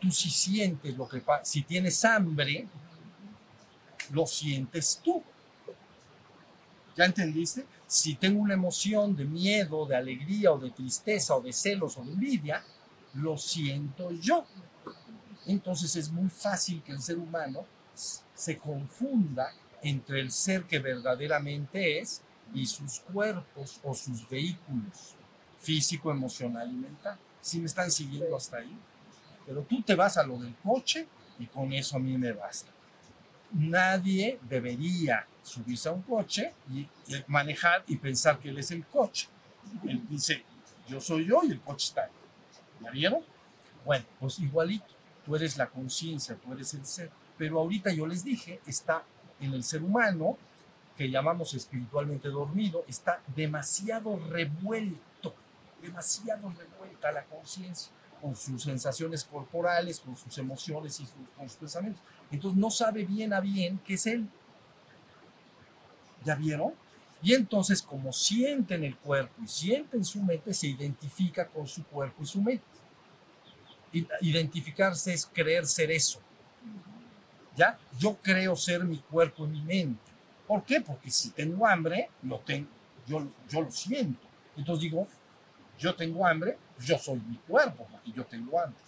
tú 0.00 0.10
si 0.10 0.30
sientes 0.30 0.96
lo 0.96 1.08
que 1.08 1.20
pasa, 1.20 1.44
si 1.44 1.62
tienes 1.62 2.04
hambre, 2.04 2.66
lo 4.10 4.26
sientes 4.26 5.00
tú. 5.04 5.22
¿Ya 6.96 7.04
entendiste? 7.04 7.66
Si 7.86 8.14
tengo 8.14 8.40
una 8.40 8.54
emoción 8.54 9.16
de 9.16 9.24
miedo, 9.24 9.86
de 9.86 9.96
alegría 9.96 10.52
o 10.52 10.58
de 10.58 10.70
tristeza 10.70 11.36
o 11.36 11.40
de 11.40 11.52
celos 11.52 11.96
o 11.96 12.04
de 12.04 12.12
envidia, 12.12 12.62
lo 13.14 13.36
siento 13.36 14.10
yo. 14.12 14.44
Entonces 15.46 15.96
es 15.96 16.10
muy 16.10 16.28
fácil 16.28 16.82
que 16.82 16.92
el 16.92 17.02
ser 17.02 17.18
humano 17.18 17.64
se 17.94 18.58
confunda 18.58 19.52
entre 19.82 20.20
el 20.20 20.30
ser 20.30 20.64
que 20.64 20.78
verdaderamente 20.78 21.98
es 21.98 22.22
y 22.54 22.66
sus 22.66 23.00
cuerpos 23.00 23.80
o 23.82 23.94
sus 23.94 24.28
vehículos 24.28 25.16
físico, 25.62 26.10
emocional 26.10 26.68
y 26.70 26.74
mental. 26.74 27.18
Si 27.40 27.58
me 27.58 27.66
están 27.66 27.90
siguiendo 27.90 28.36
hasta 28.36 28.58
ahí. 28.58 28.76
Pero 29.46 29.62
tú 29.62 29.82
te 29.82 29.94
vas 29.94 30.16
a 30.16 30.24
lo 30.24 30.38
del 30.38 30.54
coche 30.56 31.06
y 31.38 31.46
con 31.46 31.72
eso 31.72 31.96
a 31.96 32.00
mí 32.00 32.16
me 32.18 32.32
basta. 32.32 32.70
Nadie 33.52 34.38
debería 34.48 35.26
subirse 35.42 35.88
a 35.88 35.92
un 35.92 36.02
coche 36.02 36.52
y, 36.70 36.88
manejar 37.26 37.84
y 37.86 37.96
pensar 37.96 38.38
que 38.38 38.48
él 38.48 38.58
es 38.58 38.70
el 38.70 38.84
coche. 38.86 39.28
Él 39.84 40.02
dice, 40.08 40.44
yo 40.88 41.00
soy 41.00 41.26
yo 41.26 41.42
y 41.44 41.52
el 41.52 41.60
coche 41.60 41.88
está 41.88 42.04
ahí. 42.04 42.10
¿Ya 42.82 42.90
vieron? 42.90 43.20
Bueno, 43.84 44.04
pues 44.18 44.38
igualito. 44.38 44.86
Tú 45.24 45.36
eres 45.36 45.56
la 45.56 45.68
conciencia, 45.68 46.36
tú 46.36 46.52
eres 46.52 46.72
el 46.74 46.84
ser. 46.84 47.10
Pero 47.36 47.60
ahorita 47.60 47.92
yo 47.92 48.06
les 48.06 48.24
dije, 48.24 48.60
está 48.66 49.04
en 49.40 49.52
el 49.52 49.64
ser 49.64 49.82
humano, 49.82 50.38
que 50.96 51.10
llamamos 51.10 51.54
espiritualmente 51.54 52.28
dormido, 52.28 52.84
está 52.86 53.22
demasiado 53.34 54.18
revuelto, 54.28 55.34
demasiado 55.80 56.50
revuelta 56.50 57.12
la 57.12 57.24
conciencia 57.24 57.90
con 58.20 58.36
sus 58.36 58.62
sensaciones 58.62 59.24
corporales, 59.24 59.98
con 60.00 60.16
sus 60.16 60.36
emociones 60.38 61.00
y 61.00 61.06
con 61.36 61.48
sus 61.48 61.58
pensamientos. 61.58 62.02
Entonces 62.32 62.58
no 62.58 62.70
sabe 62.70 63.04
bien 63.04 63.32
a 63.32 63.40
bien 63.40 63.78
qué 63.84 63.94
es 63.94 64.06
él. 64.06 64.28
¿Ya 66.24 66.34
vieron? 66.34 66.72
Y 67.22 67.34
entonces 67.34 67.80
como 67.82 68.12
siente 68.12 68.74
en 68.74 68.84
el 68.84 68.96
cuerpo 68.96 69.42
y 69.44 69.46
siente 69.46 69.96
en 69.96 70.04
su 70.04 70.20
mente, 70.22 70.52
se 70.52 70.66
identifica 70.66 71.46
con 71.46 71.68
su 71.68 71.84
cuerpo 71.84 72.22
y 72.22 72.26
su 72.26 72.42
mente. 72.42 72.64
Identificarse 74.20 75.12
es 75.12 75.26
creer 75.26 75.66
ser 75.66 75.92
eso. 75.92 76.20
¿Ya? 77.54 77.78
Yo 77.98 78.16
creo 78.16 78.56
ser 78.56 78.82
mi 78.84 78.98
cuerpo 78.98 79.44
y 79.44 79.48
mi 79.48 79.62
mente. 79.62 80.12
¿Por 80.46 80.64
qué? 80.64 80.80
Porque 80.80 81.10
si 81.10 81.30
tengo 81.30 81.66
hambre, 81.66 82.10
lo 82.22 82.38
tengo, 82.40 82.68
yo, 83.06 83.26
lo 83.52 83.70
siento. 83.70 84.26
Entonces 84.56 84.82
digo, 84.82 85.06
yo 85.78 85.94
tengo 85.94 86.26
hambre, 86.26 86.58
yo 86.78 86.98
soy 86.98 87.20
mi 87.20 87.36
cuerpo, 87.36 87.86
porque 87.90 88.12
yo 88.12 88.24
tengo 88.24 88.60
hambre. 88.60 88.78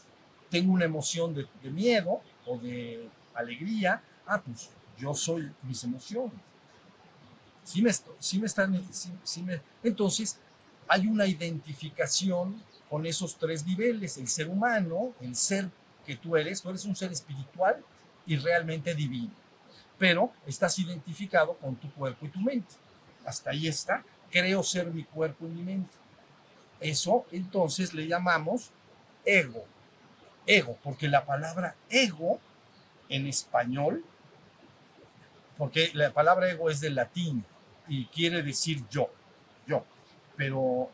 Tengo 0.51 0.73
una 0.73 0.85
emoción 0.85 1.35
de, 1.35 1.47
miedo 1.71 2.21
o 2.47 2.59
de 2.59 3.09
alegría, 3.35 4.03
ah, 4.27 4.41
pues 4.41 4.71
yo 4.99 5.15
soy 5.15 5.51
mis 5.63 5.83
emociones. 5.85 6.39
Sí 7.63 7.81
me, 7.83 7.91
me 8.41 8.47
están, 8.47 8.73
me, 8.73 9.61
entonces 9.83 10.39
hay 10.87 11.07
una 11.07 11.27
identificación 11.27 12.63
con 12.91 13.07
esos 13.07 13.37
tres 13.37 13.65
niveles, 13.65 14.19
el 14.19 14.29
ser 14.29 14.49
humano, 14.49 15.15
el 15.21 15.35
ser 15.35 15.71
que 16.05 16.17
tú 16.17 16.37
eres, 16.37 16.61
tú 16.61 16.69
eres 16.69 16.85
un 16.85 16.95
ser 16.95 17.11
espiritual, 17.11 17.83
y 18.27 18.37
realmente 18.37 18.95
divino. 18.95 19.33
Pero 19.99 20.33
estás 20.47 20.79
identificado 20.79 21.55
con 21.55 21.77
tu 21.77 21.91
cuerpo 21.93 22.27
y 22.27 22.29
tu 22.29 22.41
mente. 22.41 22.75
Hasta 23.25 23.51
ahí 23.51 23.69
está. 23.69 24.05
Creo 24.31 24.63
ser 24.63 24.87
mi 24.89 25.05
cuerpo 25.05 25.47
y 25.47 25.51
mi 25.51 25.63
mente. 25.63 25.95
Eso 26.81 27.25
entonces 27.31 27.95
le 27.95 28.07
llamamos 28.07 28.71
ego. 29.25 29.65
Ego, 30.47 30.77
porque 30.83 31.09
la 31.09 31.25
palabra 31.25 31.77
ego 31.89 32.41
en 33.09 33.27
español, 33.27 34.05
porque 35.57 35.91
la 35.95 36.13
palabra 36.13 36.51
ego 36.51 36.71
es 36.71 36.81
del 36.81 36.97
latín 36.97 37.45
y 37.89 38.07
quiere 38.07 38.43
decir 38.43 38.85
yo, 38.91 39.11
yo, 39.67 39.85
pero 40.37 40.91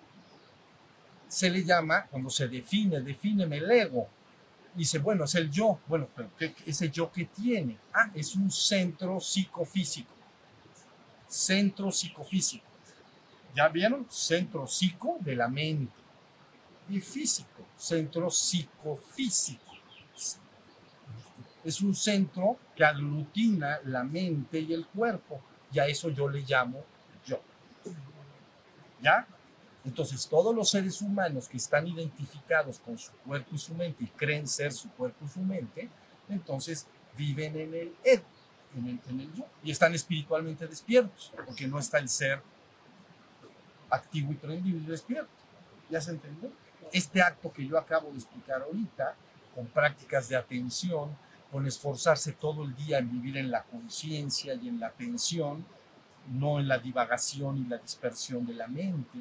se 1.28 1.48
le 1.48 1.64
llama, 1.64 2.06
cuando 2.06 2.28
se 2.28 2.48
define, 2.48 3.00
defíneme 3.00 3.58
el 3.58 3.70
ego, 3.70 4.08
dice, 4.74 4.98
bueno, 4.98 5.24
es 5.24 5.34
el 5.34 5.50
yo. 5.50 5.78
Bueno, 5.86 6.08
pero 6.14 6.30
¿qué, 6.36 6.54
ese 6.66 6.90
yo 6.90 7.10
que 7.10 7.26
tiene? 7.26 7.78
Ah, 7.92 8.10
es 8.14 8.34
un 8.34 8.50
centro 8.50 9.20
psicofísico. 9.20 10.12
Centro 11.28 11.90
psicofísico. 11.90 12.64
¿Ya 13.54 13.68
vieron? 13.68 14.06
Centro 14.10 14.66
psico 14.66 15.18
de 15.20 15.36
la 15.36 15.48
mente. 15.48 15.92
Y 16.88 17.00
físico, 17.00 17.66
centro 17.76 18.30
psicofísico. 18.30 19.69
Es 21.64 21.80
un 21.80 21.94
centro 21.94 22.56
que 22.74 22.84
aglutina 22.84 23.80
la 23.84 24.04
mente 24.04 24.60
y 24.60 24.72
el 24.72 24.86
cuerpo, 24.86 25.40
y 25.72 25.78
a 25.78 25.86
eso 25.86 26.08
yo 26.10 26.28
le 26.28 26.40
llamo 26.40 26.82
yo. 27.26 27.40
¿Ya? 29.00 29.26
Entonces, 29.84 30.26
todos 30.28 30.54
los 30.54 30.70
seres 30.70 31.00
humanos 31.00 31.48
que 31.48 31.56
están 31.56 31.86
identificados 31.86 32.78
con 32.80 32.98
su 32.98 33.12
cuerpo 33.12 33.54
y 33.54 33.58
su 33.58 33.74
mente 33.74 34.04
y 34.04 34.08
creen 34.08 34.46
ser 34.46 34.72
su 34.72 34.90
cuerpo 34.90 35.24
y 35.24 35.28
su 35.28 35.40
mente, 35.40 35.88
entonces 36.28 36.86
viven 37.16 37.58
en 37.58 37.74
el 37.74 37.94
ego, 38.04 38.24
en 38.76 38.86
el, 38.86 39.00
en 39.08 39.20
el 39.20 39.34
yo, 39.34 39.46
y 39.62 39.70
están 39.70 39.94
espiritualmente 39.94 40.66
despiertos, 40.66 41.32
porque 41.46 41.66
no 41.66 41.78
está 41.78 41.98
el 41.98 42.08
ser 42.08 42.42
activo 43.88 44.32
y 44.32 44.36
prendido 44.36 44.78
y 44.78 44.84
despierto. 44.84 45.30
¿Ya 45.88 46.00
se 46.00 46.12
entendió? 46.12 46.50
Este 46.92 47.22
acto 47.22 47.52
que 47.52 47.66
yo 47.66 47.78
acabo 47.78 48.10
de 48.10 48.16
explicar 48.16 48.62
ahorita, 48.62 49.14
con 49.54 49.66
prácticas 49.66 50.28
de 50.28 50.36
atención, 50.36 51.16
con 51.50 51.66
esforzarse 51.66 52.32
todo 52.32 52.64
el 52.64 52.74
día 52.76 52.98
en 52.98 53.10
vivir 53.10 53.36
en 53.36 53.50
la 53.50 53.64
conciencia 53.64 54.54
y 54.54 54.68
en 54.68 54.78
la 54.78 54.88
atención, 54.88 55.64
no 56.32 56.60
en 56.60 56.68
la 56.68 56.78
divagación 56.78 57.58
y 57.58 57.68
la 57.68 57.78
dispersión 57.78 58.46
de 58.46 58.54
la 58.54 58.68
mente, 58.68 59.18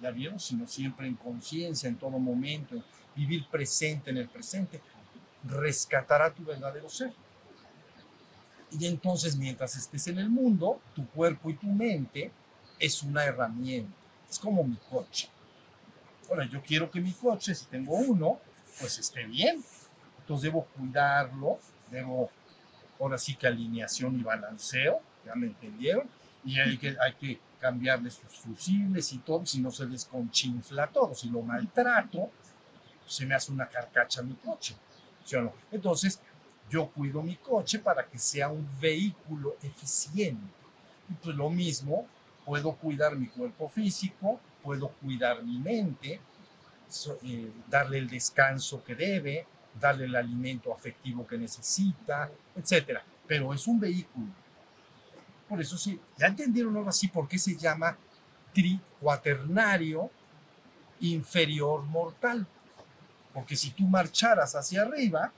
¿ya 0.00 0.10
vieron? 0.10 0.38
Sino 0.38 0.66
siempre 0.66 1.06
en 1.06 1.14
conciencia, 1.14 1.88
en 1.88 1.96
todo 1.96 2.18
momento, 2.18 2.82
vivir 3.14 3.46
presente 3.48 4.10
en 4.10 4.18
el 4.18 4.28
presente, 4.28 4.80
rescatará 5.44 6.32
tu 6.32 6.44
verdadero 6.44 6.88
ser. 6.88 7.12
Y 8.70 8.86
entonces, 8.86 9.36
mientras 9.36 9.76
estés 9.76 10.06
en 10.08 10.18
el 10.18 10.30
mundo, 10.30 10.80
tu 10.94 11.06
cuerpo 11.08 11.50
y 11.50 11.54
tu 11.54 11.66
mente 11.66 12.32
es 12.78 13.02
una 13.02 13.24
herramienta, 13.24 13.92
es 14.30 14.38
como 14.38 14.64
mi 14.64 14.76
coche. 14.90 15.28
Ahora, 16.28 16.46
yo 16.46 16.62
quiero 16.62 16.90
que 16.90 17.00
mi 17.00 17.12
coche, 17.12 17.54
si 17.54 17.66
tengo 17.66 17.94
uno, 17.94 18.40
pues 18.80 18.98
esté 18.98 19.24
bien. 19.26 19.62
Entonces 20.32 20.50
debo 20.50 20.64
cuidarlo, 20.64 21.58
debo, 21.90 22.30
ahora 22.98 23.18
sí 23.18 23.34
que 23.34 23.46
alineación 23.46 24.18
y 24.18 24.22
balanceo, 24.22 25.02
ya 25.26 25.34
me 25.34 25.48
entendieron, 25.48 26.08
y 26.42 26.58
hay 26.58 26.78
que, 26.78 26.96
hay 26.98 27.12
que 27.20 27.38
cambiarle 27.60 28.10
sus 28.10 28.34
fusibles 28.38 29.12
y 29.12 29.18
todo, 29.18 29.44
si 29.44 29.60
no 29.60 29.70
se 29.70 29.84
desconchinfla 29.84 30.86
todo, 30.86 31.14
si 31.14 31.28
lo 31.28 31.42
maltrato, 31.42 32.30
se 33.04 33.26
me 33.26 33.34
hace 33.34 33.52
una 33.52 33.68
carcacha 33.68 34.22
mi 34.22 34.32
coche, 34.36 34.74
¿sí? 35.22 35.36
Entonces, 35.70 36.18
yo 36.70 36.88
cuido 36.88 37.22
mi 37.22 37.36
coche 37.36 37.78
para 37.78 38.06
que 38.06 38.18
sea 38.18 38.48
un 38.48 38.66
vehículo 38.80 39.56
eficiente. 39.62 40.54
Y 41.10 41.12
pues 41.12 41.36
lo 41.36 41.50
mismo, 41.50 42.06
puedo 42.46 42.72
cuidar 42.72 43.16
mi 43.16 43.26
cuerpo 43.26 43.68
físico, 43.68 44.40
puedo 44.62 44.88
cuidar 44.92 45.42
mi 45.42 45.58
mente, 45.58 46.20
eh, 47.22 47.52
darle 47.68 47.98
el 47.98 48.08
descanso 48.08 48.82
que 48.82 48.94
debe, 48.94 49.46
darle 49.80 50.04
el 50.04 50.14
alimento 50.14 50.72
afectivo 50.72 51.26
que 51.26 51.38
necesita, 51.38 52.30
etcétera. 52.54 53.04
Pero 53.26 53.52
es 53.52 53.66
un 53.66 53.80
vehículo. 53.80 54.26
Por 55.48 55.60
eso 55.60 55.76
sí, 55.76 56.00
ya 56.16 56.26
entendieron 56.26 56.76
ahora 56.76 56.92
sí 56.92 57.08
por 57.08 57.28
qué 57.28 57.38
se 57.38 57.56
llama 57.56 57.96
tricuaternario 58.52 60.10
inferior 61.00 61.82
mortal. 61.84 62.46
Porque 63.32 63.56
si 63.56 63.70
tú 63.70 63.84
marcharas 63.84 64.54
hacia 64.54 64.82
arriba, 64.82 65.32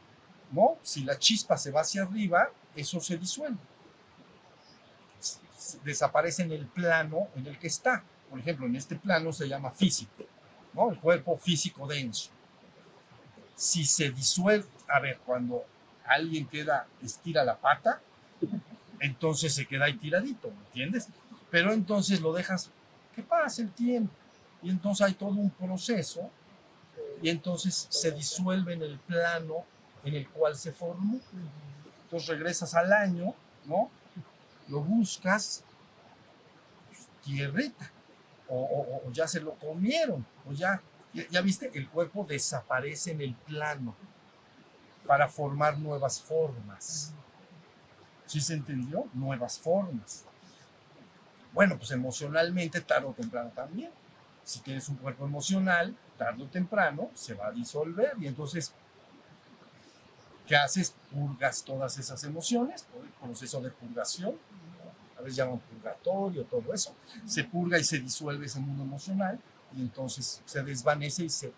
¿no? 0.50 0.78
Si 0.82 1.04
la 1.04 1.18
chispa 1.18 1.56
se 1.56 1.70
va 1.70 1.82
hacia 1.82 2.02
arriba, 2.02 2.50
eso 2.74 3.00
se 3.00 3.16
disuelve. 3.16 3.58
Desaparece 5.84 6.42
en 6.42 6.52
el 6.52 6.66
plano 6.66 7.28
en 7.36 7.46
el 7.46 7.58
que 7.58 7.68
está. 7.68 8.04
Por 8.28 8.38
ejemplo, 8.38 8.66
en 8.66 8.76
este 8.76 8.96
plano 8.96 9.32
se 9.32 9.48
llama 9.48 9.70
físico, 9.70 10.24
¿no? 10.72 10.90
El 10.90 10.98
cuerpo 10.98 11.36
físico 11.36 11.86
denso 11.86 12.30
si 13.54 13.84
se 13.84 14.10
disuelve, 14.10 14.66
a 14.88 15.00
ver, 15.00 15.18
cuando 15.24 15.64
alguien 16.06 16.46
queda, 16.46 16.86
estira 17.02 17.44
la 17.44 17.56
pata, 17.56 18.00
entonces 19.00 19.54
se 19.54 19.66
queda 19.66 19.86
ahí 19.86 19.94
tiradito, 19.94 20.50
¿me 20.50 20.66
entiendes? 20.66 21.08
Pero 21.50 21.72
entonces 21.72 22.20
lo 22.20 22.32
dejas 22.32 22.70
que 23.14 23.22
pase 23.22 23.62
el 23.62 23.70
tiempo 23.70 24.12
y 24.62 24.70
entonces 24.70 25.06
hay 25.06 25.14
todo 25.14 25.30
un 25.30 25.50
proceso 25.50 26.30
y 27.22 27.28
entonces 27.28 27.86
se 27.90 28.10
disuelve 28.12 28.74
en 28.74 28.82
el 28.82 28.98
plano 28.98 29.64
en 30.04 30.14
el 30.14 30.28
cual 30.28 30.56
se 30.56 30.72
formó. 30.72 31.18
Entonces 32.04 32.28
regresas 32.28 32.74
al 32.74 32.92
año, 32.92 33.34
¿no? 33.66 33.90
Lo 34.68 34.80
buscas, 34.80 35.64
tierrita, 37.22 37.90
o, 38.48 39.02
o 39.04 39.12
ya 39.12 39.26
se 39.26 39.40
lo 39.40 39.54
comieron, 39.54 40.24
o 40.46 40.52
ya 40.52 40.80
ya, 41.14 41.40
viste, 41.42 41.70
el 41.74 41.88
cuerpo 41.88 42.26
desaparece 42.28 43.12
en 43.12 43.20
el 43.20 43.34
plano 43.34 43.94
para 45.06 45.28
formar 45.28 45.78
nuevas 45.78 46.20
formas. 46.20 47.12
¿Sí 48.26 48.40
se 48.40 48.54
entendió? 48.54 49.06
Nuevas 49.14 49.58
formas. 49.58 50.24
Bueno, 51.52 51.76
pues 51.78 51.92
emocionalmente, 51.92 52.80
tarde 52.80 53.06
o 53.06 53.12
temprano 53.12 53.50
también. 53.54 53.92
Si 54.42 54.58
tienes 54.60 54.88
un 54.88 54.96
cuerpo 54.96 55.24
emocional, 55.24 55.96
tarde 56.18 56.42
o 56.42 56.48
temprano 56.48 57.10
se 57.14 57.34
va 57.34 57.46
a 57.46 57.52
disolver 57.52 58.14
y 58.20 58.26
entonces, 58.26 58.72
¿qué 60.48 60.56
haces? 60.56 60.96
Purgas 61.12 61.62
todas 61.62 61.96
esas 61.96 62.24
emociones 62.24 62.82
por 62.82 63.04
el 63.04 63.10
proceso 63.12 63.60
de 63.60 63.70
purgación. 63.70 64.34
A 65.16 65.20
veces 65.20 65.36
llaman 65.36 65.60
purgatorio, 65.60 66.44
todo 66.44 66.74
eso. 66.74 66.92
Se 67.24 67.44
purga 67.44 67.78
y 67.78 67.84
se 67.84 68.00
disuelve 68.00 68.46
ese 68.46 68.58
mundo 68.58 68.82
emocional 68.82 69.38
y 69.76 69.80
entonces 69.80 70.42
se 70.44 70.62
desvanece 70.62 71.24
y 71.24 71.28
se, 71.28 71.52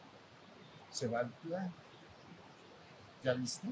se 0.91 1.07
va 1.07 1.21
al 1.21 1.31
plan. 1.31 1.73
¿Ya 3.23 3.35
viste? 3.35 3.69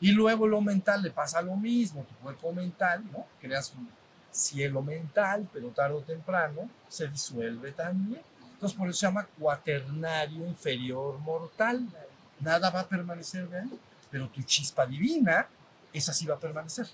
Y 0.00 0.12
luego 0.12 0.46
lo 0.46 0.60
mental 0.60 1.02
le 1.02 1.10
pasa 1.10 1.40
lo 1.42 1.56
mismo, 1.56 2.04
tu 2.04 2.14
cuerpo 2.16 2.52
mental, 2.52 3.04
¿no? 3.12 3.26
Creas 3.40 3.72
un 3.74 3.88
cielo 4.30 4.82
mental, 4.82 5.48
pero 5.52 5.68
tarde 5.68 5.94
o 5.94 6.02
temprano 6.02 6.68
se 6.88 7.08
disuelve 7.08 7.72
también. 7.72 8.22
Entonces 8.52 8.76
por 8.76 8.88
eso 8.88 8.98
se 8.98 9.06
llama 9.06 9.26
cuaternario 9.38 10.46
inferior 10.46 11.18
mortal. 11.18 11.86
Nada 12.40 12.70
va 12.70 12.80
a 12.80 12.88
permanecer 12.88 13.48
de 13.48 13.60
ahí, 13.60 13.80
pero 14.10 14.28
tu 14.28 14.42
chispa 14.42 14.86
divina, 14.86 15.46
esa 15.92 16.12
sí 16.12 16.26
va 16.26 16.34
a 16.34 16.40
permanecer. 16.40 16.86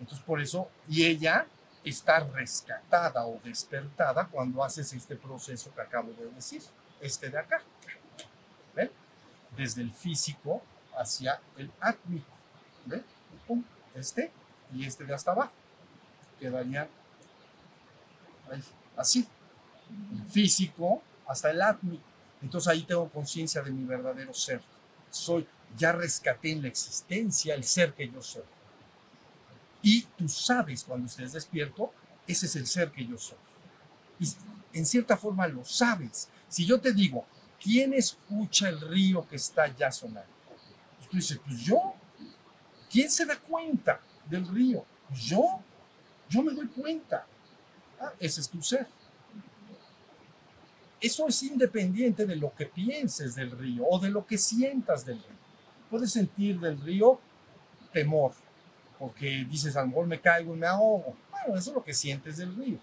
Entonces 0.00 0.24
por 0.24 0.40
eso, 0.40 0.68
y 0.88 1.04
ella 1.04 1.46
está 1.88 2.20
rescatada 2.20 3.26
o 3.26 3.40
despertada 3.44 4.26
cuando 4.26 4.62
haces 4.64 4.92
este 4.92 5.16
proceso 5.16 5.74
que 5.74 5.80
acabo 5.80 6.12
de 6.12 6.30
decir, 6.30 6.62
este 7.00 7.30
de 7.30 7.38
acá. 7.38 7.62
¿Ven? 8.74 8.90
Desde 9.56 9.82
el 9.82 9.92
físico 9.92 10.62
hacia 10.96 11.40
el 11.56 11.70
átmico. 11.80 12.30
¿Ven? 12.86 13.04
Este 13.94 14.30
y 14.72 14.84
este 14.84 15.04
de 15.04 15.14
hasta 15.14 15.32
abajo. 15.32 15.52
Quedarían 16.38 16.88
así. 18.96 19.26
El 20.12 20.24
físico 20.30 21.02
hasta 21.26 21.50
el 21.50 21.62
átmico. 21.62 22.04
Entonces 22.42 22.68
ahí 22.68 22.82
tengo 22.82 23.08
conciencia 23.08 23.62
de 23.62 23.70
mi 23.70 23.84
verdadero 23.84 24.32
ser. 24.34 24.60
Soy, 25.10 25.46
ya 25.76 25.92
rescaté 25.92 26.52
en 26.52 26.62
la 26.62 26.68
existencia 26.68 27.54
el 27.54 27.64
ser 27.64 27.94
que 27.94 28.08
yo 28.08 28.22
soy. 28.22 28.44
Y 29.90 30.02
tú 30.18 30.28
sabes 30.28 30.84
cuando 30.84 31.06
estés 31.06 31.32
despierto, 31.32 31.94
ese 32.26 32.44
es 32.44 32.56
el 32.56 32.66
ser 32.66 32.92
que 32.92 33.06
yo 33.06 33.16
soy. 33.16 33.38
Y 34.20 34.28
en 34.74 34.84
cierta 34.84 35.16
forma 35.16 35.48
lo 35.48 35.64
sabes. 35.64 36.28
Si 36.46 36.66
yo 36.66 36.78
te 36.78 36.92
digo, 36.92 37.24
¿quién 37.58 37.94
escucha 37.94 38.68
el 38.68 38.82
río 38.82 39.26
que 39.26 39.36
está 39.36 39.74
ya 39.74 39.90
sonando? 39.90 40.28
Tú 41.10 41.16
dices, 41.16 41.40
pues 41.42 41.60
yo. 41.60 41.94
¿Quién 42.90 43.10
se 43.10 43.24
da 43.24 43.38
cuenta 43.38 43.98
del 44.28 44.46
río? 44.46 44.84
Yo. 45.10 45.62
Yo 46.28 46.42
me 46.42 46.52
doy 46.52 46.66
cuenta. 46.66 47.26
Ah, 47.98 48.12
ese 48.20 48.42
es 48.42 48.50
tu 48.50 48.60
ser. 48.60 48.86
Eso 51.00 51.26
es 51.28 51.42
independiente 51.44 52.26
de 52.26 52.36
lo 52.36 52.54
que 52.54 52.66
pienses 52.66 53.36
del 53.36 53.52
río 53.52 53.86
o 53.88 53.98
de 53.98 54.10
lo 54.10 54.26
que 54.26 54.36
sientas 54.36 55.06
del 55.06 55.16
río. 55.16 55.38
Puedes 55.88 56.12
sentir 56.12 56.60
del 56.60 56.78
río 56.78 57.18
temor, 57.90 58.34
porque 58.98 59.46
dices, 59.48 59.76
a 59.76 59.84
lo 59.84 60.02
me 60.04 60.20
caigo 60.20 60.54
y 60.54 60.58
me 60.58 60.66
ahogo. 60.66 61.16
Bueno, 61.30 61.58
eso 61.58 61.70
es 61.70 61.74
lo 61.76 61.84
que 61.84 61.94
sientes 61.94 62.36
del 62.36 62.54
río, 62.56 62.78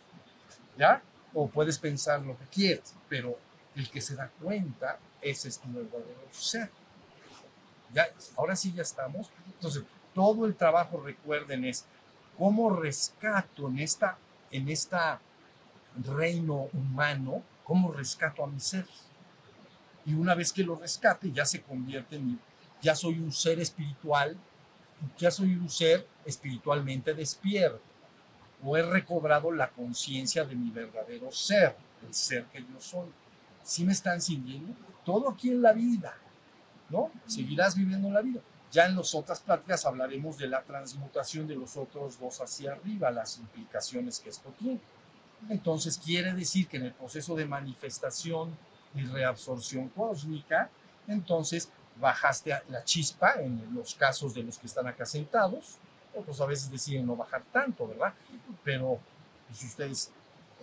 ¿ya? 0.77 1.01
O 1.33 1.47
puedes 1.47 1.77
pensar 1.77 2.21
lo 2.21 2.37
que 2.37 2.45
quieras, 2.45 2.95
pero 3.09 3.37
el 3.75 3.89
que 3.89 4.01
se 4.01 4.15
da 4.15 4.29
cuenta, 4.41 4.97
ese 5.21 5.49
es 5.49 5.59
tu 5.59 5.67
verdadero 5.67 6.27
ser. 6.31 6.69
Ya, 7.93 8.07
ahora 8.37 8.55
sí 8.55 8.71
ya 8.73 8.81
estamos. 8.81 9.29
Entonces, 9.47 9.83
todo 10.13 10.45
el 10.45 10.55
trabajo, 10.55 11.01
recuerden, 11.01 11.65
es 11.65 11.85
cómo 12.37 12.69
rescato 12.69 13.67
en 13.67 13.79
esta, 13.79 14.17
en 14.51 14.69
esta 14.69 15.19
reino 16.03 16.69
humano, 16.73 17.43
cómo 17.63 17.91
rescato 17.91 18.43
a 18.43 18.47
mi 18.47 18.59
ser. 18.59 18.85
Y 20.05 20.13
una 20.13 20.35
vez 20.35 20.53
que 20.53 20.63
lo 20.63 20.75
rescate, 20.75 21.31
ya 21.31 21.45
se 21.45 21.61
convierte 21.61 22.15
en, 22.15 22.39
ya 22.81 22.95
soy 22.95 23.19
un 23.19 23.31
ser 23.31 23.59
espiritual 23.59 24.37
ya 25.17 25.31
soy 25.31 25.55
un 25.55 25.69
ser 25.69 26.07
espiritualmente 26.25 27.13
despierto 27.13 27.81
o 28.63 28.75
he 28.77 28.81
recobrado 28.81 29.51
la 29.51 29.69
conciencia 29.69 30.43
de 30.43 30.55
mi 30.55 30.71
verdadero 30.71 31.31
ser, 31.31 31.75
el 32.05 32.13
ser 32.13 32.45
que 32.45 32.61
yo 32.61 32.79
soy. 32.79 33.09
Si 33.63 33.83
me 33.83 33.93
están 33.93 34.21
siguiendo? 34.21 34.73
Todo 35.03 35.29
aquí 35.29 35.49
en 35.49 35.61
la 35.61 35.73
vida, 35.73 36.15
¿no? 36.89 37.11
Seguirás 37.27 37.75
viviendo 37.75 38.09
la 38.09 38.21
vida. 38.21 38.41
Ya 38.71 38.87
en 38.87 38.95
las 38.95 39.13
otras 39.13 39.39
pláticas 39.39 39.85
hablaremos 39.85 40.37
de 40.37 40.47
la 40.47 40.63
transmutación 40.63 41.47
de 41.47 41.55
los 41.55 41.77
otros 41.77 42.19
dos 42.19 42.41
hacia 42.41 42.73
arriba, 42.73 43.11
las 43.11 43.37
implicaciones 43.37 44.19
que 44.19 44.29
esto 44.29 44.53
tiene. 44.57 44.79
Entonces 45.49 45.97
quiere 45.97 46.33
decir 46.33 46.67
que 46.67 46.77
en 46.77 46.85
el 46.85 46.93
proceso 46.93 47.35
de 47.35 47.45
manifestación 47.45 48.57
y 48.95 49.03
reabsorción 49.03 49.89
cósmica, 49.89 50.69
entonces 51.07 51.69
bajaste 51.95 52.51
la 52.69 52.83
chispa 52.83 53.35
en 53.41 53.73
los 53.73 53.95
casos 53.95 54.33
de 54.33 54.43
los 54.43 54.57
que 54.57 54.67
están 54.67 54.87
acá 54.87 55.05
sentados, 55.05 55.77
otros 56.15 56.39
a 56.41 56.45
veces 56.45 56.71
deciden 56.71 57.05
no 57.05 57.15
bajar 57.15 57.43
tanto, 57.51 57.87
¿verdad? 57.87 58.13
Pero 58.63 58.99
pues 59.47 59.63
ustedes 59.63 60.11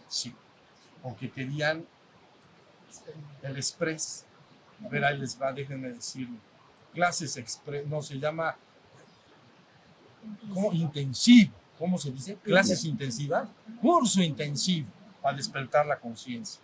sí, 0.08 0.34
aunque 1.02 1.30
querían 1.30 1.86
el 3.42 3.56
express, 3.56 4.24
a 4.84 4.88
ver, 4.88 5.04
ahí 5.04 5.18
les 5.18 5.40
va, 5.40 5.52
déjenme 5.52 5.90
decirlo, 5.90 6.36
clases 6.92 7.36
express, 7.36 7.86
no, 7.86 8.02
se 8.02 8.18
llama, 8.18 8.56
¿cómo? 10.52 10.72
Intensivo, 10.72 11.52
¿cómo 11.78 11.98
se 11.98 12.10
dice? 12.10 12.36
Clases 12.36 12.84
intensivas, 12.84 13.48
curso 13.80 14.20
intensivo 14.22 14.88
para 15.20 15.36
despertar 15.36 15.86
la 15.86 15.98
conciencia. 15.98 16.60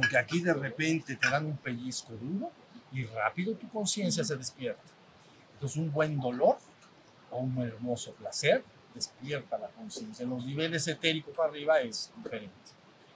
Porque 0.00 0.16
aquí 0.18 0.40
de 0.40 0.54
repente 0.54 1.16
te 1.16 1.28
dan 1.30 1.46
un 1.46 1.56
pellizco 1.56 2.12
duro 2.14 2.50
y 2.92 3.04
rápido 3.04 3.54
tu 3.54 3.68
conciencia 3.68 4.24
se 4.24 4.36
despierta. 4.36 4.82
Entonces 5.54 5.76
un 5.78 5.90
buen 5.92 6.18
dolor 6.20 6.56
o 7.30 7.38
un 7.38 7.58
hermoso 7.58 8.12
placer 8.14 8.64
despierta 8.94 9.58
la 9.58 9.68
conciencia. 9.68 10.22
En 10.22 10.30
los 10.30 10.44
niveles 10.46 10.86
etéricos 10.88 11.34
para 11.36 11.50
arriba 11.50 11.80
es 11.80 12.10
diferente. 12.22 12.54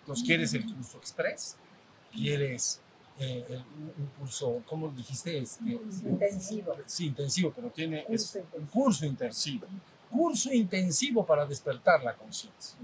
Entonces 0.01 0.25
quieres 0.27 0.53
el 0.55 0.65
curso 0.75 0.99
express, 0.99 1.57
quieres 2.13 2.81
eh, 3.19 3.45
el- 3.49 3.59
un, 3.59 4.07
curso, 4.19 4.63
¿cómo 4.67 4.89
dijiste? 4.89 5.39
Este, 5.39 5.71
Intensivo. 6.05 6.77
Sí, 6.87 7.07
intensivo, 7.07 7.53
pero 7.55 7.71
tiene 7.71 8.05
es 8.09 8.39
un 8.59 8.67
curso 8.67 9.05
intensivo. 9.07 9.67
Curso 10.11 10.53
intensivo 10.53 11.25
para 11.25 11.47
despertar 11.47 12.03
la 12.03 12.15
conciencia. 12.15 12.77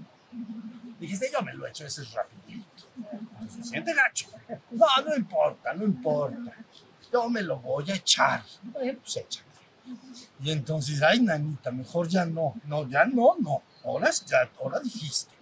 Dijiste, 0.99 1.31
yo 1.33 1.43
me 1.43 1.55
lo 1.55 1.67
he 1.67 1.71
hecho, 1.71 1.87
ese 1.87 2.03
es 2.03 2.13
rapidito. 2.13 2.85
Se 3.49 3.63
siente 3.63 3.95
gacho. 3.95 4.29
No, 4.71 4.87
no 5.07 5.15
importa, 5.15 5.73
no 5.75 5.85
importa. 5.85 6.57
Yo 7.13 7.29
me 7.31 7.43
lo 7.43 7.59
voy 7.59 7.91
a 7.91 7.95
echar. 7.95 8.43
Bueno, 8.63 8.99
pues 9.01 9.17
échate. 9.17 9.49
Y 10.43 10.51
entonces, 10.51 11.01
ay, 11.03 11.21
nanita, 11.21 11.71
mejor 11.71 12.09
ya 12.09 12.25
no. 12.25 12.55
No, 12.65 12.89
ya 12.89 13.05
no, 13.05 13.37
no. 13.39 13.63
Ahora, 13.85 14.11
ya, 14.27 14.51
ahora 14.61 14.81
dijiste. 14.81 15.35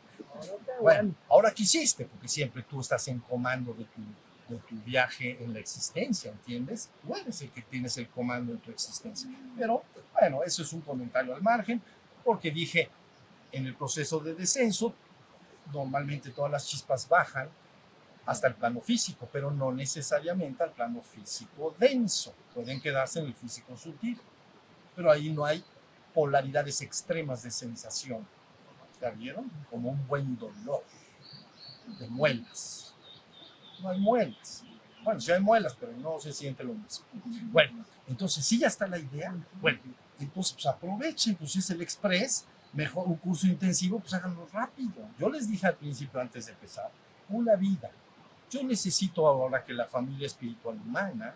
Bueno, 0.81 1.15
ahora 1.29 1.53
quisiste, 1.53 2.05
porque 2.05 2.29
siempre 2.29 2.63
tú 2.63 2.81
estás 2.81 3.09
en 3.09 3.19
comando 3.21 3.73
de 3.73 3.85
tu, 3.85 4.03
de 4.55 4.61
tu 4.61 4.77
viaje 4.85 5.43
en 5.43 5.55
la 5.55 5.61
existencia, 5.61 6.31
¿entiendes? 6.31 6.91
Tú 7.03 7.15
eres 7.17 7.41
el 7.41 7.51
que 7.51 7.63
tienes 7.63 7.97
el 7.97 8.09
comando 8.09 8.53
en 8.53 8.59
tu 8.59 8.71
existencia. 8.71 9.31
Pero, 9.57 9.83
bueno, 10.13 10.43
eso 10.45 10.63
es 10.63 10.73
un 10.75 10.83
comentario 10.83 11.35
al 11.35 11.43
margen, 11.43 11.83
porque 12.23 12.51
dije, 12.51 12.91
en 13.53 13.67
el 13.67 13.75
proceso 13.75 14.21
de 14.21 14.35
descenso, 14.35 14.95
normalmente 15.73 16.31
todas 16.31 16.51
las 16.51 16.67
chispas 16.67 17.09
bajan 17.09 17.49
hasta 18.25 18.49
el 18.49 18.55
plano 18.55 18.81
físico, 18.81 19.29
pero 19.33 19.51
no 19.51 19.73
necesariamente 19.73 20.63
al 20.63 20.73
plano 20.73 21.01
físico 21.01 21.75
denso. 21.79 22.35
Pueden 22.55 22.81
quedarse 22.81 23.21
en 23.21 23.27
el 23.27 23.35
físico 23.35 23.77
sutil, 23.77 24.21
pero 24.95 25.11
ahí 25.11 25.31
no 25.31 25.45
hay 25.45 25.65
polaridades 26.13 26.81
extremas 26.83 27.43
de 27.43 27.51
sensación. 27.51 28.27
¿Ya 29.01 29.11
vieron? 29.11 29.51
Como 29.71 29.91
un 29.91 30.07
buen 30.09 30.37
dolor 30.37 30.83
de 31.99 32.09
muelas. 32.09 32.95
No 33.81 33.91
hay 33.91 34.01
muelas. 34.01 34.65
Bueno, 35.05 35.21
sí 35.21 35.31
hay 35.31 35.41
muelas, 35.41 35.77
pero 35.79 35.93
no 35.93 36.19
se 36.19 36.33
siente 36.33 36.65
lo 36.65 36.75
mismo. 36.75 37.05
Bueno, 37.53 37.85
entonces 38.09 38.45
sí 38.45 38.59
ya 38.59 38.67
está 38.67 38.89
la 38.89 38.99
idea. 38.99 39.37
Bueno, 39.61 39.79
entonces 40.19 40.55
pues 40.55 40.67
aprovechen, 40.67 41.37
pues 41.37 41.55
es 41.55 41.71
el 41.71 41.81
express, 41.81 42.45
mejor 42.77 43.09
un 43.09 43.17
curso 43.17 43.47
intensivo, 43.47 43.99
pues 43.99 44.13
háganlo 44.15 44.47
rápido. 44.53 45.09
Yo 45.19 45.31
les 45.31 45.49
dije 45.49 45.67
al 45.67 45.77
principio 45.77 46.21
antes 46.21 46.47
de 46.47 46.53
empezar, 46.53 46.91
una 47.31 47.57
vida. 47.57 47.91
Yo 48.51 48.63
necesito 48.63 49.27
ahora 49.27 49.65
que 49.65 49.73
la 49.73 49.87
familia 49.87 50.27
espiritual 50.27 50.77
humana 50.77 51.35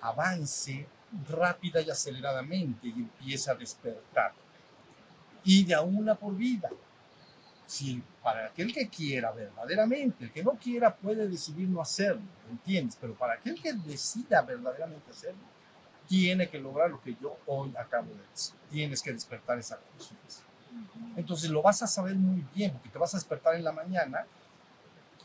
avance 0.00 0.86
rápida 1.28 1.80
y 1.82 1.90
aceleradamente 1.90 2.88
y 2.88 2.92
empiece 2.92 3.50
a 3.50 3.54
despertar. 3.54 4.32
Y 5.44 5.64
de 5.64 5.74
a 5.74 5.82
una 5.82 6.14
por 6.14 6.34
vida. 6.34 6.70
Si 7.66 8.02
para 8.22 8.46
aquel 8.46 8.72
que 8.72 8.88
quiera 8.88 9.32
verdaderamente, 9.32 10.24
el 10.24 10.32
que 10.32 10.42
no 10.42 10.52
quiera 10.52 10.94
puede 10.94 11.28
decidir 11.28 11.68
no 11.68 11.80
hacerlo, 11.82 12.22
¿entiendes? 12.50 12.96
Pero 12.98 13.14
para 13.14 13.34
aquel 13.34 13.60
que 13.60 13.72
decida 13.74 14.42
verdaderamente 14.42 15.10
hacerlo, 15.10 15.42
tiene 16.08 16.48
que 16.48 16.58
lograr 16.58 16.90
lo 16.90 17.00
que 17.00 17.16
yo 17.20 17.38
hoy 17.46 17.72
acabo 17.76 18.08
de 18.14 18.26
decir. 18.30 18.54
Tienes 18.70 19.02
que 19.02 19.12
despertar 19.12 19.58
esa 19.58 19.78
conciencia. 19.78 20.43
Entonces 21.16 21.50
lo 21.50 21.62
vas 21.62 21.82
a 21.82 21.86
saber 21.86 22.16
muy 22.16 22.44
bien, 22.54 22.72
porque 22.72 22.88
te 22.88 22.98
vas 22.98 23.14
a 23.14 23.18
despertar 23.18 23.54
en 23.54 23.64
la 23.64 23.72
mañana. 23.72 24.26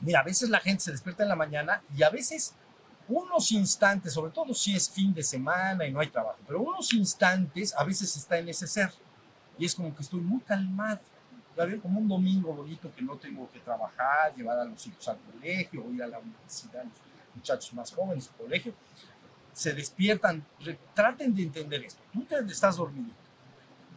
Mira, 0.01 0.21
a 0.21 0.23
veces 0.23 0.49
la 0.49 0.59
gente 0.59 0.83
se 0.83 0.91
despierta 0.91 1.23
en 1.23 1.29
la 1.29 1.35
mañana 1.35 1.81
y 1.95 2.03
a 2.03 2.09
veces 2.09 2.53
unos 3.07 3.51
instantes, 3.51 4.13
sobre 4.13 4.31
todo 4.31 4.53
si 4.53 4.75
es 4.75 4.89
fin 4.89 5.13
de 5.13 5.23
semana 5.23 5.85
y 5.85 5.91
no 5.91 5.99
hay 5.99 6.07
trabajo, 6.07 6.37
pero 6.47 6.61
unos 6.61 6.93
instantes 6.93 7.75
a 7.75 7.83
veces 7.83 8.15
está 8.15 8.37
en 8.37 8.49
ese 8.49 8.67
ser. 8.67 8.91
Y 9.57 9.65
es 9.65 9.75
como 9.75 9.93
que 9.93 10.03
estoy 10.03 10.21
muy 10.21 10.39
calmado. 10.41 11.01
Ya 11.57 11.65
ven, 11.65 11.81
como 11.81 11.99
un 11.99 12.07
domingo 12.07 12.53
bonito 12.53 12.93
que 12.95 13.01
no 13.01 13.17
tengo 13.17 13.49
que 13.51 13.59
trabajar, 13.59 14.33
llevar 14.33 14.59
a 14.59 14.63
los 14.63 14.85
hijos 14.87 15.05
al 15.09 15.17
colegio, 15.17 15.83
o 15.83 15.91
ir 15.91 16.01
a 16.03 16.07
la 16.07 16.19
universidad, 16.19 16.83
los 16.85 17.35
muchachos 17.35 17.73
más 17.73 17.91
jóvenes 17.91 18.29
al 18.29 18.35
colegio. 18.37 18.73
Se 19.51 19.73
despiertan, 19.73 20.45
traten 20.93 21.35
de 21.35 21.43
entender 21.43 21.83
esto. 21.83 22.01
Tú 22.13 22.23
te 22.23 22.37
estás 22.45 22.77
dormido 22.77 23.13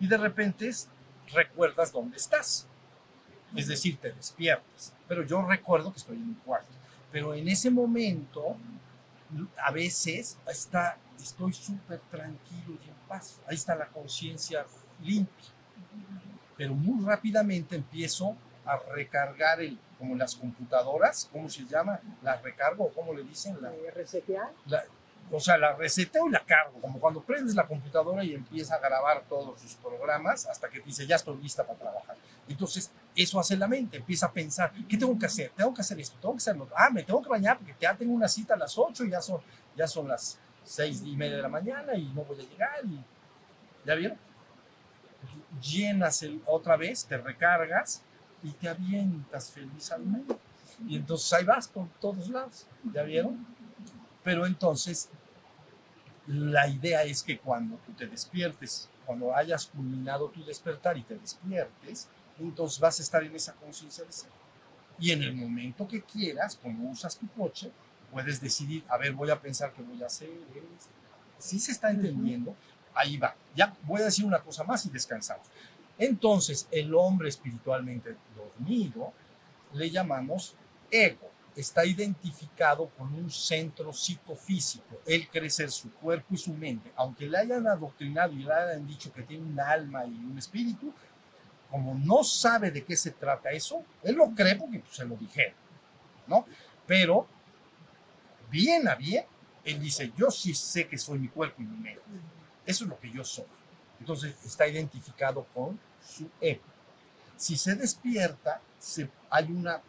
y 0.00 0.09
de 0.09 0.16
repente 0.16 0.68
recuerdas 1.33 1.93
dónde 1.93 2.16
estás. 2.16 2.66
Es 3.55 3.68
decir, 3.68 3.99
te 3.99 4.12
despiertas. 4.12 4.93
Pero 5.09 5.24
yo 5.24 5.43
recuerdo 5.47 5.93
que 5.93 5.99
estoy 5.99 6.16
en 6.16 6.28
mi 6.30 6.35
cuarto. 6.37 6.68
Pero 7.11 7.35
en 7.35 7.49
ese 7.49 7.70
momento, 7.70 8.57
a 9.62 9.70
veces 9.70 10.39
está, 10.47 10.97
estoy 11.20 11.53
súper 11.53 12.01
tranquilo 12.11 12.78
y 12.85 12.89
en 12.89 12.95
paz. 13.09 13.39
Ahí 13.47 13.57
está 13.57 13.74
la 13.74 13.89
conciencia 13.89 14.64
limpia. 15.03 15.49
Pero 16.57 16.74
muy 16.74 17.05
rápidamente 17.05 17.76
empiezo 17.76 18.37
a 18.64 18.78
recargar 18.95 19.61
el, 19.61 19.78
como 19.99 20.14
las 20.14 20.35
computadoras, 20.37 21.28
¿cómo 21.33 21.49
se 21.49 21.64
llama? 21.66 22.01
La 22.22 22.37
recargo, 22.41 22.91
¿cómo 22.95 23.12
le 23.12 23.22
dicen? 23.24 23.61
La, 23.61 23.72
Eh, 23.74 23.91
resetear. 23.95 24.51
la- 24.66 24.85
o 25.35 25.41
sea, 25.41 25.57
la 25.57 25.74
reseteo 25.74 26.28
y 26.28 26.30
la 26.30 26.45
cargo, 26.45 26.78
como 26.80 27.01
cuando 27.01 27.22
prendes 27.22 27.55
la 27.55 27.66
computadora 27.66 28.22
y 28.22 28.35
empieza 28.35 28.74
a 28.74 28.78
grabar 28.78 29.24
todos 29.28 29.61
sus 29.61 29.74
programas 29.76 30.47
hasta 30.47 30.68
que 30.68 30.80
dice, 30.80 31.07
ya 31.07 31.16
estoy 31.16 31.39
lista 31.39 31.64
para 31.66 31.78
trabajar. 31.78 32.16
Entonces, 32.47 32.91
eso 33.16 33.41
hace 33.41 33.57
la 33.57 33.66
mente, 33.66 33.97
empieza 33.97 34.26
a 34.26 34.33
pensar, 34.33 34.72
¿qué 34.89 34.99
tengo 34.99 35.18
que 35.18 35.24
hacer? 35.24 35.51
Tengo 35.57 35.72
que 35.72 35.80
hacer 35.80 35.99
esto, 35.99 36.18
tengo 36.20 36.35
que 36.35 36.39
hacer 36.39 36.57
lo 36.57 36.64
otro. 36.64 36.76
Ah, 36.78 36.91
me 36.91 37.03
tengo 37.03 37.22
que 37.22 37.30
bañar 37.30 37.57
porque 37.57 37.74
ya 37.80 37.97
tengo 37.97 38.12
una 38.12 38.28
cita 38.28 38.55
a 38.55 38.59
las 38.59 38.76
8 38.76 39.05
y 39.05 39.11
ya 39.11 39.22
son, 39.22 39.41
ya 39.74 39.87
son 39.87 40.09
las 40.09 40.39
6 40.64 41.03
y 41.07 41.16
media 41.16 41.37
de 41.37 41.43
la 41.43 41.49
mañana 41.49 41.95
y 41.95 42.05
no 42.14 42.24
voy 42.24 42.39
a 42.39 42.49
llegar. 42.49 42.80
¿Ya 43.87 43.95
vieron? 43.95 44.18
Llenas 45.62 46.26
otra 46.45 46.76
vez, 46.76 47.07
te 47.07 47.16
recargas 47.16 48.03
y 48.43 48.51
te 48.51 48.68
avientas 48.68 49.51
feliz 49.51 49.91
al 49.93 50.03
mundo. 50.03 50.39
Y 50.87 50.97
entonces 50.97 51.33
ahí 51.33 51.45
vas 51.45 51.68
por 51.68 51.89
todos 52.01 52.28
lados. 52.28 52.66
¿Ya 52.93 53.03
vieron? 53.03 53.47
Pero 54.22 54.47
entonces, 54.47 55.09
la 56.27 56.68
idea 56.68 57.03
es 57.03 57.23
que 57.23 57.39
cuando 57.39 57.77
tú 57.79 57.93
te 57.93 58.07
despiertes, 58.07 58.89
cuando 59.05 59.35
hayas 59.35 59.66
culminado 59.66 60.29
tu 60.29 60.45
despertar 60.45 60.97
y 60.97 61.03
te 61.03 61.16
despiertes, 61.16 62.09
entonces 62.39 62.79
vas 62.79 62.99
a 62.99 63.03
estar 63.03 63.25
en 63.25 63.35
esa 63.35 63.55
conciencia 63.55 64.05
de 64.05 64.12
ser. 64.12 64.31
Y 64.99 65.11
en 65.11 65.23
el 65.23 65.35
momento 65.35 65.89
que 65.89 66.03
quieras, 66.03 66.57
como 66.57 66.91
usas 66.91 67.16
tu 67.16 67.29
coche, 67.29 67.73
puedes 68.11 68.41
decidir, 68.41 68.85
a 68.89 68.97
ver, 68.99 69.12
voy 69.12 69.31
a 69.31 69.41
pensar 69.41 69.73
que 69.73 69.83
voy 69.83 70.03
a 70.03 70.07
hacer 70.07 70.29
esto. 70.29 70.93
Si 71.39 71.59
se 71.59 71.73
está 71.73 71.91
entendiendo, 71.91 72.55
ahí 72.95 73.16
va. 73.16 73.35
Ya 73.57 73.75
voy 73.83 74.01
a 74.01 74.05
decir 74.05 74.25
una 74.25 74.41
cosa 74.41 74.62
más 74.62 74.87
y 74.87 74.91
descansamos. 74.91 75.47
Entonces, 75.99 76.68
el 76.70 76.95
hombre 76.95 77.29
espiritualmente 77.29 78.16
dormido 78.37 79.12
le 79.73 79.91
llamamos 79.91 80.55
ego 80.91 81.32
está 81.57 81.84
identificado 81.84 82.88
con 82.96 83.12
un 83.14 83.30
centro 83.30 83.92
psicofísico. 83.92 85.00
Él 85.07 85.28
cree 85.28 85.50
ser 85.50 85.70
su 85.70 85.92
cuerpo 85.92 86.34
y 86.34 86.38
su 86.38 86.53
mente. 86.53 86.92
Aunque 86.96 87.26
le 87.26 87.38
hayan 87.38 87.66
adoctrinado 87.66 88.32
y 88.32 88.44
le 88.44 88.53
hayan 88.53 88.86
dicho 88.86 89.12
que 89.12 89.22
tiene 89.22 89.44
un 89.44 89.59
alma 89.61 90.05
y 90.07 90.14
un 90.14 90.38
espíritu, 90.38 90.92
como 91.70 91.94
no 91.94 92.22
sabe 92.24 92.70
de 92.70 92.84
qué 92.84 92.96
se 92.96 93.12
trata 93.12 93.50
eso, 93.50 93.84
él 94.03 94.16
lo 94.16 94.30
cree 94.30 94.57
porque 94.57 94.80
pues, 94.80 94.94
se 94.94 95.05
lo 95.05 95.16
dijeron, 95.16 95.55
¿no? 96.26 96.46
Pero, 96.86 97.26
bien 98.50 98.88
a 98.88 98.94
bien, 98.94 99.24
él 99.64 99.80
dice, 99.80 100.12
yo 100.16 100.30
sí 100.30 100.55
sé 100.55 100.86
que 100.86 100.98
soy 100.98 101.18
mi 101.18 101.28
cuerpo 101.28 101.62
y 101.62 101.64
mi 101.64 101.78
mente. 101.78 102.03
Eso 102.66 102.84
es 102.84 102.90
lo 102.90 102.98
que 102.98 103.11
yo 103.11 103.24
soy. 103.24 103.46
Entonces, 104.00 104.34
está 104.44 104.66
identificado 104.66 105.46
con 105.55 105.78
su 106.05 106.28
ego. 106.40 106.62
Si 107.36 107.57
se 107.57 107.74
despierta, 107.74 108.61
se, 108.78 109.09
hay 109.30 109.50
una 109.50 109.80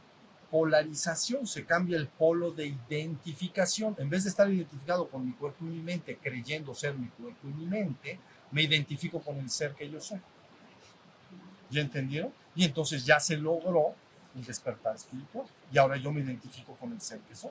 polarización, 0.53 1.47
se 1.47 1.65
cambia 1.65 1.97
el 1.97 2.07
polo 2.07 2.51
de 2.51 2.67
identificación. 2.67 3.95
En 3.97 4.07
vez 4.07 4.23
de 4.23 4.29
estar 4.29 4.47
identificado 4.47 5.07
con 5.09 5.25
mi 5.25 5.33
cuerpo 5.33 5.65
y 5.65 5.69
mi 5.69 5.81
mente, 5.81 6.19
creyendo 6.21 6.75
ser 6.75 6.93
mi 6.93 7.07
cuerpo 7.07 7.47
y 7.47 7.53
mi 7.53 7.65
mente, 7.65 8.19
me 8.51 8.61
identifico 8.61 9.19
con 9.19 9.39
el 9.39 9.49
ser 9.49 9.73
que 9.73 9.89
yo 9.89 9.99
soy. 9.99 10.21
¿Ya 11.71 11.81
entendieron? 11.81 12.31
Y 12.55 12.65
entonces 12.65 13.03
ya 13.03 13.19
se 13.19 13.35
logró 13.35 13.95
el 14.35 14.45
despertar 14.45 14.95
espiritual. 14.95 15.47
Y 15.71 15.79
ahora 15.79 15.97
yo 15.97 16.11
me 16.11 16.21
identifico 16.21 16.75
con 16.75 16.93
el 16.93 17.01
ser 17.01 17.19
que 17.21 17.33
soy. 17.33 17.49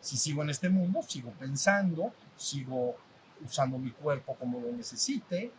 Si 0.00 0.16
sigo 0.16 0.44
en 0.44 0.50
este 0.50 0.68
mundo, 0.68 1.02
sigo 1.02 1.32
pensando, 1.32 2.14
sigo 2.36 2.94
usando 3.44 3.76
mi 3.76 3.90
cuerpo 3.90 4.36
como 4.36 4.60
lo 4.60 4.70
necesite, 4.70 5.50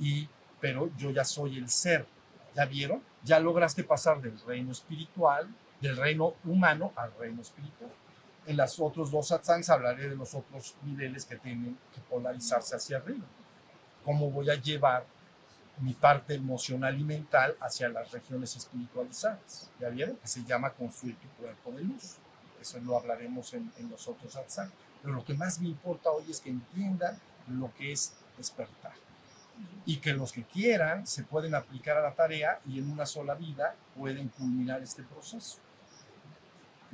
y, 0.00 0.28
pero 0.60 0.90
yo 0.96 1.12
ya 1.12 1.24
soy 1.24 1.58
el 1.58 1.68
ser. 1.68 2.08
¿Ya 2.56 2.64
vieron? 2.64 3.04
Ya 3.22 3.38
lograste 3.38 3.84
pasar 3.84 4.20
del 4.20 4.36
reino 4.40 4.72
espiritual, 4.72 5.48
del 5.82 5.96
reino 5.96 6.34
humano 6.44 6.92
al 6.96 7.12
reino 7.18 7.42
espiritual. 7.42 7.90
En 8.46 8.56
las 8.56 8.78
otros 8.80 9.10
dos 9.10 9.28
satsangs 9.28 9.68
hablaré 9.68 10.08
de 10.08 10.16
los 10.16 10.34
otros 10.34 10.76
niveles 10.84 11.24
que 11.26 11.36
tienen 11.36 11.76
que 11.92 12.00
polarizarse 12.02 12.76
hacia 12.76 12.98
arriba. 12.98 13.26
Cómo 14.04 14.30
voy 14.30 14.48
a 14.48 14.54
llevar 14.54 15.04
mi 15.80 15.92
parte 15.94 16.34
emocional 16.34 16.98
y 16.98 17.04
mental 17.04 17.56
hacia 17.60 17.88
las 17.88 18.10
regiones 18.12 18.56
espiritualizadas. 18.56 19.70
¿Ya 19.80 19.88
vieron? 19.88 20.16
Que 20.16 20.28
se 20.28 20.44
llama 20.44 20.70
construir 20.70 21.16
tu 21.16 21.28
cuerpo 21.40 21.72
de 21.72 21.82
luz. 21.82 22.16
Eso 22.60 22.78
lo 22.78 22.96
hablaremos 22.96 23.52
en, 23.54 23.72
en 23.78 23.90
los 23.90 24.06
otros 24.06 24.32
satsangs. 24.32 24.72
Pero 25.02 25.14
lo 25.14 25.24
que 25.24 25.34
más 25.34 25.60
me 25.60 25.68
importa 25.68 26.10
hoy 26.10 26.30
es 26.30 26.40
que 26.40 26.50
entiendan 26.50 27.18
lo 27.48 27.74
que 27.74 27.90
es 27.90 28.14
despertar. 28.36 28.94
Y 29.84 29.96
que 29.96 30.12
los 30.12 30.32
que 30.32 30.44
quieran 30.44 31.06
se 31.06 31.24
pueden 31.24 31.56
aplicar 31.56 31.96
a 31.96 32.02
la 32.02 32.14
tarea 32.14 32.60
y 32.66 32.78
en 32.78 32.90
una 32.90 33.06
sola 33.06 33.34
vida 33.34 33.74
pueden 33.96 34.28
culminar 34.28 34.80
este 34.82 35.02
proceso. 35.02 35.58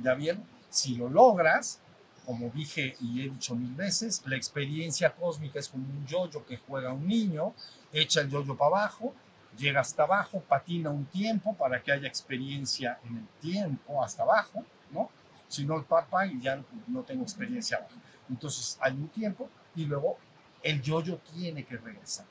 ¿Ya 0.01 0.13
vieron? 0.13 0.43
Si 0.69 0.95
lo 0.95 1.09
logras, 1.09 1.79
como 2.25 2.49
dije 2.49 2.95
y 3.01 3.21
he 3.21 3.29
dicho 3.29 3.55
mil 3.55 3.73
veces, 3.73 4.21
la 4.25 4.35
experiencia 4.35 5.13
cósmica 5.13 5.59
es 5.59 5.67
como 5.67 5.85
un 5.85 6.05
yoyo 6.05 6.45
que 6.45 6.57
juega 6.57 6.93
un 6.93 7.07
niño, 7.07 7.53
echa 7.91 8.21
el 8.21 8.29
yoyo 8.29 8.55
para 8.55 8.81
abajo, 8.81 9.13
llega 9.57 9.81
hasta 9.81 10.03
abajo, 10.03 10.39
patina 10.41 10.89
un 10.89 11.05
tiempo 11.05 11.55
para 11.55 11.81
que 11.81 11.91
haya 11.91 12.07
experiencia 12.07 12.99
en 13.05 13.17
el 13.17 13.27
tiempo 13.41 14.03
hasta 14.03 14.23
abajo, 14.23 14.63
¿no? 14.91 15.09
Si 15.47 15.65
no, 15.65 15.83
papá, 15.83 16.27
ya 16.39 16.63
no 16.87 17.01
tengo 17.01 17.23
experiencia 17.23 17.77
abajo. 17.77 17.95
Entonces 18.29 18.77
hay 18.79 18.93
un 18.93 19.07
tiempo 19.09 19.49
y 19.75 19.85
luego 19.85 20.17
el 20.61 20.81
yoyo 20.81 21.19
tiene 21.33 21.65
que 21.65 21.77
regresar. 21.77 22.25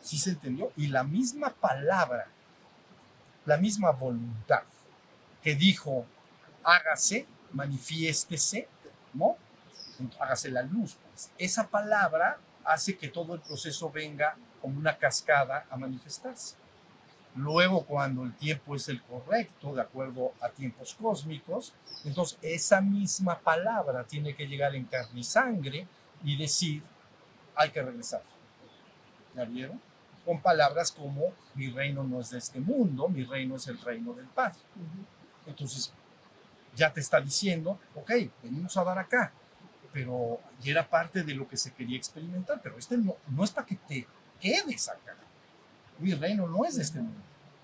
¿Sí 0.00 0.18
se 0.18 0.30
entendió? 0.30 0.72
Y 0.76 0.88
la 0.88 1.04
misma 1.04 1.50
palabra, 1.50 2.26
la 3.44 3.56
misma 3.56 3.92
voluntad 3.92 4.62
que 5.42 5.54
dijo, 5.54 6.06
hágase, 6.66 7.26
manifiéstese, 7.52 8.68
¿no? 9.14 9.36
Hágase 10.20 10.50
la 10.50 10.62
luz. 10.62 10.96
Pues. 11.08 11.30
Esa 11.38 11.68
palabra 11.68 12.38
hace 12.64 12.98
que 12.98 13.08
todo 13.08 13.34
el 13.34 13.40
proceso 13.40 13.90
venga 13.90 14.36
como 14.60 14.78
una 14.78 14.98
cascada 14.98 15.64
a 15.70 15.76
manifestarse. 15.76 16.56
Luego, 17.36 17.84
cuando 17.84 18.24
el 18.24 18.34
tiempo 18.34 18.74
es 18.74 18.88
el 18.88 19.02
correcto, 19.02 19.74
de 19.74 19.82
acuerdo 19.82 20.32
a 20.40 20.48
tiempos 20.48 20.94
cósmicos, 20.94 21.72
entonces 22.04 22.38
esa 22.42 22.80
misma 22.80 23.38
palabra 23.38 24.04
tiene 24.04 24.34
que 24.34 24.46
llegar 24.46 24.74
en 24.74 24.86
carne 24.86 25.20
y 25.20 25.24
sangre 25.24 25.86
y 26.24 26.36
decir, 26.36 26.82
hay 27.54 27.70
que 27.70 27.82
regresar. 27.82 28.22
¿Ya 29.34 29.44
vieron? 29.44 29.80
Con 30.24 30.40
palabras 30.40 30.90
como, 30.90 31.34
mi 31.54 31.68
reino 31.68 32.02
no 32.02 32.20
es 32.20 32.30
de 32.30 32.38
este 32.38 32.58
mundo, 32.58 33.06
mi 33.08 33.22
reino 33.22 33.56
es 33.56 33.68
el 33.68 33.78
reino 33.80 34.14
del 34.14 34.26
Padre. 34.26 34.58
Entonces, 35.46 35.92
ya 36.76 36.92
te 36.92 37.00
está 37.00 37.20
diciendo, 37.20 37.80
ok, 37.94 38.12
venimos 38.42 38.76
a 38.76 38.84
dar 38.84 38.98
acá, 38.98 39.32
pero 39.92 40.38
ya 40.60 40.72
era 40.72 40.88
parte 40.88 41.24
de 41.24 41.34
lo 41.34 41.48
que 41.48 41.56
se 41.56 41.72
quería 41.72 41.96
experimentar, 41.96 42.60
pero 42.62 42.78
este 42.78 42.96
no, 42.98 43.16
no 43.28 43.42
es 43.42 43.50
para 43.50 43.66
que 43.66 43.76
te 43.76 44.06
quedes 44.38 44.88
acá. 44.88 45.16
Mi 45.98 46.12
reino 46.14 46.46
no 46.46 46.64
es 46.64 46.76
de 46.76 46.82
este 46.82 47.00
mundo. 47.00 47.18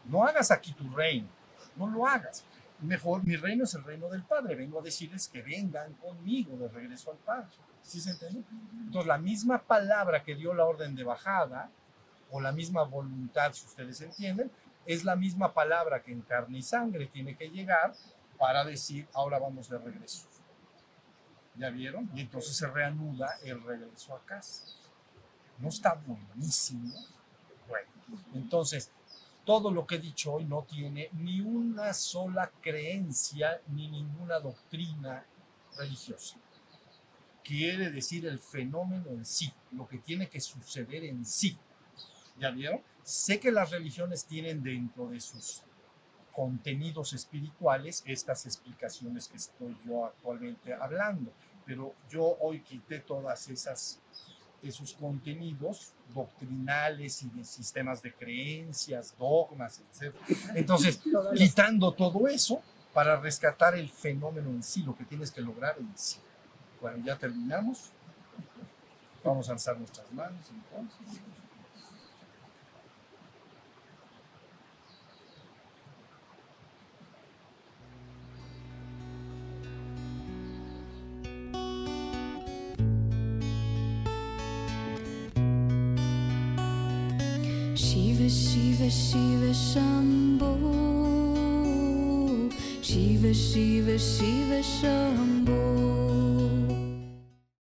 No 0.07 0.25
hagas 0.25 0.51
aquí 0.51 0.73
tu 0.73 0.89
reino, 0.91 1.29
no 1.77 1.87
lo 1.87 2.07
hagas. 2.07 2.45
Mejor, 2.81 3.23
mi 3.23 3.37
reino 3.37 3.65
es 3.65 3.75
el 3.75 3.85
reino 3.85 4.09
del 4.09 4.25
Padre. 4.25 4.57
Vengo 4.57 4.81
a 4.81 4.83
decirles 4.83 5.29
que 5.29 5.43
vengan 5.43 5.93
conmigo 5.95 6.57
de 6.57 6.69
regreso 6.69 7.13
al 7.13 7.19
Padre. 7.19 7.51
¿Sí 7.83 8.01
se 8.01 8.11
entiende? 8.11 8.43
Entonces, 8.87 9.07
la 9.07 9.19
misma 9.19 9.63
palabra 9.63 10.25
que 10.25 10.35
dio 10.35 10.55
la 10.55 10.65
orden 10.65 10.97
de 10.97 11.05
bajada, 11.05 11.71
o 12.33 12.41
la 12.41 12.51
misma 12.51 12.83
voluntad, 12.83 13.53
si 13.53 13.67
ustedes 13.67 14.01
entienden, 14.01 14.51
es 14.87 15.05
la 15.05 15.15
misma 15.15 15.53
palabra 15.53 16.03
que 16.03 16.13
en 16.13 16.23
carne 16.23 16.59
y 16.59 16.63
sangre 16.63 17.07
tiene 17.07 17.37
que 17.37 17.51
llegar 17.51 17.93
para 18.43 18.65
decir, 18.65 19.07
ahora 19.15 19.39
vamos 19.39 19.69
de 19.69 19.79
regreso. 19.79 20.27
¿Ya 21.55 21.71
vieron? 21.71 22.11
Y 22.13 22.23
entonces 22.23 22.57
se 22.57 22.67
reanuda 22.67 23.39
el 23.45 23.63
regreso 23.63 24.17
a 24.17 24.27
casa. 24.27 24.65
¿No 25.59 25.69
está 25.69 25.95
buenísimo? 25.95 26.93
Bueno, 27.69 27.89
entonces, 28.35 28.91
todo 29.45 29.71
lo 29.71 29.87
que 29.87 29.95
he 29.95 29.99
dicho 30.01 30.33
hoy 30.33 30.45
no 30.45 30.65
tiene 30.65 31.09
ni 31.13 31.41
una 31.41 31.95
sola 31.95 32.51
creencia 32.61 33.63
ni 33.69 33.87
ninguna 33.87 34.41
doctrina 34.41 35.25
religiosa. 35.79 36.37
Quiere 37.45 37.93
decir 37.93 38.27
el 38.27 38.41
fenómeno 38.41 39.09
en 39.11 39.25
sí, 39.25 39.53
lo 39.71 39.87
que 39.87 39.99
tiene 39.99 40.29
que 40.29 40.41
suceder 40.41 41.05
en 41.05 41.25
sí. 41.25 41.57
¿Ya 42.41 42.51
vieron? 42.51 42.83
Sé 43.05 43.39
que 43.39 43.53
las 43.53 43.71
religiones 43.71 44.27
tienen 44.27 44.65
dentro 44.65 45.07
de 45.11 45.21
sus 45.21 45.63
contenidos 46.33 47.13
espirituales 47.13 48.03
estas 48.07 48.47
explicaciones 48.47 49.29
que 49.29 49.37
estoy 49.37 49.77
yo 49.85 50.07
actualmente 50.07 50.75
hablando, 50.75 51.31
pero 51.65 51.95
yo 52.11 52.37
hoy 52.41 52.61
quité 52.61 53.01
todas 53.01 53.49
esas 53.49 54.01
esos 54.63 54.95
contenidos 54.95 55.93
doctrinales 56.15 57.23
y 57.23 57.31
de 57.31 57.45
sistemas 57.45 58.01
de 58.01 58.15
creencias, 58.15 59.15
dogmas, 59.19 59.81
etc. 59.81 60.15
Entonces, 60.55 61.01
quitando 61.37 61.93
todo 61.93 62.29
eso 62.29 62.63
para 62.93 63.17
rescatar 63.17 63.75
el 63.75 63.89
fenómeno 63.89 64.51
en 64.51 64.63
sí, 64.63 64.83
lo 64.83 64.95
que 64.97 65.05
tienes 65.05 65.31
que 65.31 65.41
lograr 65.41 65.77
en 65.79 65.91
sí. 65.97 66.19
Bueno, 66.81 67.05
ya 67.05 67.17
terminamos. 67.17 67.91
Vamos 69.25 69.49
a 69.49 69.53
alzar 69.53 69.79
nuestras 69.79 70.13
manos 70.13 70.47
entonces. 70.51 71.21